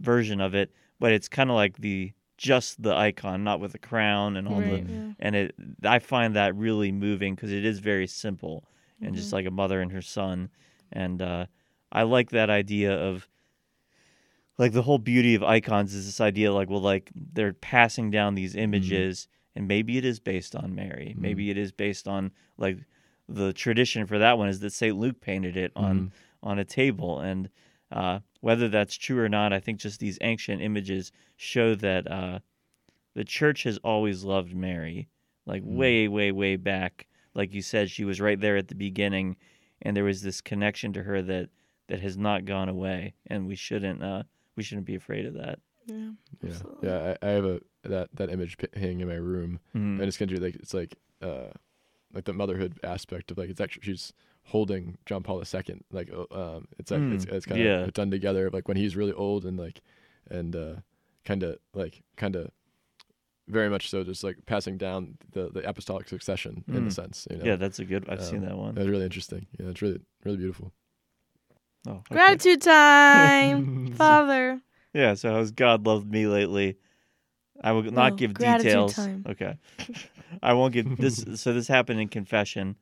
version 0.00 0.40
of 0.40 0.54
it 0.54 0.72
but 0.98 1.12
it's 1.12 1.28
kind 1.28 1.50
of 1.50 1.56
like 1.56 1.76
the 1.78 2.12
just 2.38 2.82
the 2.82 2.94
icon 2.94 3.44
not 3.44 3.60
with 3.60 3.72
the 3.72 3.78
crown 3.78 4.36
and 4.36 4.48
all 4.48 4.60
the 4.60 4.78
yeah. 4.88 5.12
and 5.20 5.36
it 5.36 5.54
i 5.84 5.98
find 5.98 6.34
that 6.34 6.54
really 6.56 6.90
moving 6.90 7.34
because 7.34 7.52
it 7.52 7.64
is 7.64 7.78
very 7.78 8.06
simple 8.06 8.64
and 9.00 9.14
just 9.14 9.30
Mhm. 9.30 9.32
like 9.34 9.46
a 9.46 9.50
mother 9.50 9.80
and 9.80 9.92
her 9.92 10.02
son 10.02 10.48
and 10.92 11.22
uh, 11.22 11.46
i 11.92 12.02
like 12.02 12.30
that 12.30 12.50
idea 12.50 12.92
of 12.94 13.28
like 14.58 14.72
the 14.72 14.82
whole 14.82 14.98
beauty 14.98 15.34
of 15.34 15.42
icons 15.42 15.94
is 15.94 16.06
this 16.06 16.20
idea 16.20 16.52
like 16.52 16.68
well 16.70 16.80
like 16.80 17.10
they're 17.14 17.52
passing 17.52 18.10
down 18.10 18.34
these 18.34 18.54
images 18.54 19.28
and 19.56 19.66
maybe 19.68 19.96
it 19.98 20.04
is 20.04 20.20
based 20.20 20.54
on 20.54 20.74
mary 20.74 21.14
Mhm. 21.16 21.20
maybe 21.20 21.50
it 21.50 21.56
is 21.58 21.72
based 21.72 22.06
on 22.06 22.30
like 22.58 22.78
the 23.28 23.52
tradition 23.52 24.06
for 24.06 24.18
that 24.18 24.36
one 24.38 24.48
is 24.48 24.60
that 24.60 24.70
st 24.72 24.96
luke 24.96 25.20
painted 25.20 25.56
it 25.56 25.72
on 25.76 25.96
Mhm. 26.00 26.10
on 26.42 26.58
a 26.58 26.64
table 26.64 27.20
and 27.20 27.48
uh, 27.90 28.20
whether 28.40 28.68
that's 28.68 28.96
true 28.96 29.18
or 29.18 29.28
not 29.28 29.52
i 29.52 29.60
think 29.60 29.78
just 29.78 30.00
these 30.00 30.18
ancient 30.22 30.60
images 30.62 31.12
show 31.36 31.74
that 31.74 32.10
uh, 32.10 32.38
the 33.14 33.24
church 33.24 33.62
has 33.64 33.78
always 33.78 34.24
loved 34.24 34.54
mary 34.54 35.08
like 35.46 35.62
Mm. 35.62 35.76
way 35.76 36.08
way 36.08 36.32
way 36.32 36.56
back 36.56 37.06
like 37.34 37.52
you 37.54 37.62
said 37.62 37.90
she 37.90 38.04
was 38.04 38.20
right 38.20 38.40
there 38.40 38.56
at 38.56 38.68
the 38.68 38.74
beginning 38.74 39.36
and 39.80 39.96
there 39.96 40.04
was 40.04 40.22
this 40.22 40.40
connection 40.40 40.92
to 40.92 41.02
her 41.04 41.22
that 41.22 41.48
that 41.88 42.00
has 42.00 42.16
not 42.16 42.44
gone 42.44 42.68
away 42.68 43.14
and 43.26 43.46
we 43.46 43.54
shouldn't 43.56 44.02
uh 44.02 44.22
we 44.56 44.62
shouldn't 44.62 44.86
be 44.86 44.94
afraid 44.94 45.26
of 45.26 45.34
that 45.34 45.58
Yeah. 45.86 46.10
Yeah, 46.42 46.50
Absolutely. 46.50 46.88
yeah. 46.88 47.14
I, 47.22 47.26
I 47.26 47.30
have 47.30 47.44
a 47.44 47.60
that 47.84 48.08
that 48.14 48.30
image 48.30 48.56
p- 48.58 48.68
hanging 48.78 49.00
in 49.00 49.08
my 49.08 49.14
room, 49.14 49.60
Mhm. 49.74 49.98
and 49.98 50.02
it's 50.02 50.16
gonna 50.16 50.32
do 50.34 50.40
like 50.40 50.54
it's 50.56 50.74
like 50.74 50.96
uh 51.20 51.50
like 52.14 52.24
the 52.24 52.32
motherhood 52.32 52.78
aspect 52.84 53.30
of 53.30 53.38
like 53.38 53.48
it's 53.50 53.60
actually 53.60 53.82
she's 53.84 54.12
holding 54.44 54.98
John 55.06 55.22
Paul 55.22 55.42
II. 55.42 55.80
Like 55.90 56.10
uh, 56.12 56.26
um, 56.34 56.68
it's 56.78 56.90
like 56.90 57.02
it's, 57.10 57.24
Mm, 57.26 57.32
it's 57.32 57.46
kind 57.46 57.60
of 57.60 57.66
yeah. 57.66 57.86
done 57.92 58.10
together. 58.10 58.50
Like 58.50 58.68
when 58.68 58.76
he's 58.76 58.96
really 58.96 59.12
old 59.12 59.44
and 59.44 59.58
like 59.58 59.80
and 60.30 60.54
uh 60.54 60.74
kind 61.24 61.42
of 61.42 61.58
like 61.74 62.02
kind 62.16 62.36
of 62.36 62.50
very 63.48 63.68
much 63.68 63.88
so 63.90 64.04
just 64.04 64.22
like 64.24 64.36
passing 64.46 64.76
down 64.78 65.18
the 65.32 65.50
the 65.50 65.68
apostolic 65.68 66.08
succession 66.08 66.64
in 66.68 66.76
a 66.76 66.80
Mm. 66.88 66.92
sense. 66.92 67.26
You 67.30 67.38
know? 67.38 67.44
yeah 67.44 67.56
that's 67.56 67.78
a 67.80 67.84
good 67.84 68.08
i've 68.08 68.22
seen 68.24 68.40
Um, 68.42 68.46
that 68.48 68.56
one 68.56 68.74
that's 68.74 68.88
really 68.88 69.04
interesting. 69.04 69.46
Yeah, 69.58 69.66
it's 69.70 69.82
really 69.82 70.00
really 70.24 70.38
beautiful. 70.38 70.72
Oh, 71.86 71.90
okay. 71.92 72.04
Gratitude 72.10 72.62
time, 72.62 73.92
Father. 73.96 74.60
yeah 74.94 75.14
so 75.14 75.32
how's 75.32 75.50
god 75.50 75.86
loved 75.86 76.10
me 76.10 76.26
lately 76.26 76.76
i 77.62 77.72
will 77.72 77.82
not 77.84 78.12
No, 78.12 78.16
give 78.16 78.34
gratitude 78.34 78.64
details 78.70 78.94
time. 78.94 79.24
okay 79.28 79.58
i 80.42 80.52
won't 80.52 80.72
give 80.74 80.96
this 80.96 81.24
so 81.40 81.52
this 81.52 81.68
happened 81.68 82.00
in 82.00 82.08
confession 82.08 82.76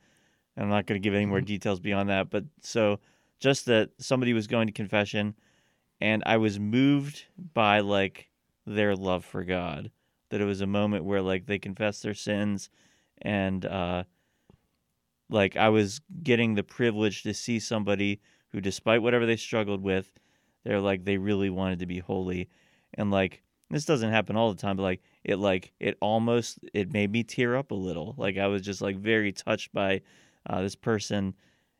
i'm 0.56 0.68
not 0.68 0.86
going 0.86 1.00
to 1.00 1.04
give 1.04 1.14
any 1.14 1.26
more 1.26 1.40
details 1.40 1.80
beyond 1.80 2.08
that 2.08 2.30
but 2.30 2.44
so 2.62 2.98
just 3.40 3.66
that 3.66 3.90
somebody 3.98 4.32
was 4.32 4.46
going 4.46 4.66
to 4.66 4.72
confession 4.72 5.34
and 6.00 6.22
i 6.26 6.36
was 6.36 6.58
moved 6.58 7.24
by 7.54 7.80
like 7.80 8.28
their 8.66 8.94
love 8.96 9.24
for 9.24 9.44
god 9.44 9.90
that 10.30 10.40
it 10.40 10.44
was 10.44 10.60
a 10.60 10.66
moment 10.66 11.04
where 11.04 11.22
like 11.22 11.46
they 11.46 11.58
confessed 11.58 12.02
their 12.02 12.14
sins 12.14 12.70
and 13.22 13.64
uh 13.66 14.02
like 15.28 15.56
i 15.56 15.68
was 15.68 16.00
getting 16.22 16.54
the 16.54 16.62
privilege 16.62 17.22
to 17.22 17.32
see 17.34 17.58
somebody 17.58 18.20
who 18.52 18.60
despite 18.60 19.02
whatever 19.02 19.26
they 19.26 19.36
struggled 19.36 19.82
with 19.82 20.12
they're 20.64 20.80
like 20.80 21.04
they 21.04 21.16
really 21.16 21.50
wanted 21.50 21.78
to 21.80 21.86
be 21.86 21.98
holy. 21.98 22.48
And 22.94 23.10
like 23.10 23.42
this 23.70 23.84
doesn't 23.84 24.10
happen 24.10 24.36
all 24.36 24.52
the 24.52 24.60
time 24.60 24.76
but 24.76 24.82
like 24.82 25.02
it 25.24 25.36
like 25.36 25.72
it 25.78 25.96
almost 26.00 26.58
it 26.74 26.92
made 26.92 27.10
me 27.10 27.22
tear 27.22 27.56
up 27.56 27.70
a 27.70 27.74
little. 27.74 28.14
Like 28.18 28.36
i 28.38 28.46
was 28.46 28.62
just 28.62 28.82
like 28.82 28.96
very 28.96 29.32
touched 29.32 29.72
by 29.72 30.02
uh, 30.48 30.62
this 30.62 30.74
person. 30.74 31.34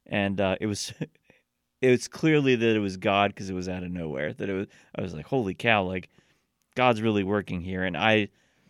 And 0.06 0.40
uh, 0.40 0.56
it 0.61 0.66
was 0.66 0.92
it 1.83 1.90
was 1.90 2.09
clearly 2.09 2.56
that 2.56 2.76
it 2.76 2.80
was 2.80 2.96
god 2.96 3.33
because 3.35 3.50
it 3.50 3.54
was 3.54 3.68
out 3.68 3.83
of 3.83 3.90
nowhere 3.90 4.33
that 4.35 4.48
it 4.48 4.52
was 4.52 4.66
i 4.94 5.00
was 5.00 5.14
like 5.14 5.26
holy 5.26 5.54
cow 5.54 5.83
like 5.83 6.09
god's 6.74 7.02
really 7.02 7.24
working 7.24 7.61
here. 7.61 7.85
And 7.85 7.96
i 7.96 8.28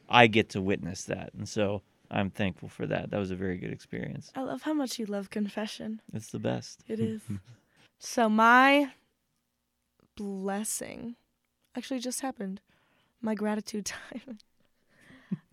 i 0.08 0.26
get 0.26 0.50
to 0.50 0.60
witness 0.60 1.04
that. 1.04 1.30
And 1.34 1.48
so 1.48 1.82
i'm 2.10 2.30
thankful 2.30 2.68
for 2.68 2.86
that. 2.86 3.10
That 3.10 3.18
was 3.18 3.30
a 3.30 3.36
very 3.36 3.58
good 3.58 3.72
experience. 3.72 4.32
I 4.34 4.42
love 4.42 4.62
how 4.62 4.72
much 4.74 4.98
you 4.98 5.06
love 5.06 5.30
confession. 5.30 6.00
it's 6.12 6.32
the 6.32 6.40
best. 6.40 6.82
It 6.88 6.98
is. 6.98 7.20
so 8.00 8.28
my 8.28 8.90
blessing 10.16 11.14
actually 11.76 12.00
just 12.00 12.20
happened. 12.20 12.60
My 13.22 13.34
gratitude 13.34 13.84
time. 14.10 14.38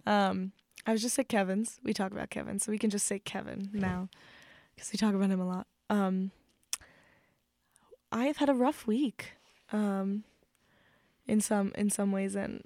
um, 0.05 0.51
I 0.85 0.93
was 0.93 1.01
just 1.01 1.19
at 1.19 1.29
Kevin's. 1.29 1.79
We 1.83 1.93
talk 1.93 2.11
about 2.11 2.29
Kevin, 2.29 2.57
so 2.57 2.71
we 2.71 2.79
can 2.79 2.89
just 2.89 3.05
say 3.05 3.19
Kevin 3.19 3.69
now 3.73 4.09
because 4.73 4.91
we 4.91 4.97
talk 4.97 5.13
about 5.13 5.29
him 5.29 5.41
a 5.41 5.47
lot. 5.47 5.67
Um, 5.89 6.31
I 8.11 8.25
have 8.25 8.37
had 8.37 8.49
a 8.49 8.53
rough 8.53 8.87
week. 8.87 9.33
Um, 9.73 10.23
in 11.27 11.41
some 11.41 11.73
in 11.75 11.89
some 11.89 12.13
ways, 12.13 12.35
and 12.35 12.63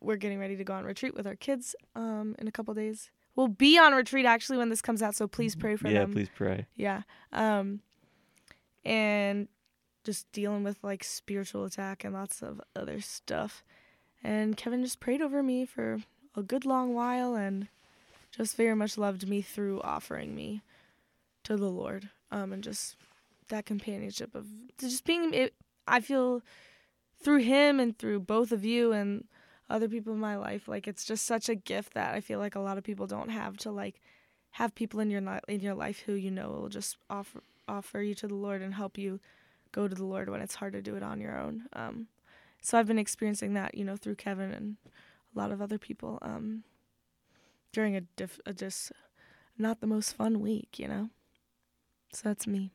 we're 0.00 0.16
getting 0.16 0.38
ready 0.38 0.56
to 0.56 0.62
go 0.64 0.74
on 0.74 0.84
retreat 0.84 1.14
with 1.14 1.26
our 1.26 1.34
kids. 1.34 1.74
Um, 1.96 2.36
in 2.38 2.46
a 2.46 2.52
couple 2.52 2.72
days, 2.74 3.10
we'll 3.34 3.48
be 3.48 3.78
on 3.78 3.92
retreat 3.92 4.26
actually 4.26 4.58
when 4.58 4.68
this 4.68 4.80
comes 4.80 5.02
out. 5.02 5.16
So 5.16 5.26
please 5.26 5.56
pray 5.56 5.74
for 5.76 5.88
yeah 5.88 6.00
them. 6.00 6.10
Yeah, 6.10 6.14
please 6.14 6.30
pray 6.34 6.66
Yeah. 6.76 7.02
Um 7.32 7.80
and 8.86 9.48
just 10.04 10.30
dealing 10.30 10.62
with 10.62 10.78
like 10.82 11.02
spiritual 11.02 11.64
attack 11.64 12.04
and 12.04 12.14
lots 12.14 12.40
of 12.40 12.60
other 12.76 13.00
stuff. 13.00 13.64
And 14.22 14.56
Kevin 14.56 14.82
just 14.82 15.00
prayed 15.00 15.20
over 15.20 15.42
me 15.42 15.66
for 15.66 15.98
a 16.36 16.42
good 16.42 16.64
long 16.64 16.94
while 16.94 17.34
and 17.34 17.66
just 18.30 18.56
very 18.56 18.76
much 18.76 18.96
loved 18.96 19.28
me 19.28 19.42
through 19.42 19.80
offering 19.82 20.34
me 20.34 20.62
to 21.42 21.56
the 21.56 21.68
Lord. 21.68 22.08
Um 22.30 22.52
and 22.52 22.62
just 22.62 22.96
that 23.48 23.66
companionship 23.66 24.34
of 24.34 24.46
just 24.78 25.04
being 25.04 25.34
it, 25.34 25.54
I 25.86 26.00
feel 26.00 26.42
through 27.20 27.40
him 27.40 27.80
and 27.80 27.98
through 27.98 28.20
both 28.20 28.52
of 28.52 28.64
you 28.64 28.92
and 28.92 29.24
other 29.68 29.88
people 29.88 30.12
in 30.12 30.20
my 30.20 30.36
life 30.36 30.68
like 30.68 30.86
it's 30.86 31.04
just 31.04 31.24
such 31.24 31.48
a 31.48 31.54
gift 31.56 31.94
that 31.94 32.14
I 32.14 32.20
feel 32.20 32.38
like 32.38 32.54
a 32.54 32.60
lot 32.60 32.78
of 32.78 32.84
people 32.84 33.08
don't 33.08 33.30
have 33.30 33.56
to 33.58 33.70
like 33.72 34.00
have 34.52 34.76
people 34.76 35.00
in 35.00 35.10
your 35.10 35.22
in 35.48 35.58
your 35.60 35.74
life 35.74 36.04
who 36.06 36.12
you 36.12 36.30
know 36.30 36.50
will 36.50 36.68
just 36.68 36.96
offer 37.10 37.42
offer 37.68 38.00
you 38.02 38.14
to 38.16 38.28
the 38.28 38.34
Lord 38.34 38.62
and 38.62 38.74
help 38.74 38.98
you 38.98 39.20
go 39.72 39.88
to 39.88 39.94
the 39.94 40.04
Lord 40.04 40.28
when 40.28 40.40
it's 40.40 40.54
hard 40.56 40.72
to 40.74 40.82
do 40.82 40.96
it 40.96 41.02
on 41.02 41.20
your 41.20 41.38
own. 41.38 41.64
Um, 41.72 42.06
so 42.62 42.78
I've 42.78 42.86
been 42.86 42.98
experiencing 42.98 43.54
that, 43.54 43.74
you 43.76 43.84
know, 43.84 43.96
through 43.96 44.16
Kevin 44.16 44.52
and 44.52 44.76
a 45.34 45.38
lot 45.38 45.52
of 45.52 45.60
other 45.60 45.78
people 45.78 46.18
um, 46.22 46.64
during 47.72 47.94
a, 47.96 48.00
diff- 48.00 48.40
a 48.46 48.52
just 48.52 48.92
not 49.58 49.80
the 49.80 49.86
most 49.86 50.12
fun 50.14 50.40
week, 50.40 50.78
you 50.78 50.88
know. 50.88 51.10
So 52.12 52.28
that's 52.28 52.46
me, 52.46 52.70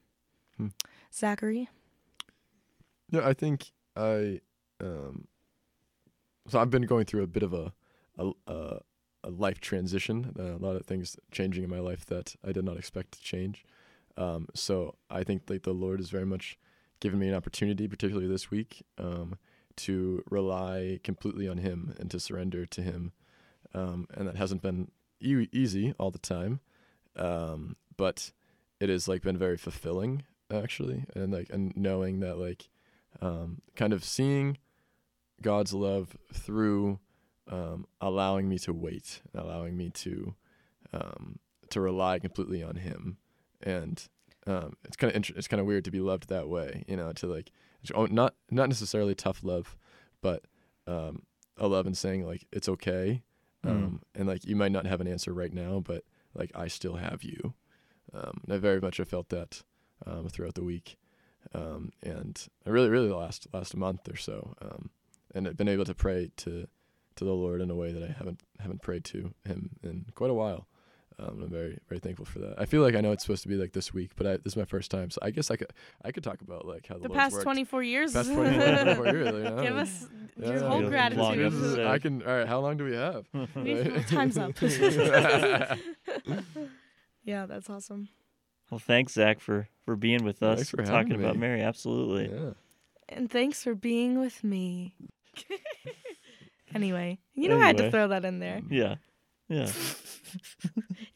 Hmm. 0.57 0.67
Zachary. 1.13 1.69
Yeah, 3.09 3.27
I 3.27 3.33
think 3.33 3.71
I 3.95 4.39
um 4.79 5.27
so 6.47 6.59
I've 6.59 6.69
been 6.69 6.83
going 6.83 7.05
through 7.05 7.23
a 7.23 7.27
bit 7.27 7.43
of 7.43 7.53
a 7.53 7.73
a, 8.17 8.31
a, 8.47 8.79
a 9.23 9.29
life 9.29 9.59
transition. 9.59 10.33
Uh, 10.37 10.55
a 10.55 10.61
lot 10.63 10.75
of 10.75 10.85
things 10.85 11.17
changing 11.31 11.63
in 11.63 11.69
my 11.69 11.79
life 11.79 12.05
that 12.07 12.35
I 12.47 12.51
did 12.51 12.65
not 12.65 12.77
expect 12.77 13.13
to 13.13 13.21
change. 13.21 13.65
Um, 14.17 14.47
so 14.53 14.95
I 15.09 15.23
think 15.23 15.43
like 15.49 15.63
the 15.63 15.73
Lord 15.73 15.99
has 15.99 16.09
very 16.09 16.25
much 16.25 16.57
given 16.99 17.19
me 17.19 17.27
an 17.27 17.35
opportunity, 17.35 17.87
particularly 17.87 18.27
this 18.27 18.51
week, 18.51 18.83
um, 18.97 19.37
to 19.77 20.23
rely 20.29 20.99
completely 21.03 21.47
on 21.47 21.57
Him 21.57 21.95
and 21.99 22.09
to 22.11 22.19
surrender 22.19 22.65
to 22.65 22.81
Him. 22.81 23.11
Um, 23.73 24.07
and 24.13 24.27
that 24.27 24.35
hasn't 24.35 24.61
been 24.61 24.91
e- 25.19 25.47
easy 25.51 25.93
all 25.97 26.11
the 26.11 26.19
time, 26.19 26.59
um, 27.15 27.75
but 27.97 28.31
it 28.79 28.89
has 28.89 29.07
like 29.07 29.21
been 29.21 29.37
very 29.37 29.57
fulfilling 29.57 30.23
actually, 30.53 31.05
and 31.15 31.31
like 31.31 31.49
and 31.49 31.75
knowing 31.77 32.19
that 32.19 32.37
like 32.37 32.67
um, 33.21 33.61
kind 33.75 33.93
of 33.93 34.03
seeing 34.03 34.57
God's 35.41 35.73
love 35.73 36.17
through 36.33 36.99
um, 37.49 37.85
allowing 38.01 38.49
me 38.49 38.59
to 38.59 38.73
wait, 38.73 39.21
allowing 39.33 39.77
me 39.77 39.89
to 39.89 40.35
to 41.71 41.81
rely 41.81 42.19
completely 42.19 42.61
on 42.61 42.75
Him, 42.75 43.17
and 43.63 44.07
um, 44.47 44.75
it's 44.85 44.97
kind 44.97 45.11
of 45.11 45.15
int- 45.15 45.37
it's 45.37 45.47
kind 45.47 45.59
of 45.61 45.67
weird 45.67 45.85
to 45.85 45.91
be 45.91 45.99
loved 45.99 46.29
that 46.29 46.47
way, 46.47 46.83
you 46.87 46.95
know, 46.95 47.11
to 47.13 47.27
like 47.27 47.51
oh, 47.95 48.05
not 48.05 48.35
not 48.49 48.69
necessarily 48.69 49.15
tough 49.15 49.43
love, 49.43 49.75
but 50.21 50.43
um, 50.87 51.23
a 51.57 51.67
love 51.67 51.85
and 51.85 51.97
saying 51.97 52.25
like 52.25 52.47
it's 52.51 52.69
okay, 52.69 53.23
um, 53.63 54.01
and 54.15 54.27
like 54.27 54.45
you 54.45 54.55
might 54.55 54.71
not 54.71 54.85
have 54.85 55.01
an 55.01 55.07
answer 55.07 55.33
right 55.33 55.53
now, 55.53 55.79
but 55.79 56.03
like 56.33 56.51
I 56.55 56.67
still 56.67 56.95
have 56.95 57.23
you. 57.23 57.53
Um, 58.13 58.41
and 58.43 58.53
I 58.53 58.57
very 58.57 58.81
much 58.81 58.97
have 58.97 59.07
felt 59.07 59.29
that 59.29 59.63
um, 60.05 60.27
throughout 60.27 60.55
the 60.55 60.63
week, 60.63 60.97
um, 61.53 61.91
and 62.03 62.47
I 62.65 62.69
really, 62.69 62.89
really 62.89 63.09
last 63.09 63.47
last 63.53 63.75
month 63.75 64.09
or 64.09 64.17
so, 64.17 64.55
um, 64.61 64.89
and 65.33 65.47
I've 65.47 65.57
been 65.57 65.69
able 65.69 65.85
to 65.85 65.95
pray 65.95 66.31
to 66.37 66.67
to 67.15 67.25
the 67.25 67.31
Lord 67.33 67.61
in 67.61 67.69
a 67.69 67.75
way 67.75 67.91
that 67.91 68.03
I 68.03 68.11
haven't 68.11 68.41
haven't 68.59 68.81
prayed 68.81 69.03
to 69.05 69.33
Him 69.45 69.71
in 69.83 70.05
quite 70.15 70.29
a 70.29 70.35
while. 70.35 70.67
Um, 71.21 71.43
I'm 71.43 71.49
very 71.49 71.77
very 71.87 71.99
thankful 71.99 72.25
for 72.25 72.39
that. 72.39 72.55
I 72.57 72.65
feel 72.65 72.81
like 72.81 72.95
I 72.95 73.01
know 73.01 73.11
it's 73.11 73.23
supposed 73.23 73.43
to 73.43 73.49
be 73.49 73.55
like 73.55 73.73
this 73.73 73.93
week, 73.93 74.11
but 74.15 74.25
I, 74.25 74.31
this 74.37 74.53
is 74.53 74.57
my 74.57 74.65
first 74.65 74.89
time, 74.89 75.09
so 75.11 75.19
I 75.21 75.29
guess 75.31 75.51
I 75.51 75.55
could 75.55 75.71
I 76.03 76.11
could 76.11 76.23
talk 76.23 76.41
about 76.41 76.65
like 76.67 76.87
how 76.87 76.95
the, 76.95 77.03
the 77.03 77.09
past 77.09 77.33
worked. 77.33 77.43
24 77.43 77.83
years. 77.83 78.13
Past 78.13 78.31
24, 78.33 78.83
24 78.95 79.07
years, 79.07 79.27
you 79.27 79.43
know? 79.43 79.61
Give 79.61 79.77
us 79.77 80.07
Yeah, 80.37 80.49
your 80.51 80.59
whole 80.67 80.81
gratitude. 80.89 81.53
Is- 81.53 81.77
I 81.77 81.99
can. 81.99 82.23
All 82.23 82.35
right, 82.37 82.47
how 82.47 82.59
long 82.59 82.77
do 82.77 82.85
we 82.85 82.95
have? 82.95 83.25
Right? 83.55 84.07
Time's 84.07 84.37
up. 84.37 84.53
yeah, 87.23 87.45
that's 87.45 87.69
awesome. 87.69 88.09
Well, 88.69 88.79
thanks, 88.79 89.13
Zach, 89.13 89.39
for 89.39 89.67
for 89.85 89.95
being 89.95 90.23
with 90.23 90.41
us, 90.41 90.69
for 90.69 90.83
talking 90.83 91.13
about 91.13 91.35
me. 91.35 91.41
Mary. 91.41 91.61
Absolutely. 91.61 92.29
Yeah. 92.35 92.51
And 93.09 93.29
thanks 93.29 93.63
for 93.63 93.75
being 93.75 94.19
with 94.19 94.43
me. 94.43 94.95
anyway, 96.73 97.19
you 97.33 97.49
know 97.49 97.59
I 97.59 97.67
had 97.67 97.77
to 97.77 97.91
throw 97.91 98.07
that 98.09 98.23
in 98.25 98.39
there. 98.39 98.61
Yeah, 98.69 98.95
yeah. 99.51 99.63
If 99.63 100.01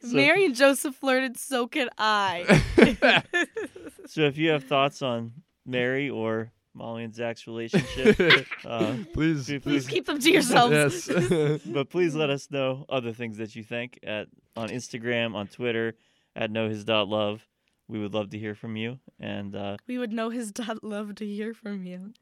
So- 0.02 0.14
Mary 0.16 0.44
and 0.44 0.54
Joseph 0.54 0.94
flirted, 0.94 1.36
so 1.38 1.66
could 1.66 1.88
I. 1.98 2.62
So 4.08 4.20
if 4.22 4.38
you 4.38 4.50
have 4.50 4.62
thoughts 4.64 5.02
on 5.02 5.32
Mary 5.66 6.08
or 6.08 6.52
Molly 6.74 7.02
and 7.02 7.12
Zach's 7.14 7.46
relationship, 7.48 8.46
uh, 8.64 8.94
Please, 9.12 9.46
Please 9.46 9.62
Please 9.62 9.86
keep 9.88 10.06
them 10.06 10.20
to 10.20 10.30
yourselves. 10.30 11.08
Yes. 11.08 11.60
but 11.66 11.90
please 11.90 12.14
let 12.14 12.30
us 12.30 12.48
know 12.50 12.84
other 12.88 13.12
things 13.12 13.38
that 13.38 13.56
you 13.56 13.64
think 13.64 13.98
at 14.04 14.28
on 14.54 14.68
Instagram, 14.68 15.34
on 15.34 15.48
Twitter, 15.48 15.94
at 16.36 16.50
knowhis.love. 16.52 17.44
We 17.88 17.98
would 17.98 18.14
love 18.14 18.30
to 18.30 18.38
hear 18.38 18.54
from 18.54 18.76
you. 18.76 19.00
And 19.18 19.56
uh, 19.56 19.76
we 19.88 19.98
would 19.98 20.12
know 20.12 20.30
his 20.30 20.52
dad 20.52 20.78
love 20.82 21.16
to 21.16 21.26
hear 21.26 21.52
from 21.52 21.84
you. 21.84 22.12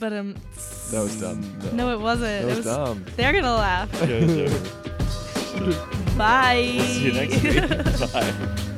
But 0.00 0.12
um 0.14 0.34
that 0.90 1.00
was 1.02 1.20
dumb. 1.20 1.42
no 1.76 1.90
it 1.92 2.00
wasn't. 2.00 2.22
That 2.22 2.42
it 2.42 2.46
was 2.46 2.56
was 2.58 2.66
dumb. 2.66 3.04
they're 3.16 3.32
gonna 3.32 3.54
laugh. 3.54 3.90
Bye. 6.16 6.78
See 6.80 7.06
you 7.06 7.12
next 7.12 7.42
week. 7.42 8.12
Bye. 8.12 8.70